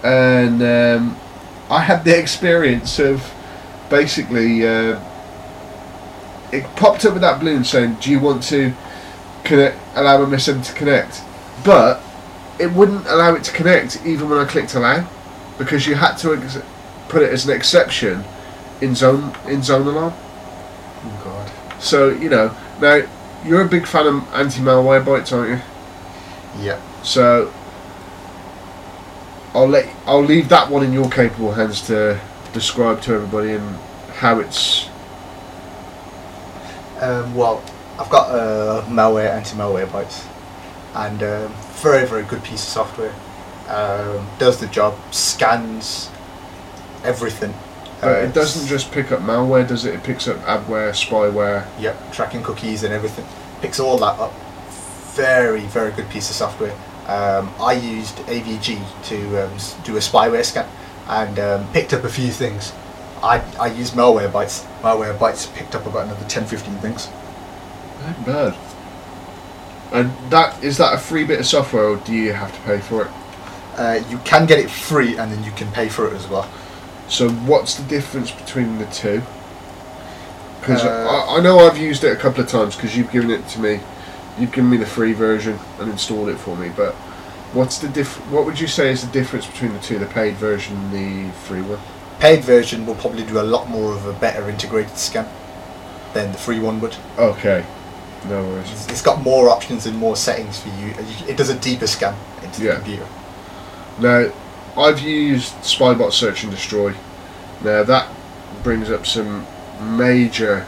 [0.04, 1.18] and um,
[1.70, 3.34] I had the experience of
[3.90, 5.00] basically uh,
[6.52, 8.74] it popped up with that balloon saying, "Do you want to
[9.44, 9.78] connect?
[9.96, 11.22] Allow MSN to connect?"
[11.64, 12.02] But
[12.60, 15.06] it wouldn't allow it to connect even when I clicked allow
[15.58, 16.58] because you had to ex-
[17.10, 18.24] put it as an exception
[18.82, 20.14] in zone in zone alarm.
[21.06, 21.52] oh god
[21.82, 23.02] So you know now
[23.46, 25.60] you're a big fan of anti-malware bytes, aren't you?
[26.64, 27.52] yeah So
[29.54, 32.20] I'll let I'll leave that one in your capable hands to
[32.54, 33.78] describe to everybody and
[34.16, 34.90] how it's
[37.02, 37.62] Um, well,
[38.04, 40.28] I've got uh, malware, anti-malware bytes,
[40.94, 43.14] and um, very, very good piece of software.
[43.70, 46.10] Um, does the job, scans
[47.06, 47.54] everything.
[48.02, 49.96] but Uh, it doesn't just pick up malware, does it?
[49.96, 51.66] It picks up adware, spyware.
[51.80, 53.26] Yep, tracking cookies and everything.
[53.62, 54.34] Picks all that up.
[55.16, 56.76] Very, very good piece of software.
[57.08, 60.68] Um, I used AVG to um, do a spyware scan
[61.08, 62.74] and um, picked up a few things.
[63.24, 64.66] I, I used malware bytes.
[64.82, 67.08] Malware bytes picked up about another 10, 15 things.
[68.26, 68.56] Bad.
[69.92, 72.80] And that is that a free bit of software, or do you have to pay
[72.80, 73.12] for it?
[73.78, 76.50] Uh, you can get it free and then you can pay for it as well.
[77.08, 79.22] So what's the difference between the two?
[80.60, 83.30] Because Uh, I, I know I've used it a couple of times because you've given
[83.32, 83.80] it to me.
[84.40, 86.72] You've given me the free version and installed it for me.
[86.76, 86.94] But
[87.54, 88.16] what's the diff?
[88.32, 91.32] What would you say is the difference between the two, the paid version and the
[91.34, 91.80] free one?
[92.20, 95.28] Paid version will probably do a lot more of a better integrated scan
[96.14, 96.96] than the free one would.
[97.18, 97.66] Okay,
[98.26, 98.72] no worries.
[98.72, 100.94] It's, it's got more options and more settings for you.
[101.28, 102.72] It does a deeper scan into Yeah.
[102.72, 103.08] the computer.
[104.00, 104.32] Now,
[104.78, 106.94] I've used Spybot Search and Destroy.
[107.64, 108.08] Now that
[108.64, 109.46] brings up some
[109.82, 110.66] major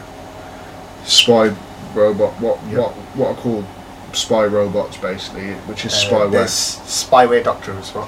[1.06, 1.54] spy
[1.94, 2.34] robot.
[2.40, 2.80] What Yeah.
[2.80, 3.66] what what are called
[4.14, 6.46] spy robots basically, which is Uh, spyware.
[6.48, 8.08] Spyware Doctor as well.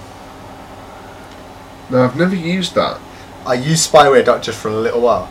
[1.90, 2.98] Now I've never used that.
[3.46, 5.30] I used Spyware Doctor for a little while,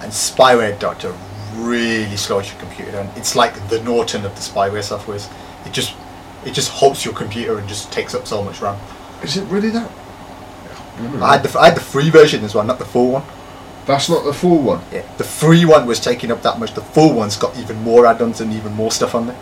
[0.00, 1.12] and Spyware Doctor
[1.58, 3.10] really slows your computer down.
[3.16, 5.30] It's like the Norton of the spyware softwares.
[5.66, 5.94] It just
[6.44, 8.78] it just halts your computer and just takes up so much RAM.
[9.22, 9.90] Is it really that?
[11.20, 13.22] I had the I had the free version as well, not the full one.
[13.86, 14.82] That's not the full one.
[14.92, 16.74] Yeah, the free one was taking up that much.
[16.74, 19.38] The full one's got even more add-ons and even more stuff on there.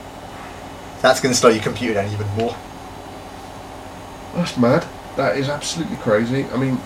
[1.03, 2.57] That's going to slow your computer down even more.
[4.35, 4.87] That's mad.
[5.17, 6.45] That is absolutely crazy.
[6.45, 6.77] I mean,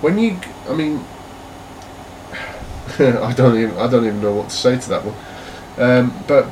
[0.00, 1.04] when you, I mean,
[2.98, 5.14] I don't even, I don't even know what to say to that one.
[5.78, 6.46] Um, but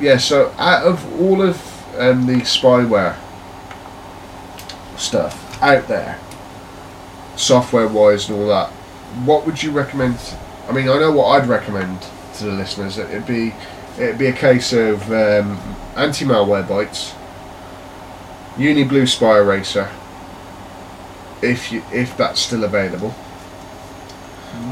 [0.00, 1.56] yeah, so out of all of
[1.98, 3.16] um, the spyware
[4.96, 6.18] stuff out there,
[7.36, 8.70] software-wise and all that,
[9.24, 10.18] what would you recommend?
[10.68, 12.98] I mean, I know what I'd recommend to the listeners.
[12.98, 13.54] It'd be,
[13.98, 15.58] it'd be a case of um,
[15.96, 17.14] anti-malware bytes.
[18.56, 19.88] Uniblue Spy Eraser.
[21.40, 23.14] If you if that's still available.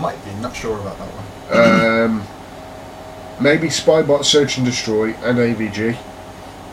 [0.01, 2.11] Might be, not sure about that one.
[2.20, 2.27] Um,
[3.40, 5.97] maybe Spybot Search and Destroy and AVG.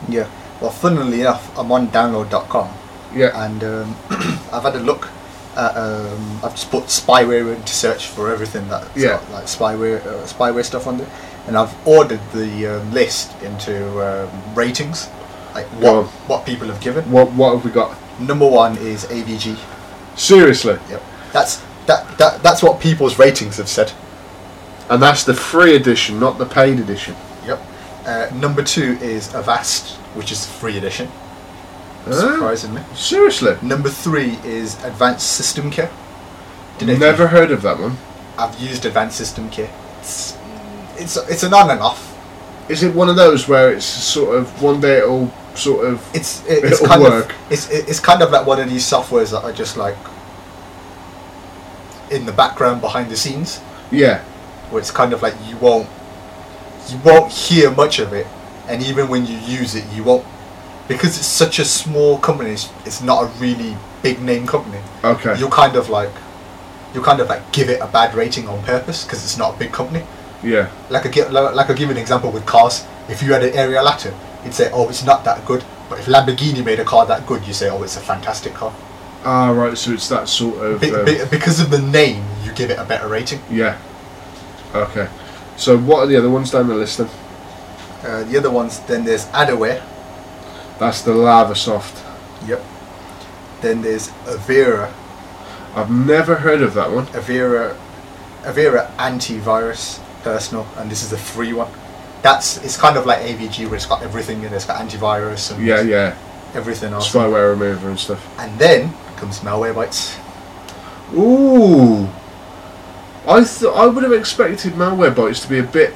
[0.08, 0.28] Yeah.
[0.60, 2.68] Well, funnily enough, I'm on download.com
[3.14, 3.44] Yeah.
[3.44, 3.96] and um,
[4.52, 5.08] I've had a look.
[5.56, 9.20] At, um, I've just put spyware into search for everything that Yeah.
[9.32, 11.06] like spyware uh, spyware stuff on there,
[11.46, 15.08] and I've ordered the um, list into um, ratings,
[15.54, 17.08] like what what people have given.
[17.12, 17.96] What what have we got?
[18.20, 19.56] Number one is AVG.
[20.16, 20.76] Seriously.
[20.90, 21.02] Yep.
[21.32, 23.92] That's that, that that's what people's ratings have said.
[24.90, 27.14] And that's the free edition, not the paid edition.
[27.46, 27.60] Yep.
[28.06, 31.08] Uh, number two is Avast, which is the free edition.
[32.10, 32.82] Surprisingly.
[32.94, 33.56] Seriously.
[33.62, 35.90] Number three is Advanced System Care.
[36.78, 37.96] If Never heard of that one.
[38.36, 39.70] I've used Advanced System Care.
[40.00, 40.36] It's
[40.98, 42.10] it's it's an on and off.
[42.68, 46.44] Is it one of those where it's sort of one day it'll sort of It's
[46.46, 47.30] it, it's It'll kind work.
[47.30, 49.96] of it's it- it's kind of like one of these softwares that are just like
[52.14, 53.60] in the background behind the scenes,
[53.90, 54.22] yeah
[54.70, 55.88] where it's kind of like you won't
[56.88, 58.26] you won't hear much of it,
[58.68, 60.24] and even when you use it, you won't
[60.88, 62.50] because it's such a small company.
[62.50, 64.82] It's, it's not a really big name company.
[65.02, 66.10] okay You're kind of like
[66.94, 69.58] you kind of like give it a bad rating on purpose because it's not a
[69.58, 70.04] big company.
[70.42, 70.70] Yeah.
[70.90, 72.84] Like I give, like I give an example with cars.
[73.08, 74.14] If you had an Ariel Atom,
[74.44, 77.46] you'd say, "Oh, it's not that good." But if Lamborghini made a car that good,
[77.46, 78.74] you say, "Oh, it's a fantastic car."
[79.24, 79.76] Ah, right.
[79.76, 80.80] So it's that sort of.
[80.80, 83.40] Be- um, be- because of the name, you give it a better rating.
[83.50, 83.78] yeah.
[84.74, 85.08] Okay.
[85.56, 87.08] So what are the other ones down the list then?
[88.02, 89.80] Uh, the other ones, then there's Adaware.
[90.80, 92.02] That's the Lavasoft.
[92.48, 92.60] Yep.
[93.62, 94.92] Then there's Avira,
[95.76, 97.06] I've never heard of that one.
[97.06, 97.76] Avira,
[98.42, 101.70] Avira antivirus personal, and this is a free one.
[102.22, 104.52] That's it's kind of like AVG where it's got everything in it.
[104.52, 106.16] It's got antivirus and Yeah, yeah.
[106.54, 107.10] everything else.
[107.12, 108.20] Spyware remover and stuff.
[108.38, 110.18] And then comes Malwarebytes.
[111.14, 112.08] Ooh.
[113.26, 115.94] I th- I would have expected malware Malwarebytes to be a bit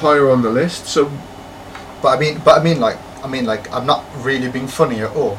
[0.00, 0.86] higher on the list.
[0.86, 1.10] So
[2.02, 5.00] But I mean, but I mean, like, I mean, like, I'm not really being funny
[5.00, 5.36] at all.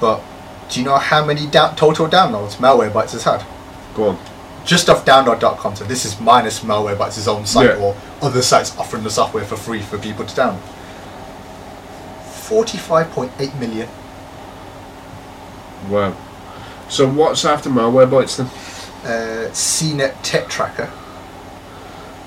[0.00, 0.20] But
[0.68, 3.44] do you know how many down- total downloads malware Malwarebytes has had?
[3.94, 4.18] go on.
[4.64, 5.76] Just off download.com.
[5.76, 7.84] So this is minus malware Malwarebytes' own site Yeah.
[7.84, 10.58] or other sites offering the software for free for people to download.
[12.48, 13.88] 45.8 million.
[15.88, 16.14] Wow.
[16.90, 18.46] So what's after Malwarebytes then?
[19.04, 20.92] Uh, CNET Tech Tracker.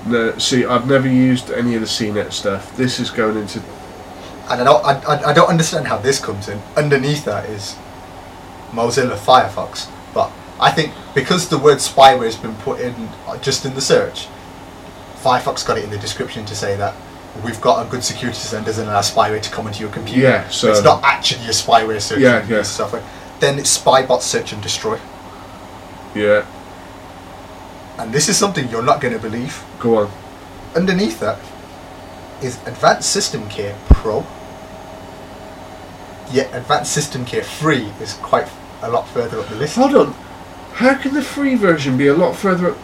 [0.06, 2.74] No, see, I've never used any of the CNET stuff.
[2.76, 3.60] This is going into
[4.48, 6.60] And I don't, I, I, don't understand how this comes in.
[6.76, 7.76] Underneath that is
[8.70, 9.90] Mozilla Firefox.
[10.14, 12.94] But I think because the word spyware has been put in
[13.26, 14.28] uh, just in the search,
[15.16, 16.94] Firefox got it in the description to say that
[17.44, 20.22] we've got a good security system that doesn't allow spyware to come into your computer.
[20.22, 22.20] Yeah, so- it's not actually a spyware search.
[22.20, 22.58] Yeah, yeah.
[22.58, 23.02] of Software.
[23.44, 24.98] Then it's Spybot Search and Destroy.
[26.14, 26.46] yeah.
[27.98, 29.62] And this is something you're not going to believe.
[29.80, 30.10] Go on.
[30.74, 31.38] Underneath that
[32.42, 34.24] is Advanced System Care Pro.
[36.32, 38.48] Yet Advanced System Care Free is quite
[38.80, 39.76] a lot further up the list.
[39.76, 40.14] Hold on.
[40.72, 42.78] How can the free version be a lot further up?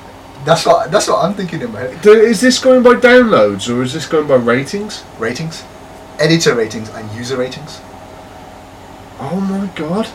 [0.45, 2.07] That's what that's what I'm thinking in my head.
[2.07, 5.05] Is this going by downloads or is this going by ratings?
[5.19, 5.65] Ratings,
[6.19, 7.81] editor ratings, and user ratings.
[9.21, 10.07] Oh my god.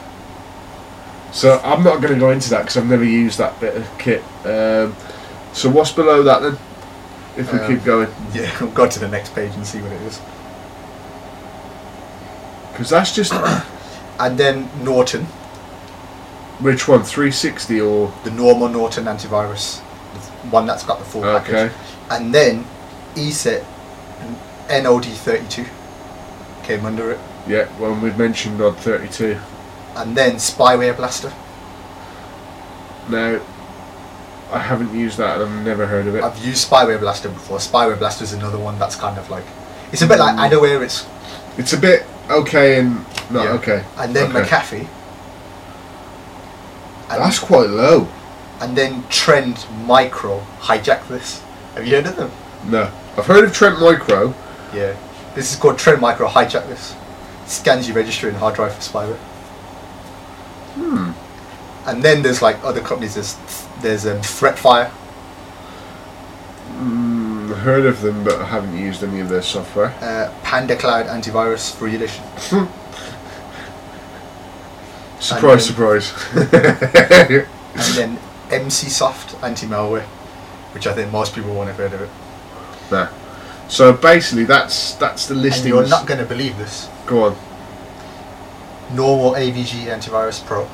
[1.36, 3.86] So I'm not going to go into that because I've never used that bit of
[4.00, 4.24] kit.
[4.46, 4.96] Um,
[5.52, 6.58] so what's below that then?
[7.36, 9.92] If we Um, keep going, Yeah, we'll go to the next page and see what
[9.92, 10.20] it is.
[12.72, 13.34] because that's just
[14.20, 15.26] And then Norton,
[16.62, 17.04] which one?
[17.04, 19.82] 360 or the normal Norton antivirus,
[20.14, 21.68] the one that's got the full okay?
[21.70, 21.72] package.
[22.12, 22.66] And then
[23.16, 23.66] ESET
[24.70, 25.68] NOD32
[26.64, 27.20] came under it.
[27.46, 29.38] Yeah, one we've mentioned NOD32.
[29.96, 31.32] And then Spyware Blaster.
[33.10, 33.40] Now,
[34.52, 36.24] I haven't used that and I've never heard of it.
[36.24, 37.58] I've used Spyware Blaster before.
[37.58, 39.46] Spyware Blaster is another one that's kind of like
[39.92, 40.42] it's a bit like hmm.
[40.42, 40.84] Adaware.
[40.84, 41.06] It's
[41.58, 43.52] It's a bit okay and not Yeah.
[43.54, 43.84] okay.
[43.98, 44.48] and then Okay.
[44.48, 44.88] McAfee.
[47.10, 48.08] And, That's quite low.
[48.62, 51.42] and then Trend Micro hijack this.
[51.76, 52.32] Have you heard of them?
[52.68, 54.34] No, I've heard of Trend Micro.
[54.74, 54.96] Yeah.
[55.36, 56.96] This is called Trend Micro hijack this.
[57.46, 59.20] Scans your registry and hard drive for spyware.
[60.76, 61.12] Hmm.
[61.88, 63.14] And then there's like other companies.
[63.16, 63.36] There's
[63.82, 64.92] there's um, Threatfire.
[66.78, 69.94] Mm, heard of them, but I haven't used any of their software.
[70.02, 72.24] Uh, Panda Cloud Antivirus Free Edition.
[75.20, 76.14] Surprise, then- surprise.
[76.36, 78.18] and then
[78.50, 80.04] Emsisoft Anti Malware,
[80.74, 82.10] which I think most people won't have heard of it.
[82.92, 83.08] nah.
[83.68, 85.68] So basically, that's that's the And listing.
[85.70, 86.88] you're not going to believe this.
[87.08, 87.36] Go on.
[88.94, 90.68] Normal AVG Antivirus Pro.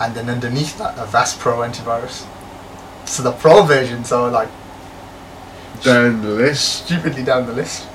[0.00, 2.26] And then underneath that, Avast Pro Antivirus.
[3.06, 4.48] So the Pro versions are like
[5.82, 6.84] Down the list.
[6.86, 7.86] stupidly down the list.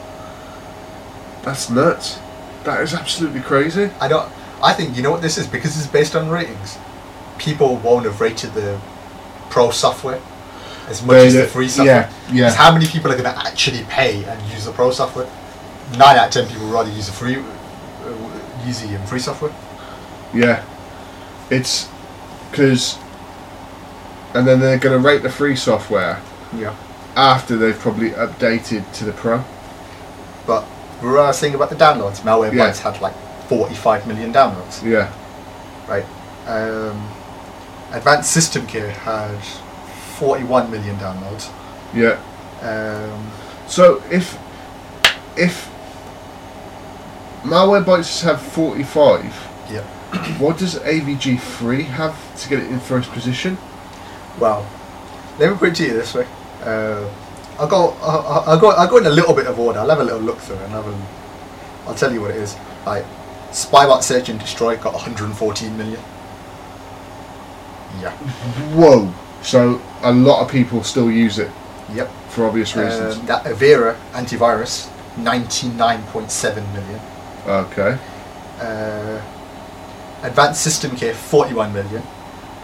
[1.44, 2.20] That's nuts.
[2.64, 3.90] That is absolutely crazy.
[4.00, 4.32] I don't.
[4.64, 6.78] I think you know what this is because it's based on ratings.
[7.38, 8.80] People won't have rated the
[9.50, 10.20] Pro software
[10.88, 12.10] as much They as the free software.
[12.30, 12.54] yeah, yeah.
[12.54, 15.28] how many people are going to actually pay and use the Pro software?
[15.98, 17.36] Nine out of ten people would rather use the free,
[18.74, 19.54] the um, free software.
[20.34, 20.64] Yeah.
[21.50, 21.88] It's
[22.52, 22.98] because,
[24.34, 26.22] and then they're going to rate the free software
[26.56, 26.76] Yeah.
[27.16, 29.44] after they've probably updated to the pro.
[30.48, 30.66] But
[31.02, 32.22] I was saying about the downloads.
[32.22, 32.70] Malware Yeah.
[32.70, 33.14] Bytes had like
[33.48, 35.12] 45 million downloads, Yeah.
[35.88, 36.06] right?
[36.48, 37.10] Um,
[37.92, 39.38] Advanced System Care had
[40.18, 41.50] 41 million downloads.
[41.94, 42.18] Yeah.
[42.62, 43.32] Um,
[43.68, 44.38] So if
[45.36, 45.70] if
[47.46, 49.26] Malwarebytes have forty five,
[49.72, 49.82] yeah.
[50.40, 53.58] what does AVG three have to get it in first position?
[54.40, 54.68] Well,
[55.40, 56.28] let me put it to you this way.
[56.64, 57.08] Uh,
[57.60, 57.96] I'll go.
[58.02, 58.70] I'll, I'll go.
[58.72, 59.80] I'll go in a little bit of order.
[59.80, 61.08] I'll have a little look through and have a.
[61.88, 62.56] I'll tell you what it is.
[62.86, 63.06] Like,
[63.52, 66.00] Spybot Search and Destroy got 114 million.
[68.02, 68.12] Yeah.
[68.76, 69.14] Whoa.
[69.44, 71.52] So a lot of people still use it
[71.94, 72.10] Yep.
[72.30, 73.18] for obvious reasons.
[73.18, 77.00] Um, that Avira antivirus, 99.7 million.
[77.46, 77.98] Okay.
[78.60, 79.22] Uh,
[80.24, 82.02] Advanced System Care, 41 million.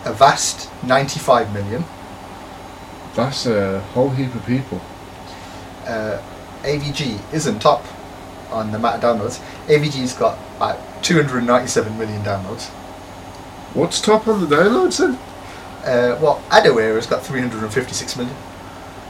[0.05, 1.83] Avast, 95 million.
[3.15, 4.81] That's a whole heap of people.
[5.85, 6.21] Uh,
[6.63, 7.83] AVG isn't top
[8.51, 9.39] on the amount of downloads.
[9.67, 12.69] AVG's got about 297 million downloads.
[13.73, 15.17] What's top on the downloads then?
[15.83, 18.35] Uh, well, Adaware has got 356 million.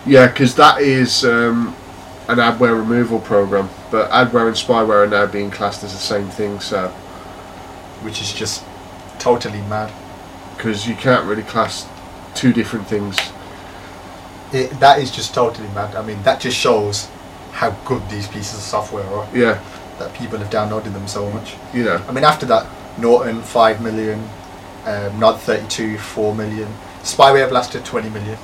[0.05, 1.75] Yeah, because that is um,
[2.31, 6.29] an adware removal program, but adware and spyware are now being classed as the same
[6.29, 6.59] thing.
[6.59, 6.89] So,
[8.03, 8.63] which is just
[9.19, 9.91] totally mad.
[10.57, 11.87] because you can't really class
[12.35, 13.17] two different things.
[14.53, 15.95] It, that is just totally mad.
[15.95, 17.07] I mean, that just shows
[17.51, 19.27] how good these pieces of software are.
[19.33, 19.59] Yeah,
[19.99, 21.55] That people have downloaded them so much.
[21.73, 22.01] you know.
[22.07, 22.67] I mean, after that,
[22.99, 24.19] Norton 5 million,
[24.85, 26.67] um, NOD32 4 million,
[27.03, 28.37] Spyware Blaster 20 million,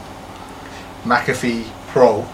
[1.03, 2.27] McAfee Pro,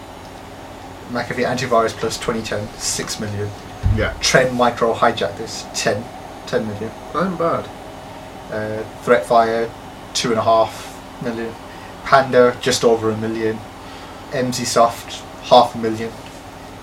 [1.14, 3.48] McAfee Antivirus Plus 2010 6 million,
[3.96, 6.04] Yeah, Trend Micro Hijack this 10
[6.46, 7.68] 10 million, I'm bad.
[8.50, 9.70] uh, Threatfire
[10.14, 11.54] 2.5 million,
[12.04, 13.58] Panda just over a million,
[14.30, 16.10] Emsisoft half a million,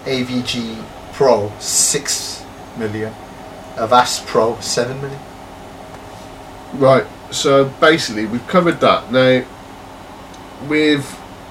[0.06, 0.84] AVG
[1.14, 2.46] Pro 6
[2.78, 3.14] million,
[3.78, 5.20] Avast Pro 7 million.
[6.74, 7.06] Right.
[7.32, 9.12] So basically, we've covered that.
[9.12, 9.44] Now,
[10.68, 11.06] we've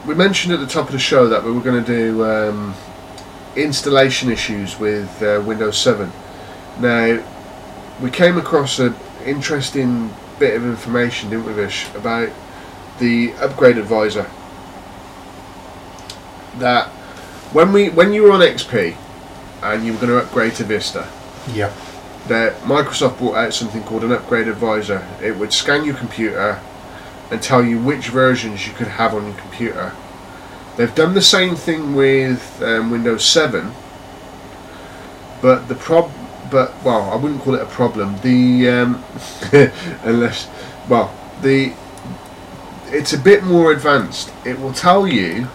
[0.06, 2.74] we mentioned at the top of the show that we were going to do um,
[3.56, 6.10] installation issues with uh, Windows 7.
[6.80, 7.22] Now,
[8.00, 8.94] we came across an
[9.24, 12.30] interesting bit of information, didn't we, Vish, about
[12.98, 14.28] the upgrade advisor.
[16.58, 16.88] That
[17.52, 18.96] when we when you were on XP
[19.62, 21.06] and you were going to upgrade to Vista,
[21.52, 21.72] Yeah.
[22.28, 25.06] that Microsoft brought out something called an upgrade advisor.
[25.22, 26.60] It would scan your computer
[27.30, 29.92] and tell you which versions you could have on your computer.
[30.76, 33.72] They've done the same thing with um, Windows 7,
[35.42, 36.10] but the prob,
[36.50, 38.18] but well, I wouldn't call it a problem.
[38.22, 39.04] The um,
[40.02, 40.48] unless,
[40.88, 41.72] well, the
[42.86, 44.32] it's a bit more advanced.
[44.44, 45.46] It will tell you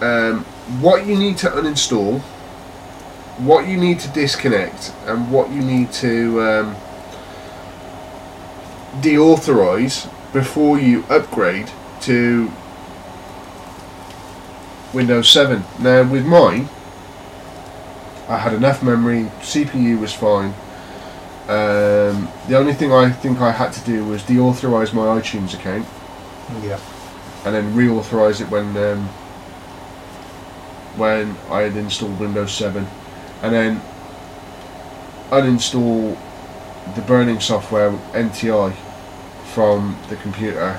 [0.00, 0.44] um,
[0.80, 2.22] what you need to uninstall
[3.38, 6.76] what you need to disconnect and what you need to um,
[9.02, 11.66] deauthorize before you upgrade
[12.02, 12.52] to
[14.92, 15.64] Windows 7.
[15.78, 16.68] Now, with mine,
[18.28, 20.52] I had enough memory, CPU was fine.
[21.48, 25.86] Um, the only thing I think I had to do was deauthorize my iTunes account
[26.62, 26.78] Yeah.
[27.46, 29.08] and then reauthorize it when um,
[30.98, 32.86] when I had installed Windows 7,
[33.42, 33.80] and then
[35.30, 36.18] uninstall
[36.94, 38.74] the burning software NTI
[39.56, 40.78] from the computer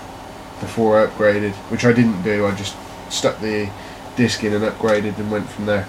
[0.59, 2.45] before I upgraded, which I didn't do.
[2.45, 2.75] I just
[3.09, 3.71] stuck the
[4.15, 5.87] disk in and upgraded and went from there.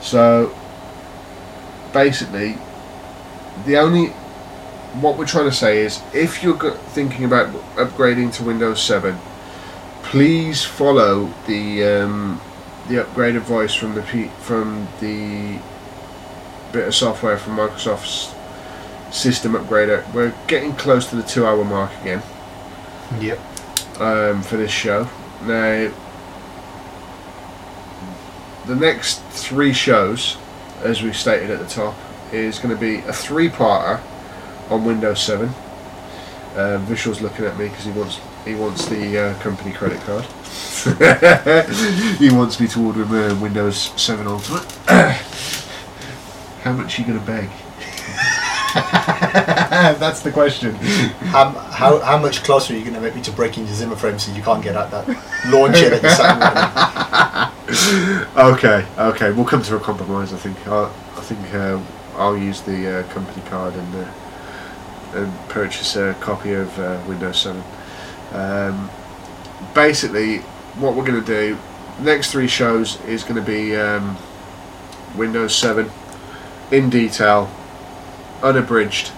[0.00, 0.52] So
[1.92, 2.58] basically,
[3.66, 4.06] the only
[4.98, 6.58] what we're trying to say is if you're
[6.96, 9.16] thinking about upgrading to Windows 7,
[10.02, 12.40] please follow the um,
[12.88, 14.02] the upgrade advice from the
[14.40, 15.60] from the
[16.72, 18.33] bit of software from Microsoft's
[19.14, 20.04] system upgrader.
[20.12, 22.22] We're getting close to the two hour mark again
[23.20, 23.38] Yep.
[24.00, 25.08] um, for this show.
[25.42, 25.90] Now,
[28.66, 30.36] the next three shows,
[30.82, 31.94] as we stated at the top,
[32.32, 34.00] is going to be a three-parter
[34.70, 35.48] on Windows 7.
[36.56, 40.24] Uh, Vishal's looking at me because he wants he wants the uh, company credit card.
[42.18, 44.64] he wants me to order him a Windows 7 Ultimate.
[46.62, 47.48] How much are you going to beg?
[49.98, 50.74] That's the question.
[50.74, 53.96] How, how, how much closer are you going to make me to breaking your Zimmer
[53.96, 55.06] frame so you can't get at that
[55.48, 57.56] launcher that you're sat
[58.36, 58.54] on?
[58.54, 60.32] Okay, okay, we'll come to a compromise.
[60.32, 60.66] I think.
[60.68, 61.80] i I think uh,
[62.16, 64.12] I'll use the uh, company card and uh,
[65.14, 67.62] and purchase a copy of uh, Windows 7.
[68.32, 68.90] Um,
[69.74, 70.38] basically,
[70.76, 71.58] what we're going to do
[72.00, 74.16] next three shows is going to be um,
[75.16, 75.90] Windows 7
[76.72, 77.48] in detail,
[78.44, 79.10] unabridged.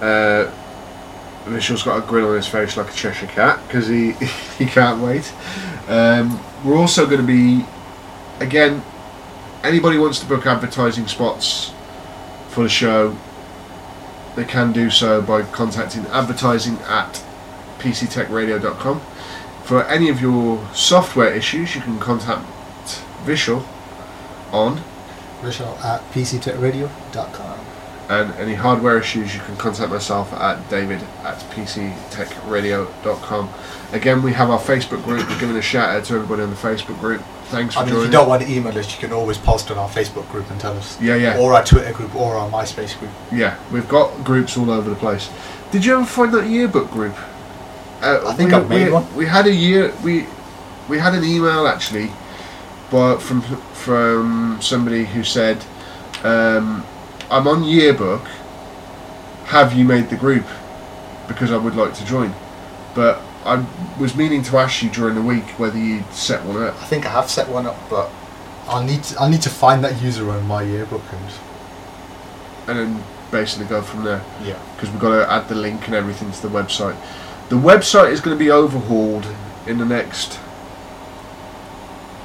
[0.00, 0.50] Uh,
[1.46, 4.12] Vishal's got a grin on his face like a Cheshire cat because he
[4.58, 5.32] he can't wait.
[5.88, 7.66] Um, we're also going to be
[8.38, 8.82] again.
[9.64, 11.72] Anybody wants to book advertising spots
[12.52, 13.16] for the show,
[14.36, 17.24] they can do so by contacting advertising at
[17.78, 19.00] pctechradio.com.
[19.64, 22.44] For any of your software issues, you can contact
[23.24, 23.64] Vishal
[24.52, 24.82] on
[25.42, 27.61] Rachel at pctechradio.com.
[28.08, 33.48] And any hardware issues, you can contact myself at david at pctechradio.com.
[33.92, 35.28] Again, we have our Facebook group.
[35.28, 37.22] We're giving a shout out to everybody on the Facebook group.
[37.44, 39.70] Thanks for I mean, if you don't want to email us, you can always post
[39.70, 41.00] on our Facebook group and tell us.
[41.00, 41.38] Yeah, yeah.
[41.38, 43.10] Or our Twitter group or our MySpace group.
[43.30, 45.28] Yeah, we've got groups all over the place.
[45.70, 47.14] Did you ever find that yearbook group?
[48.00, 49.14] Uh, I think we, I've made we, one.
[49.14, 49.94] We had a year.
[50.02, 50.26] We
[50.88, 52.10] we had an email actually,
[52.90, 55.64] but from from somebody who said,
[56.24, 56.84] um,
[57.32, 58.22] "I'm on yearbook.
[59.46, 60.46] Have you made the group?
[61.28, 62.34] Because I would like to join."
[62.94, 63.64] But I
[63.98, 66.74] was meaning to ask you during the week whether you'd set one up.
[66.80, 68.10] I think I have set one up, but
[68.66, 71.30] I'll need to, I need to find that user on my yearbook and
[72.68, 74.22] and then basically go from there.
[74.44, 74.58] yeah.
[74.76, 76.96] because we've got to add the link and everything to the website.
[77.48, 79.26] The website is going to be overhauled
[79.66, 80.38] in the next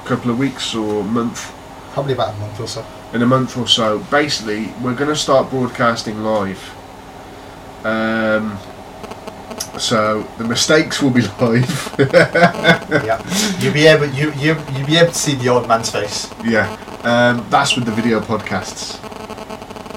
[0.04, 1.52] couple of weeks or month.
[1.92, 2.84] Probably about a month or so.
[3.14, 6.60] In a month or so, basically, we're going to start broadcasting live.
[7.84, 8.58] Um,
[9.78, 11.94] so the mistakes will be live.
[11.98, 13.22] yeah.
[13.60, 16.28] You'll be able you you you'll be able to see the old man's face.
[16.44, 16.68] yeah,
[17.04, 18.98] um, that's with the video podcasts.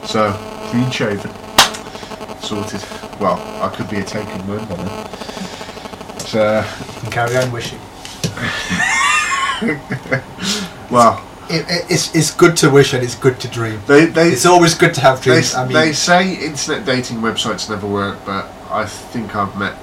[0.07, 0.31] So
[0.69, 1.31] clean shaven,
[2.41, 2.81] sorted.
[3.19, 5.09] Well, I could be a taken man by then.
[6.19, 6.63] So,
[6.95, 7.79] You can carry on wishing.
[10.89, 11.21] well,
[11.53, 13.79] It, it, it's it's good to wish and it's good to dream.
[13.87, 15.55] they they It's always good to have They, dreams.
[15.55, 19.75] I mean, they say internet dating websites never work, but I think I've met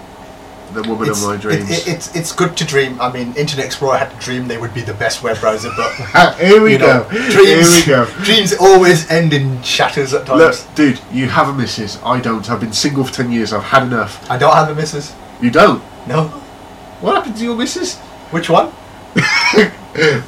[0.75, 1.71] the woman it's, of my dreams.
[1.71, 3.01] it- it's it's good to dream.
[3.01, 5.91] I mean, Internet Explorer had to dream they would be the best web browser, but
[6.37, 6.87] Here we go.
[6.87, 8.25] know, dreams Here we go.
[8.25, 10.41] dreams always end in shatters at times.
[10.67, 11.99] Look, dude, you have a missus.
[12.05, 12.49] I don't.
[12.51, 13.53] I've been single for ten years.
[13.55, 14.31] I've had enough.
[14.31, 15.15] I don't have a missus.
[15.41, 15.83] You don't.
[16.07, 16.29] No.
[17.01, 17.97] What happened to your missus?
[18.31, 18.71] Which one?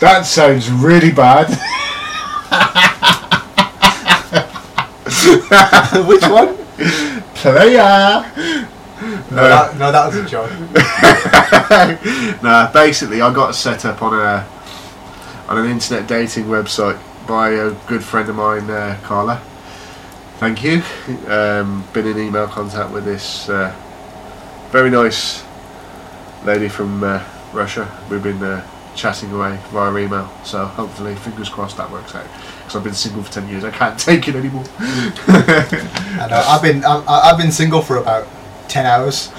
[0.00, 1.48] That sounds really bad.
[6.08, 6.56] Which one?
[7.34, 8.24] Player.
[9.30, 10.50] No, that, no, that was a joke.
[12.42, 14.44] nah, basically, I got set up on a
[15.48, 16.98] on an internet dating website
[17.28, 19.40] by a good friend of mine, uh, Carla.
[20.38, 20.82] Thank you.
[21.28, 23.72] Um, been in email contact with this uh,
[24.70, 25.44] very nice
[26.44, 27.90] lady from uh, Russia.
[28.10, 32.26] We've been uh, chatting away via email, so hopefully, fingers crossed, that works out.
[32.58, 34.64] Because I've been single for ten years, I can't take it anymore.
[35.28, 38.26] And uh, I've been I, I've been single for about
[38.68, 39.32] ten hours,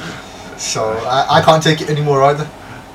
[0.58, 2.50] so I, I can't take it anymore either.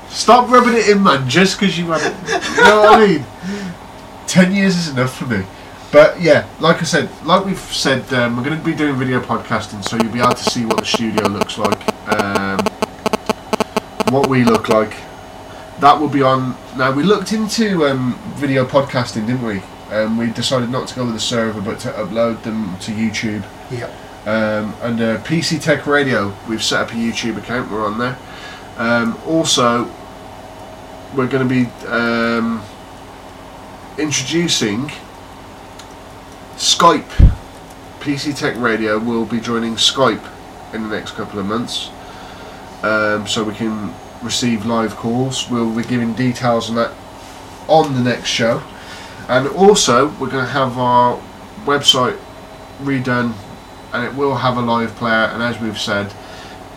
[0.09, 2.57] Stop rubbing it in, man, just because you had it.
[2.57, 3.25] You know what I mean?
[4.25, 5.43] Ten years is enough for me.
[5.91, 9.21] But yeah, like I said, like we've said, um, we're going to be doing video
[9.21, 11.79] podcasting, so you'll be able to see what the studio looks like,
[12.13, 12.59] um,
[14.09, 14.95] what we look like.
[15.79, 16.55] That will be on.
[16.75, 19.61] Now we looked into um, video podcasting, didn't we?
[19.91, 23.45] Um, we decided not to go with a server, but to upload them to YouTube.
[23.71, 23.91] Yeah.
[24.25, 27.71] Um, under PC Tech Radio, we've set up a YouTube account.
[27.71, 28.17] We're on there.
[28.77, 29.85] Um, also,
[31.15, 32.61] we're going to be um,
[33.97, 34.91] introducing
[36.57, 37.07] Skype.
[37.99, 40.25] PC Tech Radio will be joining Skype
[40.73, 41.89] in the next couple of months,
[42.83, 45.49] um, so we can receive live calls.
[45.49, 46.91] We'll be giving details on that
[47.67, 48.63] on the next show,
[49.27, 51.21] and also we're going to have our
[51.65, 52.17] website
[52.81, 53.33] redone,
[53.93, 55.29] and it will have a live player.
[55.31, 56.13] And as we've said,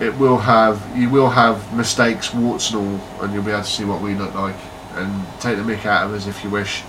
[0.01, 3.71] it will have you will have mistakes, warts and all, and you'll be able to
[3.71, 4.57] see what we look like
[4.95, 6.83] and take the mick out of us if you wish.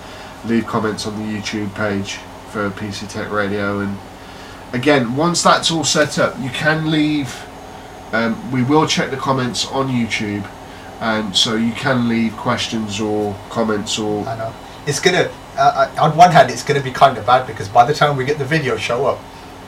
[0.46, 2.16] Leave comments on the YouTube page
[2.50, 3.98] for PC Tech Radio, and
[4.74, 7.46] again, once that's all set up, you can leave.
[8.14, 10.46] Um, we will check the comments on YouTube,
[11.00, 14.54] and so you can leave questions or comments or I know.
[14.86, 15.30] It's gonna.
[15.58, 18.18] Uh, uh, on one hand, it's gonna be kind of bad because by the time
[18.18, 19.20] we get the video show up,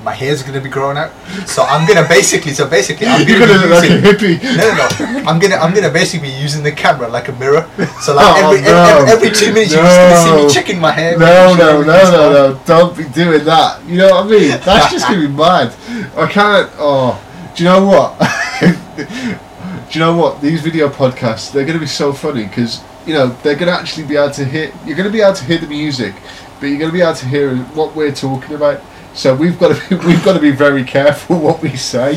[0.04, 1.12] my hair's gonna be growing out.
[1.48, 2.52] So I'm gonna basically.
[2.54, 4.04] So basically, I'm gonna, gonna be like using.
[4.04, 4.44] hippie.
[4.58, 5.30] No, no, no.
[5.30, 5.56] I'm gonna.
[5.56, 7.70] I'm gonna basically be using the camera like a mirror.
[8.02, 8.76] So like Oh, every, no.
[8.76, 11.18] every, every two minutes, you're just gonna see me checking my hair.
[11.18, 12.62] No, sure no, no, no, no!
[12.66, 13.86] Don't be doing that.
[13.86, 14.50] You know what I mean?
[14.66, 15.74] That's just gonna be mad.
[16.18, 16.70] I can't.
[16.78, 17.16] Oh,
[17.56, 18.20] do you know what?
[18.98, 20.42] do you know what?
[20.42, 24.16] These video podcasts they're gonna be so funny because you know they're gonna actually be
[24.16, 24.72] able to hear.
[24.86, 26.16] You're gonna be able to hear the music,
[26.60, 28.82] but you're gonna be able to hear what we're talking about.
[29.14, 32.16] So we've got to be, we've got to be very careful what we say.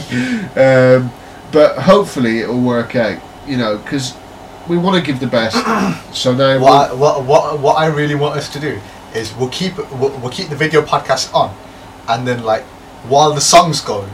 [0.57, 1.13] Um,
[1.53, 3.23] but hopefully it'll work out.
[3.47, 4.17] You know, because
[4.69, 5.57] we want to give the best.
[6.17, 8.81] So now What, I, what, what, what I really want us to do
[9.15, 11.55] is we'll keep we'll, we'll keep the video podcast on,
[12.09, 12.65] and then like
[13.07, 14.11] while the song's going,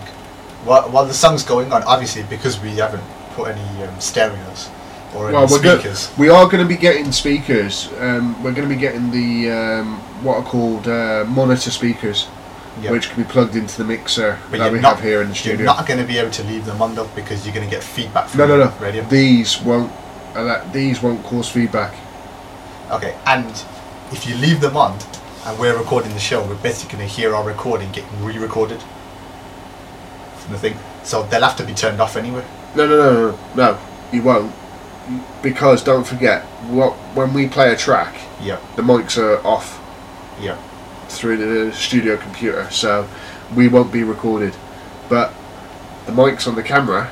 [0.64, 3.02] while, while the song's going on, obviously because we haven't
[3.34, 4.70] put any um, stereos
[5.14, 6.10] or any we're go- speakers.
[6.18, 7.88] we are going to be getting speakers.
[7.98, 12.26] Um, we're going to be getting the um, what are called uh, monitor speakers.
[12.80, 12.90] Yeah.
[12.90, 15.34] which can be plugged into the mixer But that we not- have here in the
[15.34, 15.58] studio.
[15.58, 17.70] You're not going to be able to leave them on though because you're going to
[17.70, 18.76] get feedback from no, no, the no.
[18.78, 19.04] radio.
[19.04, 19.92] These won't.
[20.34, 21.94] Uh, that, these won't cause feedback.
[22.90, 23.46] Okay, and
[24.10, 24.98] if you leave them on
[25.44, 28.80] and we're recording the show, we're basically going to hear our recording getting re-recorded
[30.52, 30.84] from the thing.
[31.04, 32.44] So they'll have to be turned off anyway.
[32.76, 33.78] No, no, no, no, no.
[34.12, 34.52] You won't,
[35.42, 39.80] because don't forget what when we play a track, Yeah, the mics are off
[40.40, 40.56] yeah.
[41.08, 43.08] through the studio computer, so
[43.54, 44.54] we won't be recorded.
[45.08, 45.32] But
[46.06, 47.10] the mics on the camera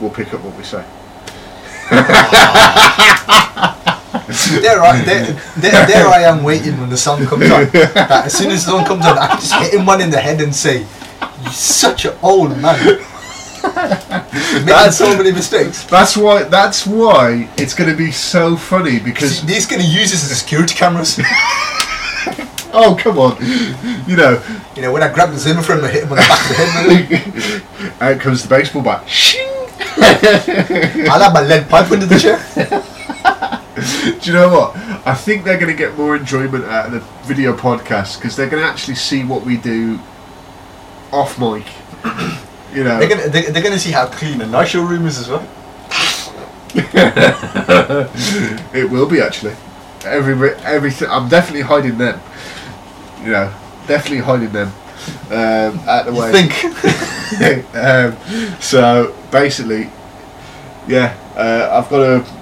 [0.00, 0.84] will pick up what we say.
[4.60, 5.24] there, I, there,
[5.56, 7.64] there, there I am waiting when the song comes on.
[7.70, 10.10] That as soon as the song comes on, I can just hit him one in
[10.10, 10.86] the head and say,
[11.42, 13.04] "You're such an old man."
[14.64, 15.84] Making so many mistakes.
[15.84, 16.44] That's why.
[16.44, 20.30] That's why it's going to be so funny because He's going to use this as
[20.30, 21.18] a security cameras.
[22.72, 23.36] oh come on,
[24.06, 24.42] you know,
[24.76, 26.56] You know, when I grab the Zimmer frame, I hit him on the back of
[26.56, 27.62] the head.
[28.00, 29.02] out comes the baseball bat.
[31.10, 32.38] I'll have my lead pipe under the chair.
[34.20, 34.76] Do you know what?
[35.06, 38.48] I think they're going to get more enjoyment out of the video podcast because they're
[38.48, 39.98] going to actually see what we do
[41.12, 41.66] off mic.
[42.72, 45.18] You know, They're gonna, they're, they're gonna see how clean and nice your room is
[45.18, 45.46] as well.
[48.74, 49.54] it will be actually.
[50.04, 51.08] Every everything.
[51.10, 52.20] I'm definitely hiding them.
[53.22, 53.54] You know,
[53.86, 54.68] definitely hiding them
[55.30, 56.30] um, out the way.
[56.30, 57.74] Think.
[57.74, 59.90] um, so basically,
[60.86, 62.38] yeah, uh, I've got to.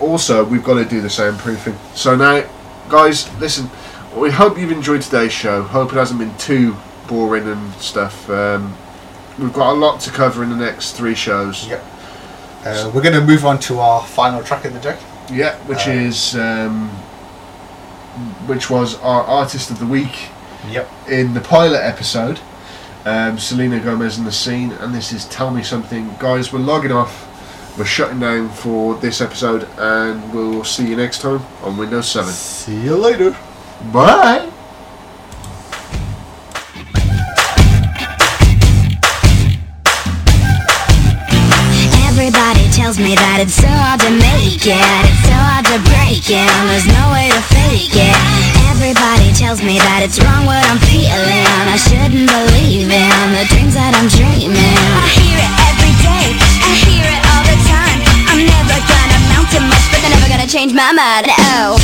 [0.00, 1.76] Also, we've got to do the soundproofing.
[1.94, 2.42] So now,
[2.88, 3.70] guys, listen.
[4.16, 5.62] We hope you've enjoyed today's show.
[5.62, 6.74] Hope it hasn't been too
[7.10, 8.30] boring and stuff.
[8.30, 8.74] Um,
[9.38, 11.66] we've got a lot to cover in the next three shows.
[11.68, 11.84] Yep.
[12.64, 14.98] Uh, we're gonna move on to our final track of the deck.
[15.30, 16.88] Yeah, which Uh, is um,
[18.46, 20.28] which was our artist of the week
[20.70, 20.88] Yep.
[21.08, 22.38] in the pilot episode.
[23.06, 26.92] Um, Selena Gomez in the scene, and this is "Tell Me Something." Guys, we're logging
[26.92, 27.26] off.
[27.78, 32.30] We're shutting down for this episode, and we'll see you next time on Windows 7.
[32.30, 33.34] See you later.
[33.92, 34.49] Bye.
[43.90, 45.02] Hard to make it.
[45.10, 46.46] It's so hard to break it.
[46.70, 48.14] There's no way to fake it.
[48.70, 51.10] Everybody tells me that it's wrong what I'm feeling.
[51.66, 54.78] I shouldn't believe in the dreams that I'm dreaming.
[54.94, 56.38] I hear it every day.
[56.38, 57.98] I hear it all the time.
[58.30, 61.26] I'm never gonna amount to much But they're never gonna change my mind.
[61.58, 61.74] Oh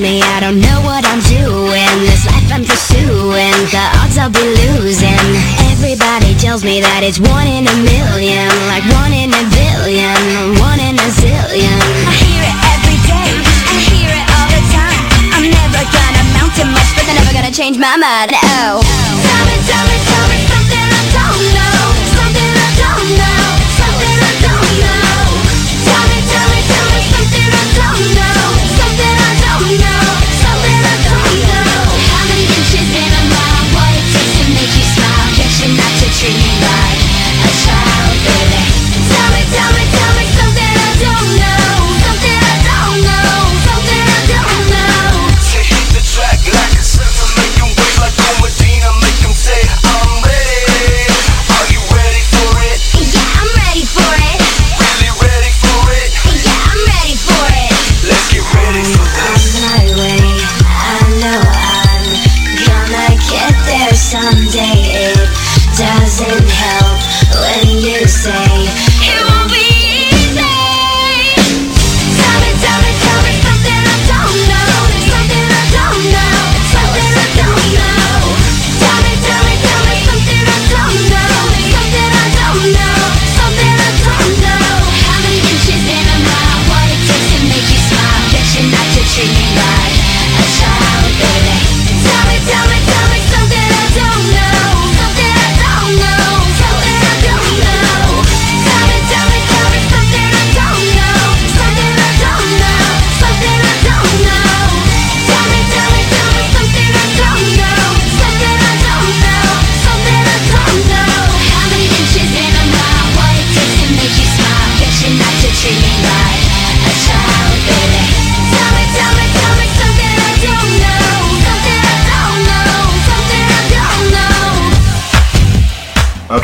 [0.00, 1.92] me I don't know what I'm doing.
[2.08, 5.20] This life I'm pursuing The odds I'll be losing.
[5.76, 10.80] Everybody tells me that it's one in a million Like one in a billion One
[10.80, 11.80] in a zillion.
[12.08, 15.04] I hear it every day I hear it all the time.
[15.36, 18.32] I'm never gonna amount to much But they're never gonna change my mind.
[18.40, 18.80] Oh.
[18.80, 20.39] Tell me, tell me, tell me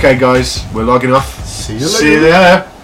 [0.06, 1.44] Okay, guys, we're logging off.
[1.44, 1.88] See you later.
[1.88, 2.75] See you there.